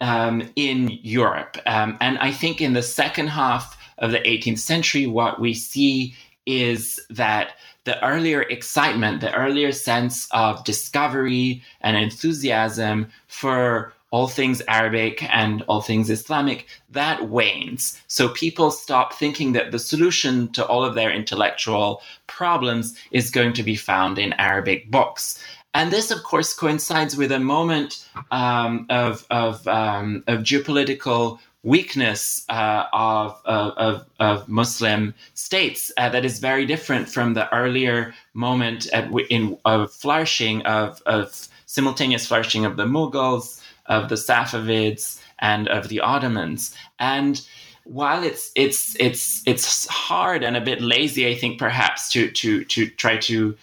um, 0.00 0.42
in 0.56 0.88
Europe. 1.02 1.56
Um, 1.66 1.96
and 2.00 2.18
I 2.18 2.32
think 2.32 2.60
in 2.60 2.72
the 2.72 2.82
second 2.82 3.28
half 3.28 3.78
of 3.98 4.10
the 4.10 4.18
18th 4.18 4.58
century, 4.58 5.06
what 5.06 5.40
we 5.40 5.54
see 5.54 6.16
is 6.46 7.00
that 7.10 7.52
the 7.90 8.04
earlier 8.06 8.42
excitement, 8.42 9.20
the 9.20 9.34
earlier 9.34 9.72
sense 9.72 10.28
of 10.30 10.62
discovery 10.62 11.60
and 11.80 11.96
enthusiasm 11.96 13.08
for 13.26 13.92
all 14.12 14.28
things 14.28 14.62
Arabic 14.68 15.24
and 15.34 15.62
all 15.62 15.82
things 15.82 16.08
Islamic, 16.08 16.68
that 16.90 17.28
wanes. 17.28 18.00
So 18.06 18.28
people 18.28 18.70
stop 18.70 19.14
thinking 19.14 19.54
that 19.54 19.72
the 19.72 19.80
solution 19.80 20.52
to 20.52 20.64
all 20.64 20.84
of 20.84 20.94
their 20.94 21.10
intellectual 21.10 22.00
problems 22.28 22.96
is 23.10 23.32
going 23.32 23.54
to 23.54 23.64
be 23.64 23.74
found 23.74 24.20
in 24.20 24.34
Arabic 24.34 24.88
books. 24.88 25.42
And 25.74 25.90
this, 25.90 26.12
of 26.12 26.22
course, 26.22 26.54
coincides 26.54 27.16
with 27.16 27.32
a 27.32 27.40
moment 27.40 28.06
um, 28.30 28.86
of, 28.88 29.26
of, 29.30 29.66
um, 29.66 30.22
of 30.28 30.40
geopolitical 30.40 31.40
weakness 31.62 32.44
uh, 32.48 32.84
of, 32.92 33.40
of, 33.44 34.06
of, 34.18 34.48
Muslim 34.48 35.14
states 35.34 35.92
uh, 35.98 36.08
that 36.08 36.24
is 36.24 36.38
very 36.38 36.64
different 36.64 37.08
from 37.08 37.34
the 37.34 37.52
earlier 37.54 38.14
moment 38.32 38.86
at, 38.92 39.10
in, 39.28 39.58
of 39.64 39.92
flourishing, 39.92 40.62
of, 40.62 41.02
of 41.04 41.48
simultaneous 41.66 42.26
flourishing 42.26 42.64
of 42.64 42.76
the 42.76 42.86
Mughals, 42.86 43.60
of 43.86 44.08
the 44.08 44.14
Safavids, 44.14 45.20
and 45.38 45.68
of 45.68 45.88
the 45.88 46.00
Ottomans. 46.00 46.74
And 46.98 47.46
while 47.84 48.22
it's 48.22 48.52
it's 48.54 48.94
it's 49.00 49.42
it's 49.46 49.86
hard 49.88 50.44
and 50.44 50.56
a 50.56 50.60
bit 50.60 50.80
lazy, 50.80 51.28
I 51.28 51.34
think 51.34 51.58
perhaps 51.58 52.10
to 52.12 52.30
to 52.30 52.64
to 52.64 52.86
try 52.90 53.16
to 53.18 53.56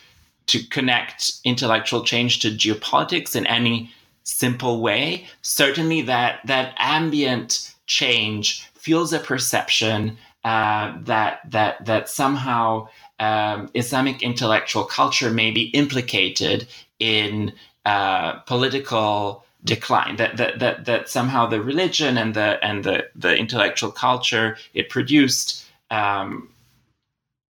to 0.47 0.67
connect 0.69 1.33
intellectual 1.43 2.03
change 2.03 2.39
to 2.39 2.49
geopolitics 2.49 3.35
in 3.35 3.45
any 3.47 3.91
simple 4.23 4.81
way. 4.81 5.27
Certainly, 5.41 6.03
that 6.03 6.39
that 6.45 6.73
ambient 6.77 7.73
change 7.87 8.69
fuels 8.75 9.13
a 9.13 9.19
perception 9.19 10.17
uh, 10.43 10.95
that 11.01 11.39
that 11.49 11.83
that 11.85 12.07
somehow 12.09 12.87
um, 13.19 13.69
Islamic 13.73 14.21
intellectual 14.21 14.83
culture 14.83 15.31
may 15.31 15.51
be 15.51 15.63
implicated 15.69 16.67
in 16.99 17.53
uh, 17.85 18.33
political 18.41 19.43
decline. 19.63 20.15
That, 20.17 20.37
that 20.37 20.59
that 20.59 20.85
that 20.85 21.09
somehow 21.09 21.47
the 21.47 21.61
religion 21.61 22.17
and 22.17 22.33
the 22.33 22.63
and 22.63 22.83
the 22.83 23.09
the 23.15 23.35
intellectual 23.35 23.91
culture 23.91 24.57
it 24.73 24.89
produced 24.89 25.65
um, 25.89 26.49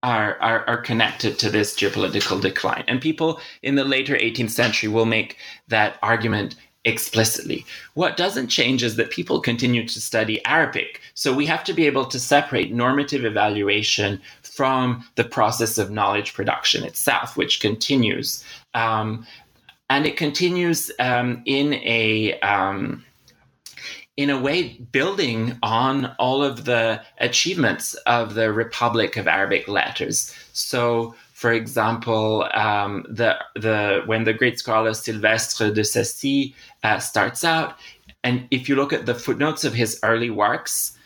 are, 0.03 0.37
are, 0.39 0.65
are 0.67 0.77
connected 0.77 1.39
to 1.39 1.49
this 1.49 1.75
geopolitical 1.75 2.39
decline. 2.39 2.83
And 2.87 3.01
people 3.01 3.39
in 3.63 3.75
the 3.75 3.83
later 3.83 4.15
18th 4.15 4.51
century 4.51 4.89
will 4.89 5.05
make 5.05 5.37
that 5.67 5.97
argument 6.01 6.55
explicitly. 6.87 7.65
What 7.95 8.17
doesn't 8.17 8.47
change 8.47 8.81
is 8.81 8.95
that 8.95 9.11
people 9.11 9.41
continue 9.41 9.85
to 9.87 10.01
study 10.01 10.43
Arabic. 10.45 11.01
So 11.13 11.33
we 11.33 11.45
have 11.45 11.63
to 11.65 11.73
be 11.73 11.85
able 11.85 12.05
to 12.05 12.19
separate 12.19 12.73
normative 12.73 13.25
evaluation 13.25 14.21
from 14.41 15.05
the 15.15 15.25
process 15.25 15.77
of 15.77 15.91
knowledge 15.91 16.33
production 16.33 16.83
itself, 16.83 17.35
which 17.35 17.59
continues. 17.59 18.43
Um, 18.73 19.27
and 19.89 20.05
it 20.05 20.17
continues 20.17 20.89
um, 20.99 21.41
in 21.45 21.73
a 21.73 22.39
um, 22.39 23.03
in 24.15 24.31
a 24.31 24.39
way 24.39 24.79
building 24.91 25.57
on 25.61 26.15
all 26.17 26.43
of 26.43 26.65
the 26.65 26.99
achievements 27.19 27.93
of 28.07 28.33
the 28.33 28.51
Republic 28.51 29.15
of 29.15 29.27
Arabic 29.27 29.67
Letters. 29.67 30.35
So, 30.53 31.15
for 31.37 31.51
example, 31.51 32.49
um, 32.55 33.05
the 33.07 33.37
the 33.53 34.01
when 34.07 34.23
the 34.23 34.33
great 34.33 34.57
scholar 34.57 34.95
Sylvestre 34.95 35.71
de 35.71 35.81
Sacy 35.81 36.55
uh, 36.81 36.97
starts 36.97 37.43
out, 37.43 37.77
and 38.23 38.47
if 38.49 38.67
you 38.67 38.75
look 38.75 38.91
at 38.91 39.05
the 39.05 39.13
footnotes 39.13 39.63
of 39.63 39.75
his 39.75 39.99
early 40.01 40.31
works, 40.31 40.97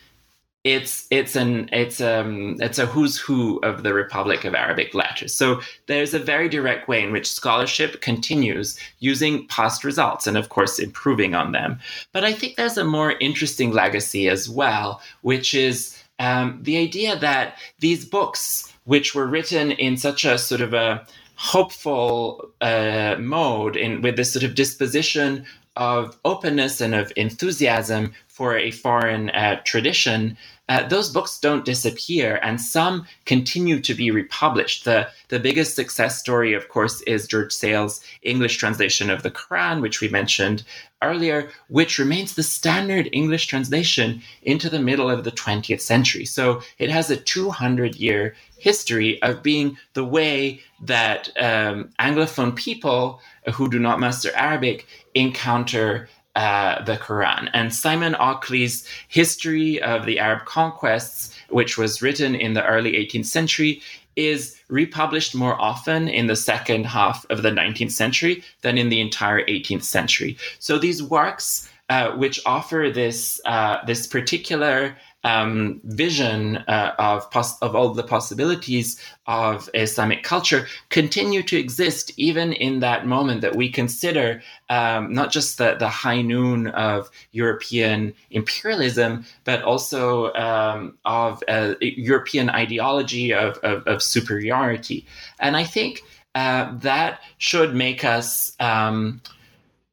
it's 0.64 1.06
it's 1.12 1.36
an 1.36 1.68
it's 1.74 2.00
um 2.00 2.56
it's 2.62 2.80
a 2.80 2.86
who's 2.86 3.18
who 3.18 3.60
of 3.60 3.84
the 3.84 3.94
Republic 3.94 4.46
of 4.46 4.56
Arabic 4.56 4.94
letters. 4.94 5.34
So 5.34 5.60
there's 5.88 6.14
a 6.14 6.20
very 6.20 6.48
direct 6.48 6.88
way 6.88 7.04
in 7.04 7.12
which 7.12 7.30
scholarship 7.30 8.00
continues 8.00 8.80
using 9.00 9.46
past 9.48 9.84
results 9.84 10.28
and 10.28 10.38
of 10.38 10.48
course 10.48 10.80
improving 10.80 11.36
on 11.36 11.52
them. 11.52 11.78
But 12.14 12.24
I 12.24 12.32
think 12.32 12.56
there's 12.56 12.78
a 12.78 12.86
more 12.86 13.16
interesting 13.20 13.72
legacy 13.74 14.30
as 14.30 14.50
well, 14.50 15.02
which 15.24 15.54
is 15.54 16.02
um, 16.20 16.60
the 16.62 16.78
idea 16.78 17.18
that 17.18 17.58
these 17.80 18.06
books, 18.06 18.71
which 18.86 19.14
were 19.14 19.28
written 19.28 19.72
in 19.72 19.98
such 19.98 20.26
a 20.26 20.38
sort 20.38 20.62
of 20.62 20.74
a 20.74 21.06
hopeful 21.36 22.52
uh, 22.62 23.16
mode, 23.20 23.76
in 23.76 24.02
with 24.02 24.16
this 24.16 24.34
sort 24.34 24.44
of 24.44 24.56
disposition 24.56 25.46
of 25.76 26.18
openness 26.26 26.82
and 26.82 26.94
of 26.94 27.14
enthusiasm 27.16 28.14
for 28.28 28.58
a 28.58 28.72
foreign 28.72 29.30
uh, 29.30 29.62
tradition, 29.64 30.38
uh, 30.70 30.88
those 30.88 31.12
books 31.12 31.38
don't 31.38 31.66
disappear 31.66 32.40
and 32.44 32.62
some 32.62 33.06
continue 33.26 33.80
to 33.82 33.94
be 33.94 34.10
republished. 34.10 34.86
The, 34.86 35.10
the 35.28 35.40
biggest 35.40 35.76
success 35.76 36.18
story, 36.18 36.54
of 36.54 36.70
course, 36.70 37.02
is 37.02 37.28
George 37.28 37.52
Sale's 37.52 38.02
English 38.22 38.58
translation 38.58 39.10
of 39.10 39.22
the 39.22 39.32
Quran, 39.32 39.82
which 39.82 40.00
we 40.00 40.08
mentioned 40.08 40.64
earlier, 41.02 41.50
which 41.68 42.00
remains 42.00 42.36
the 42.36 42.44
standard 42.44 43.10
English 43.12 43.48
translation 43.48 44.22
into 44.44 44.70
the 44.70 44.80
middle 44.80 45.10
of 45.10 45.26
the 45.26 45.32
20th 45.32 45.82
century. 45.82 46.24
So 46.24 46.62
it 46.78 46.90
has 46.90 47.10
a 47.10 47.18
200 47.18 47.96
year 47.96 48.36
history 48.58 49.22
of 49.24 49.44
being 49.44 49.78
the 49.94 50.06
way 50.06 50.62
that 50.84 51.30
um, 51.38 51.90
Anglophone 52.00 52.56
people 52.56 53.20
who 53.54 53.70
do 53.70 53.80
not 53.80 54.00
master 54.00 54.32
Arabic 54.36 54.88
encounter 55.16 56.10
uh, 56.36 56.84
the 56.84 56.96
Quran. 56.96 57.50
And 57.54 57.74
Simon 57.74 58.16
Ockley's 58.16 58.88
History 59.08 59.82
of 59.82 60.06
the 60.06 60.20
Arab 60.20 60.46
Conquests, 60.46 61.36
which 61.50 61.78
was 61.78 62.02
written 62.02 62.36
in 62.36 62.54
the 62.54 62.66
early 62.66 62.94
18th 62.94 63.26
century, 63.26 63.82
is 64.16 64.58
republished 64.70 65.36
more 65.36 65.60
often 65.60 66.08
in 66.08 66.28
the 66.28 66.36
second 66.36 66.86
half 66.86 67.26
of 67.30 67.44
the 67.44 67.50
19th 67.50 67.92
century 67.92 68.44
than 68.62 68.78
in 68.78 68.90
the 68.90 69.02
entire 69.02 69.46
18th 69.46 69.84
century. 69.84 70.38
So 70.60 70.78
these 70.78 71.02
works, 71.02 71.70
uh, 71.90 72.12
which 72.12 72.40
offer 72.46 72.90
this 72.94 73.42
uh, 73.46 73.84
this 73.86 74.08
particular 74.08 74.96
um, 75.24 75.82
vision 75.84 76.58
uh, 76.68 76.94
of 76.98 77.30
pos- 77.32 77.60
of 77.60 77.76
all 77.76 77.94
the 77.94 78.04
possibilities 78.04 79.00
of 79.28 79.70
Islamic 79.74 80.24
culture 80.24 80.68
continue 80.90 81.44
to 81.44 81.58
exist 81.58 82.12
even 82.18 82.54
in 82.54 82.80
that 82.80 83.06
moment 83.06 83.42
that 83.42 83.56
we 83.56 83.70
consider 83.70 84.42
um, 84.70 85.14
not 85.14 85.32
just 85.32 85.58
the, 85.58 85.76
the 85.76 85.88
high 85.88 86.22
noon 86.22 86.68
of 86.68 87.10
European 87.32 88.14
imperialism, 88.32 89.26
but 89.44 89.62
also 89.62 90.34
um, 90.34 90.98
of 91.06 91.44
uh, 91.48 91.76
European 91.82 92.50
ideology 92.50 93.34
of, 93.34 93.58
of, 93.60 93.86
of, 93.88 94.02
superiority. 94.02 95.06
And 95.40 95.56
I 95.56 95.64
think 95.64 96.02
uh, 96.36 96.76
that 96.80 97.22
should 97.38 97.76
make 97.76 98.04
us 98.04 98.54
um, 98.60 99.22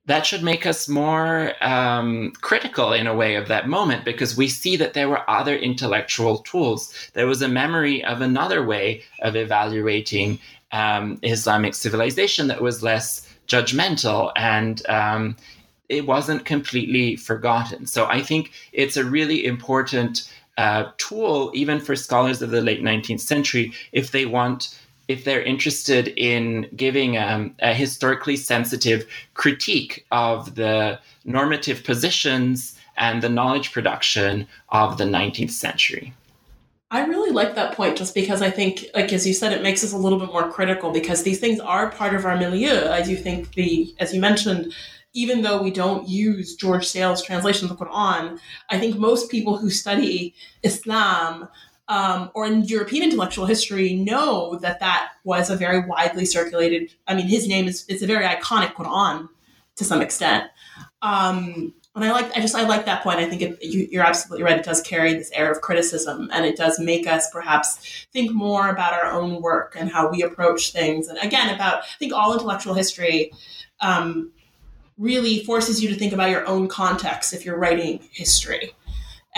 that 0.09 0.25
should 0.25 0.43
make 0.43 0.65
us 0.65 0.89
more 0.89 1.53
um, 1.61 2.33
critical 2.41 2.95
in 2.95 3.07
a 3.07 3.15
way 3.15 3.37
of 3.37 3.49
that 3.49 3.69
moment 3.69 4.07
because 4.07 4.39
we 4.39 4.49
see 4.49 4.75
that 4.77 4.95
there 4.95 5.09
were 5.09 5.29
other 5.31 5.55
intellectual 5.55 6.39
tools. 6.39 6.93
There 7.13 7.27
was 7.27 7.43
a 7.43 7.49
memory 7.49 8.03
of 8.03 8.23
another 8.23 8.65
way 8.65 9.03
of 9.21 9.37
evaluating 9.37 10.39
um, 10.73 11.19
Islamic 11.23 11.75
civilization 11.75 12.49
that 12.49 12.63
was 12.63 12.83
less 12.83 13.29
judgmental 13.47 14.33
and 14.35 14.85
um, 14.89 15.37
it 15.91 16.07
wasn't 16.07 16.47
completely 16.47 17.17
forgotten. 17.17 17.85
So 17.87 18.07
I 18.07 18.23
think 18.23 18.53
it's 18.73 18.97
a 18.97 19.05
really 19.05 19.45
important 19.45 20.31
uh, 20.57 20.91
tool, 20.97 21.51
even 21.55 21.81
for 21.81 21.95
scholars 21.95 22.41
of 22.41 22.51
the 22.51 22.63
late 22.63 22.83
19th 22.83 23.21
century, 23.21 23.75
if 23.93 24.11
they 24.11 24.25
want 24.25 24.75
if 25.09 25.25
they're 25.25 25.43
interested 25.43 26.09
in 26.09 26.69
giving 26.77 27.17
um, 27.17 27.55
a 27.61 27.75
historically 27.75 28.37
sensitive 28.37 29.07
critique 29.35 30.07
of 30.13 30.55
the 30.55 31.01
normative 31.25 31.83
positions 31.83 32.79
and 32.97 33.23
the 33.23 33.29
knowledge 33.29 33.73
production 33.73 34.47
of 34.69 34.99
the 34.99 35.05
19th 35.05 35.51
century. 35.51 36.13
I 36.91 37.05
really 37.05 37.31
like 37.31 37.55
that 37.55 37.75
point 37.75 37.99
just 37.99 38.15
because 38.15 38.41
I 38.41 38.51
think, 38.51 38.87
like 38.95 39.13
as 39.13 39.27
you 39.27 39.35
said, 39.35 39.53
it 39.53 39.63
makes 39.63 39.85
us 39.85 39.93
a 39.93 39.99
little 39.99 40.19
bit 40.19 40.33
more 40.33 40.51
critical 40.51 40.91
because 40.91 41.23
these 41.23 41.39
things 41.39 41.61
are 41.61 41.91
part 41.91 42.15
of 42.15 42.25
our 42.25 42.37
milieu. 42.37 42.89
I 42.91 43.03
do 43.03 43.15
think 43.15 43.53
the, 43.55 43.95
as 43.99 44.15
you 44.15 44.21
mentioned, 44.21 44.73
even 45.13 45.43
though 45.43 45.63
we 45.63 45.71
don't 45.71 46.09
use 46.09 46.55
George 46.55 46.87
Sale's 46.87 47.23
translation 47.23 47.69
of 47.69 47.77
the 47.77 47.85
Quran, 47.85 48.39
I 48.71 48.79
think 48.79 48.97
most 48.97 49.31
people 49.31 49.59
who 49.59 49.69
study 49.69 50.35
Islam 50.63 51.49
um, 51.89 52.31
or 52.35 52.47
in 52.47 52.65
European 52.65 53.05
intellectual 53.05 53.47
history 53.47 53.95
know 53.95 54.59
that 54.59 54.81
that 54.81 55.13
was 55.25 55.51
a 55.51 55.57
very 55.57 55.81
widely 55.81 56.27
circulated. 56.27 56.95
I 57.07 57.15
mean, 57.15 57.27
his 57.27 57.49
name 57.49 57.67
is 57.67 57.85
it's 57.89 58.03
a 58.03 58.07
very 58.07 58.27
iconic 58.27 58.75
Quran 58.75 59.29
to 59.77 59.85
some 59.85 60.03
extent. 60.03 60.51
Um, 61.01 61.75
and 61.95 62.05
I 62.05 62.13
like, 62.13 62.37
I 62.37 62.41
just, 62.41 62.55
I 62.55 62.65
like 62.65 62.85
that 62.85 63.03
point. 63.03 63.19
I 63.19 63.29
think 63.29 63.43
it, 63.43 63.63
you, 63.63 64.01
are 64.01 64.05
absolutely 64.05 64.45
right. 64.45 64.59
It 64.59 64.65
does 64.65 64.81
carry 64.81 65.15
this 65.15 65.33
air 65.33 65.51
of 65.51 65.61
criticism, 65.63 66.29
and 66.33 66.47
it 66.47 66.57
does 66.57 66.79
make 66.79 67.09
us 67.09 67.29
perhaps 67.31 68.07
think 68.13 68.33
more 68.33 68.69
about 68.69 68.93
our 68.93 69.07
own 69.11 69.43
work 69.43 69.75
and 69.77 69.91
how 69.91 70.09
we 70.09 70.23
approach 70.23 70.71
things. 70.73 71.09
And 71.09 71.19
again, 71.19 71.53
about 71.53 71.83
I 71.83 71.99
think 71.99 72.13
all 72.13 72.33
intellectual 72.33 72.75
history 72.75 73.33
um, 73.81 74.31
really 74.97 75.43
forces 75.45 75.83
you 75.83 75.89
to 75.89 75.97
think 75.97 76.13
about 76.13 76.31
your 76.31 76.47
own 76.47 76.69
context 76.69 77.33
if 77.33 77.45
you're 77.45 77.59
writing 77.59 78.01
history 78.13 78.73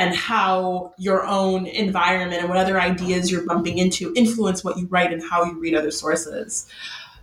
and 0.01 0.15
how 0.17 0.95
your 0.97 1.27
own 1.27 1.67
environment 1.67 2.41
and 2.41 2.49
what 2.49 2.57
other 2.57 2.81
ideas 2.81 3.31
you're 3.31 3.45
bumping 3.45 3.77
into 3.77 4.15
influence 4.17 4.65
what 4.65 4.79
you 4.79 4.87
write 4.87 5.13
and 5.13 5.23
how 5.23 5.45
you 5.45 5.61
read 5.61 5.75
other 5.75 5.91
sources. 5.91 6.67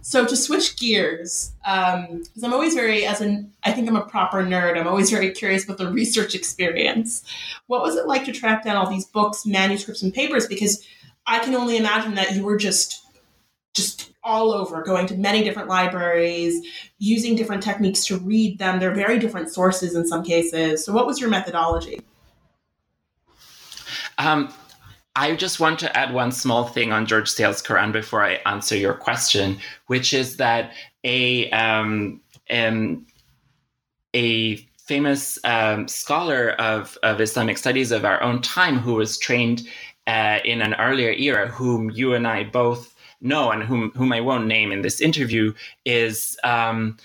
So 0.02 0.28
to 0.28 0.36
switch 0.38 0.78
gears, 0.78 1.54
because 1.64 2.44
um, 2.44 2.44
I'm 2.44 2.54
always 2.54 2.76
very, 2.76 3.04
as 3.04 3.20
an, 3.20 3.52
I 3.64 3.72
think 3.72 3.90
I'm 3.90 3.96
a 3.96 4.06
proper 4.06 4.44
nerd. 4.44 4.80
I'm 4.80 4.88
always 4.88 5.10
very 5.10 5.32
curious 5.32 5.66
about 5.66 5.80
the 5.80 5.92
research 5.92 6.36
experience. 6.36 7.24
What 7.66 7.82
was 7.82 7.96
it 7.96 8.06
like 8.06 8.26
to 8.26 8.32
track 8.32 8.64
down 8.64 8.78
all 8.78 8.88
these 8.88 9.06
books, 9.06 9.44
manuscripts, 9.44 10.04
and 10.04 10.14
papers? 10.14 10.46
Because 10.46 10.86
I 11.26 11.40
can 11.40 11.56
only 11.56 11.78
imagine 11.78 12.14
that 12.14 12.36
you 12.36 12.44
were 12.44 12.58
just, 12.58 13.04
just 13.74 14.12
all 14.24 14.52
over, 14.52 14.84
going 14.84 15.08
to 15.08 15.16
many 15.16 15.44
different 15.44 15.68
libraries, 15.68 16.64
using 17.00 17.36
different 17.36 17.64
techniques 17.64 18.06
to 18.06 18.18
read 18.18 18.60
them. 18.60 18.80
They're 18.80 18.94
very 18.94 19.18
different 19.18 19.50
sources 19.50 19.96
in 19.96 20.06
some 20.06 20.24
cases. 20.24 20.86
So, 20.86 20.94
what 20.94 21.08
was 21.08 21.20
your 21.20 21.32
methodology? 21.32 22.02
Um, 24.18 24.54
I 25.16 25.36
just 25.36 25.60
want 25.60 25.80
to 25.80 25.98
add 25.98 26.14
one 26.14 26.32
small 26.32 26.66
thing 26.66 26.92
on 26.92 27.08
George 27.08 27.30
Sale's 27.30 27.62
Quran 27.62 27.92
before 27.92 28.24
I 28.24 28.40
answer 28.46 28.78
your 28.78 28.94
question, 28.94 29.58
which 29.88 30.14
is 30.14 30.38
that 30.38 30.74
a 31.04 31.50
um, 31.50 32.22
um, 32.50 33.06
a 34.14 34.58
famous 34.88 35.38
um, 35.44 35.88
scholar 35.88 36.52
of, 36.52 36.98
of 37.04 37.20
Islamic 37.20 37.58
studies 37.58 37.92
of 37.92 38.06
our 38.06 38.22
own 38.24 38.42
time 38.42 38.80
who 38.80 38.94
was 38.96 39.18
trained 39.18 39.68
uh, 40.08 40.40
in 40.46 40.62
an 40.62 40.74
earlier 40.76 41.12
era, 41.12 41.48
whom 41.48 41.90
you 41.90 42.14
and 42.14 42.28
I 42.28 42.44
both 42.46 42.96
know 43.20 43.52
and 43.52 43.64
whom 43.64 43.92
whom 43.92 44.14
I 44.14 44.22
won't 44.22 44.48
name 44.48 44.72
in 44.72 44.82
this 44.82 45.02
interview, 45.02 45.54
is 45.84 46.38
um, 46.44 46.98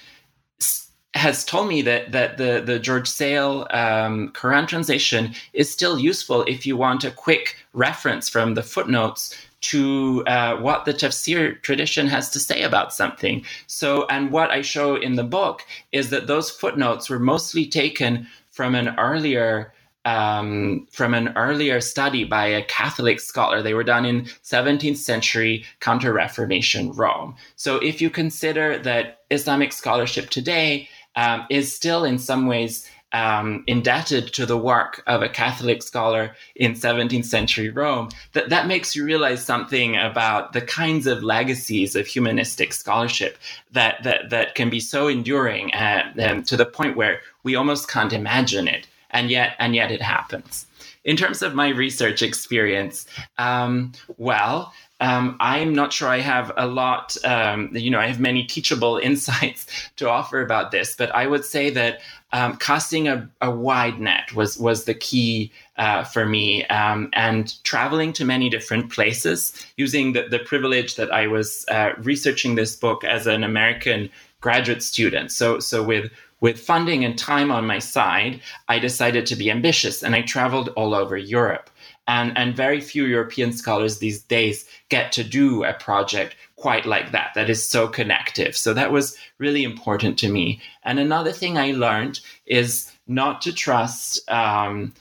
has 1.15 1.45
told 1.45 1.69
me 1.69 1.83
that 1.83 2.13
that 2.13 2.39
the 2.39 2.63
the 2.65 2.79
George 2.79 3.09
Sale 3.09 3.67
um, 3.71 4.31
Quran 4.33 4.67
translation 4.67 5.35
is 5.53 5.71
still 5.71 5.99
useful 5.99 6.43
if 6.45 6.67
you 6.67 6.77
want 6.77 7.05
a 7.05 7.11
quick 7.11 7.57
reference 7.75 8.29
from 8.29 8.55
the 8.55 8.63
footnotes 8.63 9.37
to 9.63 10.25
uh, 10.27 10.57
what 10.57 10.85
the 10.85 10.93
tafsir 10.93 11.61
tradition 11.63 12.07
has 12.09 12.31
to 12.31 12.41
say 12.41 12.63
about 12.63 12.93
something. 12.93 13.45
So, 13.67 14.07
and 14.09 14.31
what 14.31 14.51
I 14.51 14.61
show 14.61 14.97
in 14.97 15.15
the 15.15 15.25
book 15.25 15.65
is 15.93 16.11
that 16.11 16.27
those 16.27 16.51
footnotes 16.51 17.09
were 17.09 17.21
mostly 17.21 17.67
taken 17.67 18.27
from 18.51 18.75
an 18.75 18.95
earlier 18.99 19.73
um, 20.05 20.89
from 20.91 21.15
an 21.15 21.33
earlier 21.37 21.81
study 21.81 22.25
by 22.25 22.47
a 22.47 22.65
Catholic 22.65 23.21
scholar. 23.21 23.63
They 23.63 23.75
were 23.75 23.85
done 23.85 24.05
in 24.05 24.25
17th 24.43 24.97
century 24.97 25.65
Counter 25.79 26.13
Reformation 26.13 26.91
Rome. 26.91 27.37
So, 27.55 27.77
if 27.77 28.01
you 28.01 28.11
consider 28.11 28.79
that 28.79 29.21
Islamic 29.31 29.73
scholarship 29.73 30.29
today 30.31 30.89
um, 31.17 31.47
is 31.51 31.75
still 31.75 32.05
in 32.05 32.19
some 32.19 32.47
ways 32.47 32.89
um, 33.13 33.63
indebted 33.67 34.33
to 34.33 34.47
the 34.47 34.57
work 34.57 35.03
of 35.07 35.23
a 35.23 35.29
Catholic 35.29 35.83
scholar 35.83 36.35
in 36.57 36.73
17th 36.73 37.25
century 37.25 37.69
Rome, 37.69 38.09
that, 38.33 38.49
that 38.49 38.67
makes 38.67 38.97
you 38.97 39.05
realize 39.05 39.45
something 39.45 39.97
about 39.97 40.53
the 40.53 40.63
kinds 40.63 41.07
of 41.07 41.23
legacies 41.23 41.95
of 41.95 42.07
humanistic 42.07 42.73
scholarship 42.73 43.39
that, 43.73 44.03
that, 44.03 44.31
that 44.31 44.55
can 44.55 44.71
be 44.71 44.81
so 44.81 45.09
enduring 45.09 45.73
uh, 45.75 46.13
um, 46.23 46.43
to 46.45 46.57
the 46.57 46.67
point 46.67 46.97
where 46.97 47.21
we 47.43 47.55
almost 47.55 47.89
can't 47.91 48.13
imagine 48.13 48.67
it. 48.67 48.87
And 49.11 49.31
yet, 49.31 49.57
and 49.59 49.75
yet 49.75 49.93
it 49.93 50.01
happens. 50.01 50.67
In 51.05 51.17
terms 51.17 51.43
of 51.43 51.55
my 51.55 51.69
research 51.69 52.23
experience, 52.23 53.07
um, 53.37 53.93
well, 54.17 54.73
um, 55.03 55.37
I'm 55.41 55.75
not 55.75 55.93
sure 55.93 56.09
I 56.09 56.21
have 56.21 56.53
a 56.57 56.69
lot, 56.69 57.17
um, 57.25 57.71
you 57.73 57.91
know, 57.91 57.99
I 57.99 58.07
have 58.07 58.21
many 58.21 58.45
teachable 58.45 58.99
insights 59.03 59.67
to 59.97 60.09
offer 60.09 60.41
about 60.41 60.71
this, 60.71 60.95
but 60.95 61.13
I 61.13 61.27
would 61.27 61.45
say 61.45 61.71
that 61.71 62.01
um, 62.33 62.57
casting 62.57 63.09
a, 63.09 63.29
a, 63.41 63.51
wide 63.51 64.01
net 64.01 64.33
was 64.33 64.57
was 64.57 64.85
the 64.85 64.95
key 64.95 65.51
uh, 65.77 66.05
for 66.05 66.25
me, 66.25 66.65
um, 66.69 67.11
and 67.15 67.63
traveling 67.65 68.13
to 68.15 68.25
many 68.25 68.49
different 68.49 68.91
places, 68.91 69.67
using 69.77 70.13
the, 70.13 70.29
the 70.29 70.39
privilege 70.39 70.95
that 70.95 71.13
I 71.13 71.27
was 71.27 71.67
uh, 71.69 71.91
researching 71.99 72.55
this 72.55 72.77
book 72.77 73.05
as 73.05 73.27
an 73.27 73.43
American 73.45 74.09
graduate 74.41 74.83
student. 74.85 75.33
So 75.33 75.59
so 75.59 75.83
with 75.83 76.13
with 76.41 76.59
funding 76.59 77.05
and 77.05 77.19
time 77.19 77.51
on 77.51 77.67
my 77.67 77.81
side, 77.81 78.41
I 78.69 78.79
decided 78.79 79.27
to 79.27 79.37
be 79.37 79.51
ambitious, 79.51 80.03
and 80.03 80.15
I 80.15 80.23
traveled 80.23 80.69
all 80.71 80.95
over 80.95 81.17
Europe. 81.17 81.69
And, 82.09 82.37
and 82.37 82.57
very 82.57 82.81
few 82.81 83.05
European 83.05 83.53
scholars 83.53 83.99
these 83.99 84.23
days 84.23 84.67
get 84.89 85.13
to 85.13 85.23
do 85.23 85.65
a 85.65 85.73
project 85.73 86.35
quite 86.57 86.85
like 86.85 87.13
that, 87.13 87.31
that 87.35 87.49
is 87.49 87.69
so 87.69 87.89
connective. 87.89 88.57
So 88.57 88.75
that 88.75 88.93
was 88.93 89.17
really 89.39 89.65
important 89.65 90.19
to 90.19 90.29
me. 90.29 90.61
And 90.85 90.99
another 90.99 91.33
thing 91.33 91.59
I 91.59 91.73
learned 91.73 92.21
is 92.47 92.91
not 93.07 93.43
to 93.43 93.53
trust 93.53 94.29
um, 94.31 94.93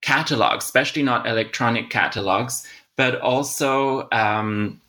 catalogs, 0.00 0.64
especially 0.64 1.02
not 1.02 1.26
electronic 1.26 1.90
catalogs, 1.90 2.66
but 2.96 3.20
also 3.20 4.08
um, 4.12 4.80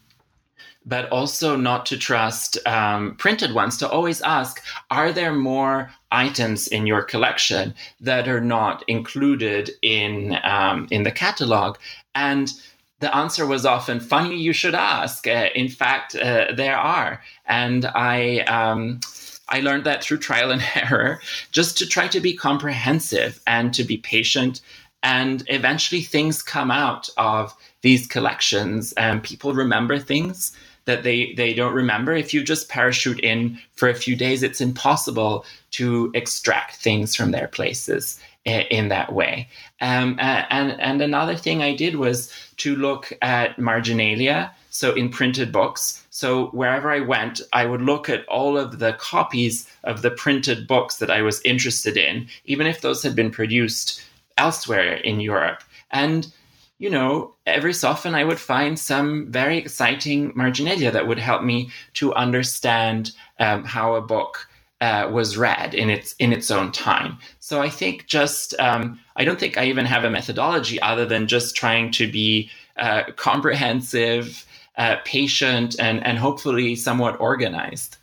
but 0.86 1.10
also 1.10 1.56
not 1.56 1.86
to 1.88 1.98
trust 1.98 2.60
um, 2.68 3.16
printed 3.16 3.54
ones, 3.54 3.78
to 3.78 3.90
always 3.90 4.22
ask, 4.22 4.64
are 4.92 5.12
there 5.12 5.34
more 5.34 5.92
items 6.16 6.68
in 6.68 6.88
your 6.88 7.04
collection 7.04 7.74
that 8.00 8.28
are 8.28 8.42
not 8.42 8.84
included 8.88 9.72
in, 9.82 10.38
um, 10.44 10.88
in 10.92 11.04
the 11.04 11.12
catalog? 11.12 11.78
And 12.14 12.52
the 13.00 13.16
answer 13.16 13.46
was 13.46 13.66
often, 13.66 14.00
funny 14.00 14.38
you 14.38 14.54
should 14.54 14.76
ask. 14.76 15.28
Uh, 15.28 15.50
in 15.54 15.68
fact, 15.68 16.16
uh, 16.16 16.48
there 16.56 16.78
are. 16.78 17.22
And 17.46 17.86
I, 17.86 18.40
um, 18.42 19.02
I 19.50 19.60
learned 19.60 19.84
that 19.84 20.04
through 20.04 20.20
trial 20.20 20.52
and 20.52 20.64
error, 20.76 21.20
just 21.52 21.78
to 21.80 21.86
try 21.86 22.08
to 22.08 22.20
be 22.20 22.34
comprehensive 22.34 23.40
and 23.46 23.74
to 23.74 23.84
be 23.84 23.98
patient. 23.98 24.62
And 25.04 25.44
eventually 25.48 26.02
things 26.02 26.42
come 26.42 26.72
out 26.72 27.10
of 27.18 27.56
these 27.82 28.08
collections 28.08 28.94
and 28.94 29.22
people 29.22 29.54
remember 29.54 30.00
things 30.00 30.52
that 30.86 31.04
they 31.04 31.34
they 31.34 31.54
don't 31.54 31.74
remember. 31.74 32.14
If 32.14 32.34
you 32.34 32.44
just 32.44 32.70
parachute 32.70 33.20
in 33.20 33.60
for 33.76 33.90
a 33.90 33.96
few 33.96 34.16
days, 34.16 34.44
it's 34.44 34.62
impossible 34.62 35.46
to 35.72 36.12
extract 36.14 36.78
things 36.78 37.16
from 37.16 37.32
their 37.32 37.48
places 37.48 38.20
in 38.46 38.90
that 38.90 39.12
way. 39.12 39.50
Um, 39.82 40.18
and 40.20 40.80
and 40.80 41.02
another 41.02 41.36
thing 41.36 41.64
I 41.64 41.76
did 41.76 41.96
was 41.96 42.32
to 42.58 42.76
look 42.76 43.12
at 43.22 43.58
marginalia, 43.58 44.52
so 44.70 44.94
in 44.94 45.10
printed 45.10 45.52
books. 45.52 46.06
So 46.12 46.48
wherever 46.48 46.92
I 46.92 47.00
went, 47.00 47.42
I 47.52 47.66
would 47.66 47.82
look 47.82 48.08
at 48.10 48.26
all 48.28 48.58
of 48.58 48.80
the 48.80 48.94
copies 48.94 49.68
of 49.84 50.02
the 50.02 50.12
printed 50.12 50.68
books 50.68 50.98
that 50.98 51.12
I 51.12 51.22
was 51.22 51.42
interested 51.42 51.98
in, 51.98 52.28
even 52.46 52.68
if 52.68 52.82
those 52.82 53.04
had 53.04 53.16
been 53.16 53.32
produced 53.32 54.02
elsewhere 54.38 54.96
in 54.96 55.20
Europe. 55.20 55.62
And 55.92 56.32
you 56.78 56.90
know, 56.90 57.36
every 57.46 57.74
so 57.74 57.90
often 57.90 58.16
I 58.16 58.24
would 58.24 58.40
find 58.40 58.78
some 58.78 59.32
very 59.32 59.58
exciting 59.58 60.34
marginalia 60.36 60.92
that 60.92 61.08
would 61.08 61.20
help 61.20 61.44
me 61.44 61.70
to 61.94 62.14
understand 62.14 63.12
um, 63.40 63.64
how 63.64 63.96
a 63.96 64.02
book 64.02 64.48
uh, 64.82 65.10
was 65.12 65.38
read 65.38 65.74
in 65.74 65.90
its 65.90 66.14
in 66.20 66.34
its 66.34 66.52
own 66.52 66.72
time. 66.72 67.18
So 67.40 67.62
I 67.62 67.70
think 67.70 68.08
just 68.08 68.60
um, 68.60 69.00
I 69.16 69.24
don't 69.24 69.40
think 69.40 69.58
I 69.58 69.66
even 69.66 69.86
have 69.86 70.04
a 70.04 70.10
methodology 70.10 70.82
other 70.82 71.06
than 71.06 71.28
just 71.28 71.56
trying 71.56 71.92
to 71.92 72.12
be 72.12 72.50
uh, 72.78 73.04
comprehensive, 73.16 74.46
uh, 74.78 74.98
patient, 75.06 75.78
and 75.80 76.06
and 76.06 76.18
hopefully 76.18 76.76
somewhat 76.76 77.20
organized. 77.22 77.98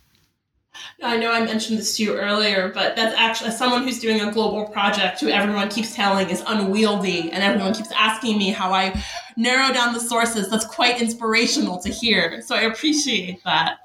I 1.01 1.17
know 1.17 1.31
I 1.31 1.43
mentioned 1.43 1.79
this 1.79 1.97
to 1.97 2.03
you 2.03 2.15
earlier, 2.15 2.71
but 2.73 2.95
that's 2.95 3.15
actually 3.17 3.51
someone 3.51 3.83
who's 3.83 3.99
doing 3.99 4.21
a 4.21 4.31
global 4.31 4.65
project 4.65 5.19
who 5.19 5.29
everyone 5.29 5.69
keeps 5.69 5.95
telling 5.95 6.29
is 6.29 6.43
unwieldy, 6.45 7.31
and 7.31 7.43
everyone 7.43 7.73
keeps 7.73 7.91
asking 7.91 8.37
me 8.37 8.49
how 8.49 8.71
I 8.71 9.03
narrow 9.35 9.73
down 9.73 9.93
the 9.93 9.99
sources. 9.99 10.49
That's 10.49 10.65
quite 10.65 11.01
inspirational 11.01 11.79
to 11.79 11.89
hear. 11.89 12.41
So 12.41 12.55
I 12.55 12.61
appreciate 12.61 13.43
that. 13.43 13.79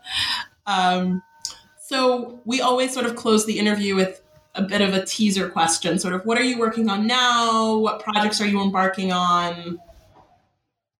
Um, 0.67 1.23
so 1.81 2.41
we 2.45 2.61
always 2.61 2.93
sort 2.93 3.07
of 3.07 3.17
close 3.17 3.47
the 3.47 3.59
interview 3.59 3.95
with 3.95 4.23
a 4.55 4.63
bit 4.63 4.81
of 4.81 4.93
a 4.93 5.05
teaser 5.05 5.49
question 5.49 5.99
sort 5.99 6.13
of 6.15 6.25
what 6.27 6.37
are 6.37 6.43
you 6.43 6.59
working 6.59 6.89
on 6.89 7.07
now? 7.07 7.79
What 7.79 8.03
projects 8.03 8.41
are 8.41 8.47
you 8.47 8.61
embarking 8.61 9.13
on? 9.13 9.79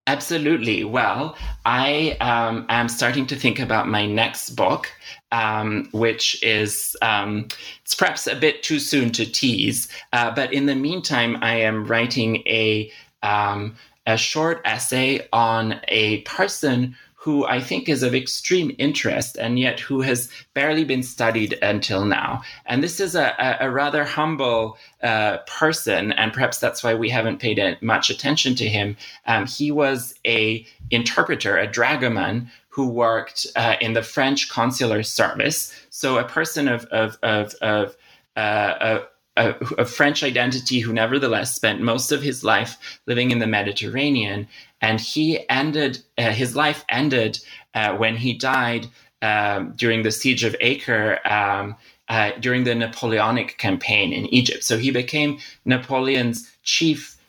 Absolutely. 0.09 0.83
Well, 0.83 1.37
I 1.65 2.17
um, 2.19 2.65
am 2.67 2.89
starting 2.89 3.27
to 3.27 3.35
think 3.35 3.59
about 3.59 3.87
my 3.87 4.07
next 4.07 4.55
book, 4.55 4.91
um, 5.31 5.87
which 5.91 6.41
is 6.41 6.97
um, 7.03 7.47
it's 7.83 7.93
perhaps 7.93 8.25
a 8.25 8.35
bit 8.35 8.63
too 8.63 8.79
soon 8.79 9.11
to 9.11 9.31
tease. 9.31 9.87
Uh, 10.11 10.31
but 10.33 10.51
in 10.51 10.65
the 10.65 10.73
meantime, 10.73 11.37
I 11.41 11.57
am 11.57 11.85
writing 11.85 12.37
a 12.47 12.91
um, 13.21 13.75
a 14.07 14.17
short 14.17 14.61
essay 14.65 15.27
on 15.31 15.79
a 15.89 16.21
person 16.21 16.95
who 17.21 17.45
I 17.45 17.59
think 17.59 17.89
is 17.89 18.01
of 18.01 18.15
extreme 18.15 18.73
interest 18.77 19.35
and 19.37 19.59
yet 19.59 19.81
who 19.81 19.99
has 19.99 20.29
barely 20.53 20.85
been 20.85 21.03
studied 21.03 21.59
until 21.61 22.05
now. 22.05 22.41
And 22.65 22.81
this 22.81 23.01
is 23.01 23.13
a, 23.13 23.57
a, 23.59 23.69
rather 23.69 24.05
humble 24.05 24.77
uh, 25.03 25.39
person, 25.39 26.13
and 26.13 26.31
perhaps 26.31 26.59
that's 26.59 26.81
why 26.81 26.93
we 26.93 27.09
haven't 27.09 27.39
paid 27.39 27.77
much 27.81 28.09
attention 28.09 28.55
to 28.55 28.69
him. 28.69 28.95
Um, 29.25 29.45
he 29.45 29.69
was 29.69 30.15
a 30.25 30.65
interpreter, 30.91 31.57
a 31.57 31.67
dragoman 31.67 32.49
who 32.69 32.87
worked 32.87 33.45
uh, 33.57 33.75
in 33.81 33.93
the 33.93 34.03
French 34.03 34.49
consular 34.49 35.03
service. 35.03 35.73
So 35.89 36.17
a 36.17 36.23
person 36.23 36.69
of 36.69 36.85
of 36.85 37.17
of, 37.21 37.53
of 37.55 37.97
uh, 38.37 38.99
a, 39.39 39.55
a, 39.77 39.85
French 39.85 40.23
identity 40.23 40.79
who 40.79 40.93
nevertheless 40.93 41.55
spent 41.55 41.81
most 41.81 42.11
of 42.11 42.21
his 42.21 42.43
life 42.43 42.99
living 43.07 43.31
in 43.31 43.39
the 43.39 43.47
Mediterranean. 43.47 44.47
And 44.81 44.99
he 44.99 45.47
ended, 45.49 45.99
uh, 46.17 46.31
his 46.31 46.55
life 46.55 46.85
ended 46.89 47.39
uh, 47.73 47.95
when 47.95 48.15
he 48.15 48.33
died 48.33 48.87
um, 49.21 49.73
during 49.75 50.03
the 50.03 50.11
siege 50.11 50.43
of 50.43 50.55
Acre. 50.59 51.19
Um, 51.25 51.75
uh, 52.09 52.31
during 52.39 52.63
the 52.63 52.73
Napoleonic 52.73 53.59
campaign 53.59 54.11
in 54.11 54.25
Egypt. 54.33 54.63
So 54.63 54.79
he 54.79 54.89
became 54.89 55.37
Napoleon's 55.63 56.51
chief 56.63 57.19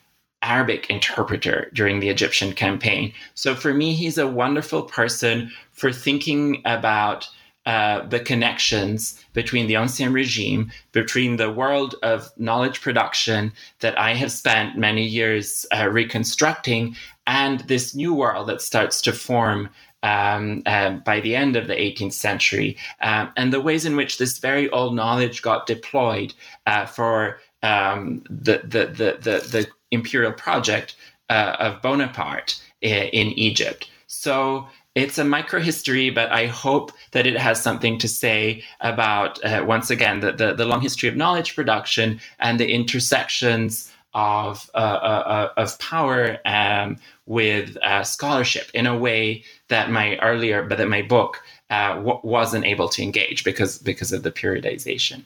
Arabic 0.41 0.89
interpreter 0.89 1.69
during 1.73 1.99
the 1.99 2.09
Egyptian 2.09 2.53
campaign. 2.53 3.13
So 3.35 3.53
for 3.53 3.73
me, 3.73 3.93
he's 3.93 4.17
a 4.17 4.27
wonderful 4.27 4.83
person 4.83 5.51
for 5.71 5.91
thinking 5.91 6.61
about 6.65 7.27
uh, 7.67 8.07
the 8.07 8.19
connections 8.19 9.23
between 9.33 9.67
the 9.67 9.75
Ancien 9.75 10.11
regime, 10.13 10.71
between 10.93 11.35
the 11.35 11.51
world 11.51 11.93
of 12.01 12.31
knowledge 12.37 12.81
production 12.81 13.53
that 13.81 13.97
I 13.99 14.15
have 14.15 14.31
spent 14.31 14.79
many 14.79 15.05
years 15.05 15.67
uh, 15.71 15.87
reconstructing, 15.87 16.95
and 17.31 17.61
this 17.61 17.95
new 17.95 18.13
world 18.13 18.49
that 18.49 18.61
starts 18.61 19.01
to 19.01 19.13
form 19.13 19.69
um, 20.03 20.63
uh, 20.65 20.91
by 21.05 21.21
the 21.21 21.33
end 21.33 21.55
of 21.55 21.67
the 21.67 21.75
18th 21.75 22.11
century, 22.11 22.75
um, 23.01 23.31
and 23.37 23.53
the 23.53 23.61
ways 23.61 23.85
in 23.85 23.95
which 23.95 24.17
this 24.17 24.37
very 24.37 24.69
old 24.71 24.93
knowledge 24.93 25.41
got 25.41 25.65
deployed 25.65 26.33
uh, 26.67 26.85
for 26.85 27.39
um, 27.63 28.21
the, 28.29 28.61
the, 28.63 28.87
the, 28.87 29.17
the, 29.21 29.47
the 29.49 29.67
imperial 29.91 30.33
project 30.33 30.95
uh, 31.29 31.55
of 31.59 31.81
Bonaparte 31.81 32.61
in, 32.81 33.03
in 33.09 33.27
Egypt. 33.39 33.89
So 34.07 34.67
it's 34.95 35.17
a 35.17 35.23
microhistory, 35.23 36.13
but 36.13 36.29
I 36.31 36.47
hope 36.47 36.91
that 37.11 37.25
it 37.25 37.37
has 37.37 37.61
something 37.61 37.97
to 37.99 38.09
say 38.09 38.63
about, 38.81 39.41
uh, 39.45 39.63
once 39.65 39.89
again, 39.89 40.19
the, 40.19 40.33
the, 40.33 40.53
the, 40.53 40.65
long 40.65 40.81
history 40.81 41.07
of 41.07 41.15
knowledge 41.15 41.55
production 41.55 42.19
and 42.39 42.59
the 42.59 42.69
intersections 42.69 43.90
of, 44.13 44.69
uh, 44.73 44.77
uh, 44.77 45.49
uh 45.57 45.61
of 45.61 45.79
power 45.79 46.37
um, 46.45 46.97
with 47.25 47.77
uh, 47.83 48.03
scholarship 48.03 48.69
in 48.73 48.85
a 48.85 48.97
way 48.97 49.43
that 49.69 49.89
my 49.89 50.17
earlier, 50.17 50.63
but 50.63 50.77
that 50.77 50.89
my 50.89 51.01
book 51.01 51.41
uh, 51.69 51.95
w- 51.95 52.19
wasn't 52.23 52.65
able 52.65 52.89
to 52.89 53.01
engage 53.01 53.43
because, 53.43 53.77
because 53.77 54.11
of 54.11 54.23
the 54.23 54.31
periodization. 54.31 55.23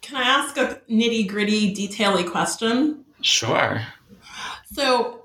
Can 0.00 0.16
I 0.16 0.22
ask 0.22 0.56
a 0.56 0.80
nitty 0.90 1.28
gritty, 1.28 1.74
detaily 1.74 2.28
question? 2.28 3.04
Sure. 3.20 3.82
So, 4.72 5.18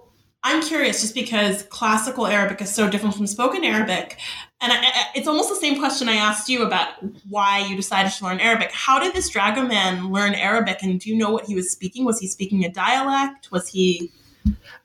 I'm 0.46 0.62
curious 0.62 1.02
just 1.02 1.16
because 1.16 1.64
classical 1.64 2.28
Arabic 2.28 2.62
is 2.62 2.74
so 2.74 2.90
different 2.90 3.16
from 3.16 3.28
spoken 3.28 3.64
Arabic. 3.64 4.18
And 4.64 4.72
I, 4.72 5.10
it's 5.14 5.28
almost 5.28 5.50
the 5.50 5.58
same 5.58 5.78
question 5.78 6.08
I 6.08 6.16
asked 6.16 6.48
you 6.48 6.64
about 6.64 6.94
why 7.28 7.60
you 7.68 7.76
decided 7.76 8.14
to 8.14 8.24
learn 8.24 8.40
Arabic. 8.40 8.72
How 8.72 8.98
did 8.98 9.14
this 9.14 9.30
dragoman 9.30 10.10
learn 10.10 10.34
Arabic? 10.36 10.82
And 10.82 11.02
do 11.02 11.10
you 11.10 11.18
know 11.18 11.32
what 11.32 11.46
he 11.46 11.54
was 11.54 11.70
speaking? 11.70 12.06
Was 12.06 12.20
he 12.20 12.28
speaking 12.28 12.64
a 12.64 12.70
dialect? 12.70 13.52
Was 13.52 13.68
he. 13.68 14.10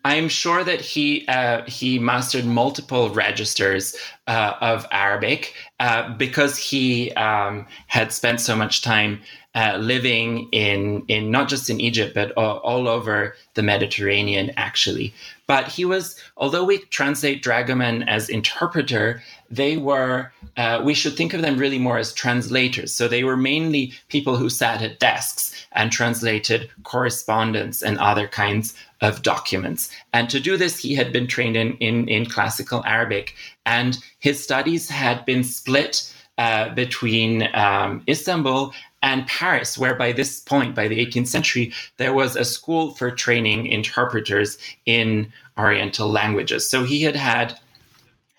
I'm 0.04 0.28
sure 0.28 0.64
that 0.64 0.80
he 0.80 1.26
uh, 1.28 1.62
he 1.66 2.00
mastered 2.00 2.44
multiple 2.44 3.10
registers 3.10 3.94
uh, 4.26 4.54
of 4.60 4.84
Arabic 4.90 5.54
uh, 5.78 6.12
because 6.16 6.58
he 6.58 7.12
um, 7.12 7.66
had 7.86 8.12
spent 8.12 8.40
so 8.40 8.56
much 8.56 8.82
time 8.82 9.20
uh, 9.54 9.76
living 9.78 10.48
in 10.52 11.04
in 11.08 11.30
not 11.30 11.48
just 11.48 11.70
in 11.70 11.80
Egypt 11.80 12.14
but 12.14 12.32
all, 12.36 12.58
all, 12.58 12.86
over 12.86 13.34
the 13.54 13.62
Mediterranean 13.62 14.52
actually. 14.56 15.12
But 15.48 15.66
he 15.66 15.84
was, 15.84 16.20
although 16.36 16.64
we 16.64 16.78
translate 16.78 17.42
dragoman 17.42 18.06
as 18.06 18.28
interpreter, 18.28 19.22
they 19.50 19.76
were 19.76 20.32
uh, 20.56 20.80
we 20.84 20.94
should 20.94 21.16
think 21.16 21.34
of 21.34 21.42
them 21.42 21.56
really 21.56 21.78
more 21.78 21.98
as 21.98 22.12
translators. 22.12 22.92
So 22.92 23.08
they 23.08 23.24
were 23.24 23.36
mainly 23.36 23.92
people 24.08 24.36
who 24.36 24.50
sat 24.50 24.82
at 24.82 24.98
desks 24.98 25.54
and 25.72 25.92
translated 25.92 26.68
correspondence 26.82 27.82
and 27.82 27.98
other 27.98 28.26
kinds 28.26 28.74
of 29.00 29.22
documents. 29.22 29.90
And 30.12 30.28
to 30.30 30.40
do 30.40 30.56
this, 30.56 30.78
he 30.78 30.94
had 30.94 31.12
been 31.12 31.26
trained 31.26 31.56
in 31.56 31.76
in, 31.78 32.08
in 32.08 32.26
classical 32.26 32.82
Arabic, 32.84 33.34
and 33.64 33.98
his 34.18 34.42
studies 34.42 34.88
had 34.88 35.24
been 35.24 35.44
split. 35.44 36.12
Uh, 36.38 36.72
between 36.72 37.48
um, 37.52 38.00
Istanbul 38.08 38.72
and 39.02 39.26
Paris, 39.26 39.76
where 39.76 39.96
by 39.96 40.12
this 40.12 40.38
point, 40.38 40.72
by 40.72 40.86
the 40.86 41.04
18th 41.04 41.26
century, 41.26 41.72
there 41.96 42.12
was 42.12 42.36
a 42.36 42.44
school 42.44 42.92
for 42.92 43.10
training 43.10 43.66
interpreters 43.66 44.56
in 44.86 45.32
Oriental 45.58 46.08
languages. 46.08 46.70
So 46.70 46.84
he 46.84 47.02
had 47.02 47.16
had 47.16 47.58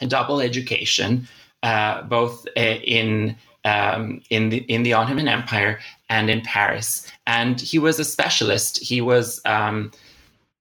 double 0.08 0.40
education, 0.42 1.28
uh, 1.64 2.02
both 2.04 2.46
uh, 2.58 2.60
in 2.60 3.36
um, 3.66 4.22
in 4.30 4.50
the 4.50 4.60
in 4.68 4.84
the 4.84 4.94
Ottoman 4.94 5.28
Empire 5.28 5.80
and 6.10 6.30
in 6.30 6.42
Paris, 6.42 7.06
and 7.28 7.60
he 7.60 7.78
was 7.78 8.00
a 8.00 8.06
specialist. 8.06 8.78
He 8.80 9.02
was 9.02 9.42
um, 9.46 9.92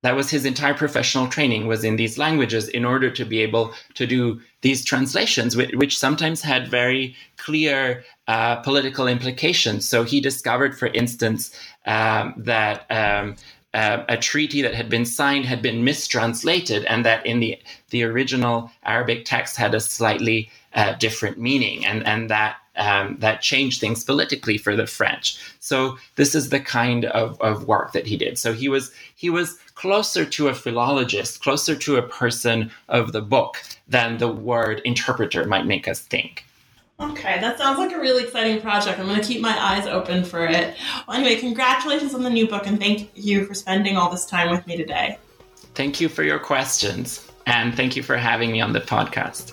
that 0.03 0.15
was 0.15 0.31
his 0.31 0.45
entire 0.45 0.75
professional 0.75 1.29
training 1.29 1.67
was 1.67 1.85
in 1.85 1.97
these 1.97 2.19
languages 2.19 2.69
in 2.69 2.85
order 2.85 3.11
to 3.11 3.25
be 3.25 3.41
able 3.41 3.73
to 3.95 4.07
do 4.07 4.41
these 4.61 4.85
translations 4.85 5.57
which, 5.57 5.75
which 5.75 5.99
sometimes 5.99 6.41
had 6.43 6.69
very 6.69 7.17
clear 7.37 8.05
uh, 8.27 8.57
political 8.57 9.07
implications 9.09 9.89
so 9.89 10.05
he 10.05 10.21
discovered 10.21 10.79
for 10.79 10.87
instance 10.89 11.51
um, 11.87 12.35
that 12.37 12.87
um, 12.91 13.35
uh, 13.75 14.05
a 14.09 14.17
treaty 14.17 14.63
that 14.63 14.75
had 14.75 14.89
been 14.89 15.05
signed 15.05 15.45
had 15.45 15.61
been 15.61 15.85
mistranslated 15.85 16.85
and 16.87 17.05
that 17.05 17.25
in 17.27 17.41
the 17.41 17.59
the 17.91 18.03
original 18.03 18.71
arabic 18.85 19.25
text 19.25 19.57
had 19.57 19.75
a 19.75 19.81
slightly 19.81 20.51
uh, 20.75 20.95
different 20.95 21.39
meaning 21.39 21.85
and 21.85 22.07
and 22.07 22.31
that 22.31 22.57
um, 22.79 23.17
that 23.19 23.43
changed 23.43 23.81
things 23.81 24.05
politically 24.05 24.57
for 24.57 24.75
the 24.77 24.87
French. 24.87 25.39
So 25.61 25.99
this 26.15 26.35
is 26.35 26.49
the 26.49 26.61
kind 26.61 27.05
of, 27.07 27.39
of 27.41 27.67
work 27.67 27.93
that 27.93 28.07
he 28.07 28.17
did. 28.17 28.39
So 28.39 28.53
he 28.53 28.69
was 28.69 28.93
he 29.17 29.29
was 29.29 29.59
closer 29.75 30.25
to 30.25 30.49
a 30.49 30.55
philologist, 30.55 31.43
closer 31.43 31.75
to 31.75 31.97
a 31.97 32.03
person 32.03 32.71
of 32.89 33.13
the 33.13 33.21
book 33.21 33.57
than 33.89 34.19
the 34.19 34.29
word 34.29 34.81
interpreter 34.85 35.45
might 35.45 35.67
make 35.67 35.87
us 35.87 36.01
think. 36.01 36.45
Okay, 37.01 37.39
that 37.41 37.59
sounds 37.59 37.79
like 37.79 37.93
a 37.93 37.99
really 37.99 38.25
exciting 38.25 38.61
project. 38.61 38.99
I'm 38.99 39.07
going 39.07 39.21
to 39.21 39.27
keep 39.27 39.41
my 39.41 39.57
eyes 39.57 39.87
open 39.87 40.25
for 40.25 40.45
it. 40.45 40.77
Well, 41.07 41.17
anyway, 41.17 41.37
congratulations 41.37 42.13
on 42.13 42.25
the 42.25 42.31
new 42.31 42.49
book 42.49 42.67
and 42.67 42.79
thank 42.79 43.11
you 43.15 43.45
for 43.47 43.55
spending 43.55 43.97
all 43.97 44.11
this 44.11 44.27
time 44.27 44.51
with 44.51 44.67
me 44.67 44.77
today. 44.77 45.19
Thank 45.75 46.01
you 46.01 46.09
for 46.09 46.25
your 46.25 46.41
questions 46.41 47.31
and 47.47 47.75
thank 47.77 47.95
you 47.95 48.03
for 48.03 48.17
having 48.17 48.51
me 48.51 48.61
on 48.61 48.73
the 48.73 48.81
podcast. 48.81 49.53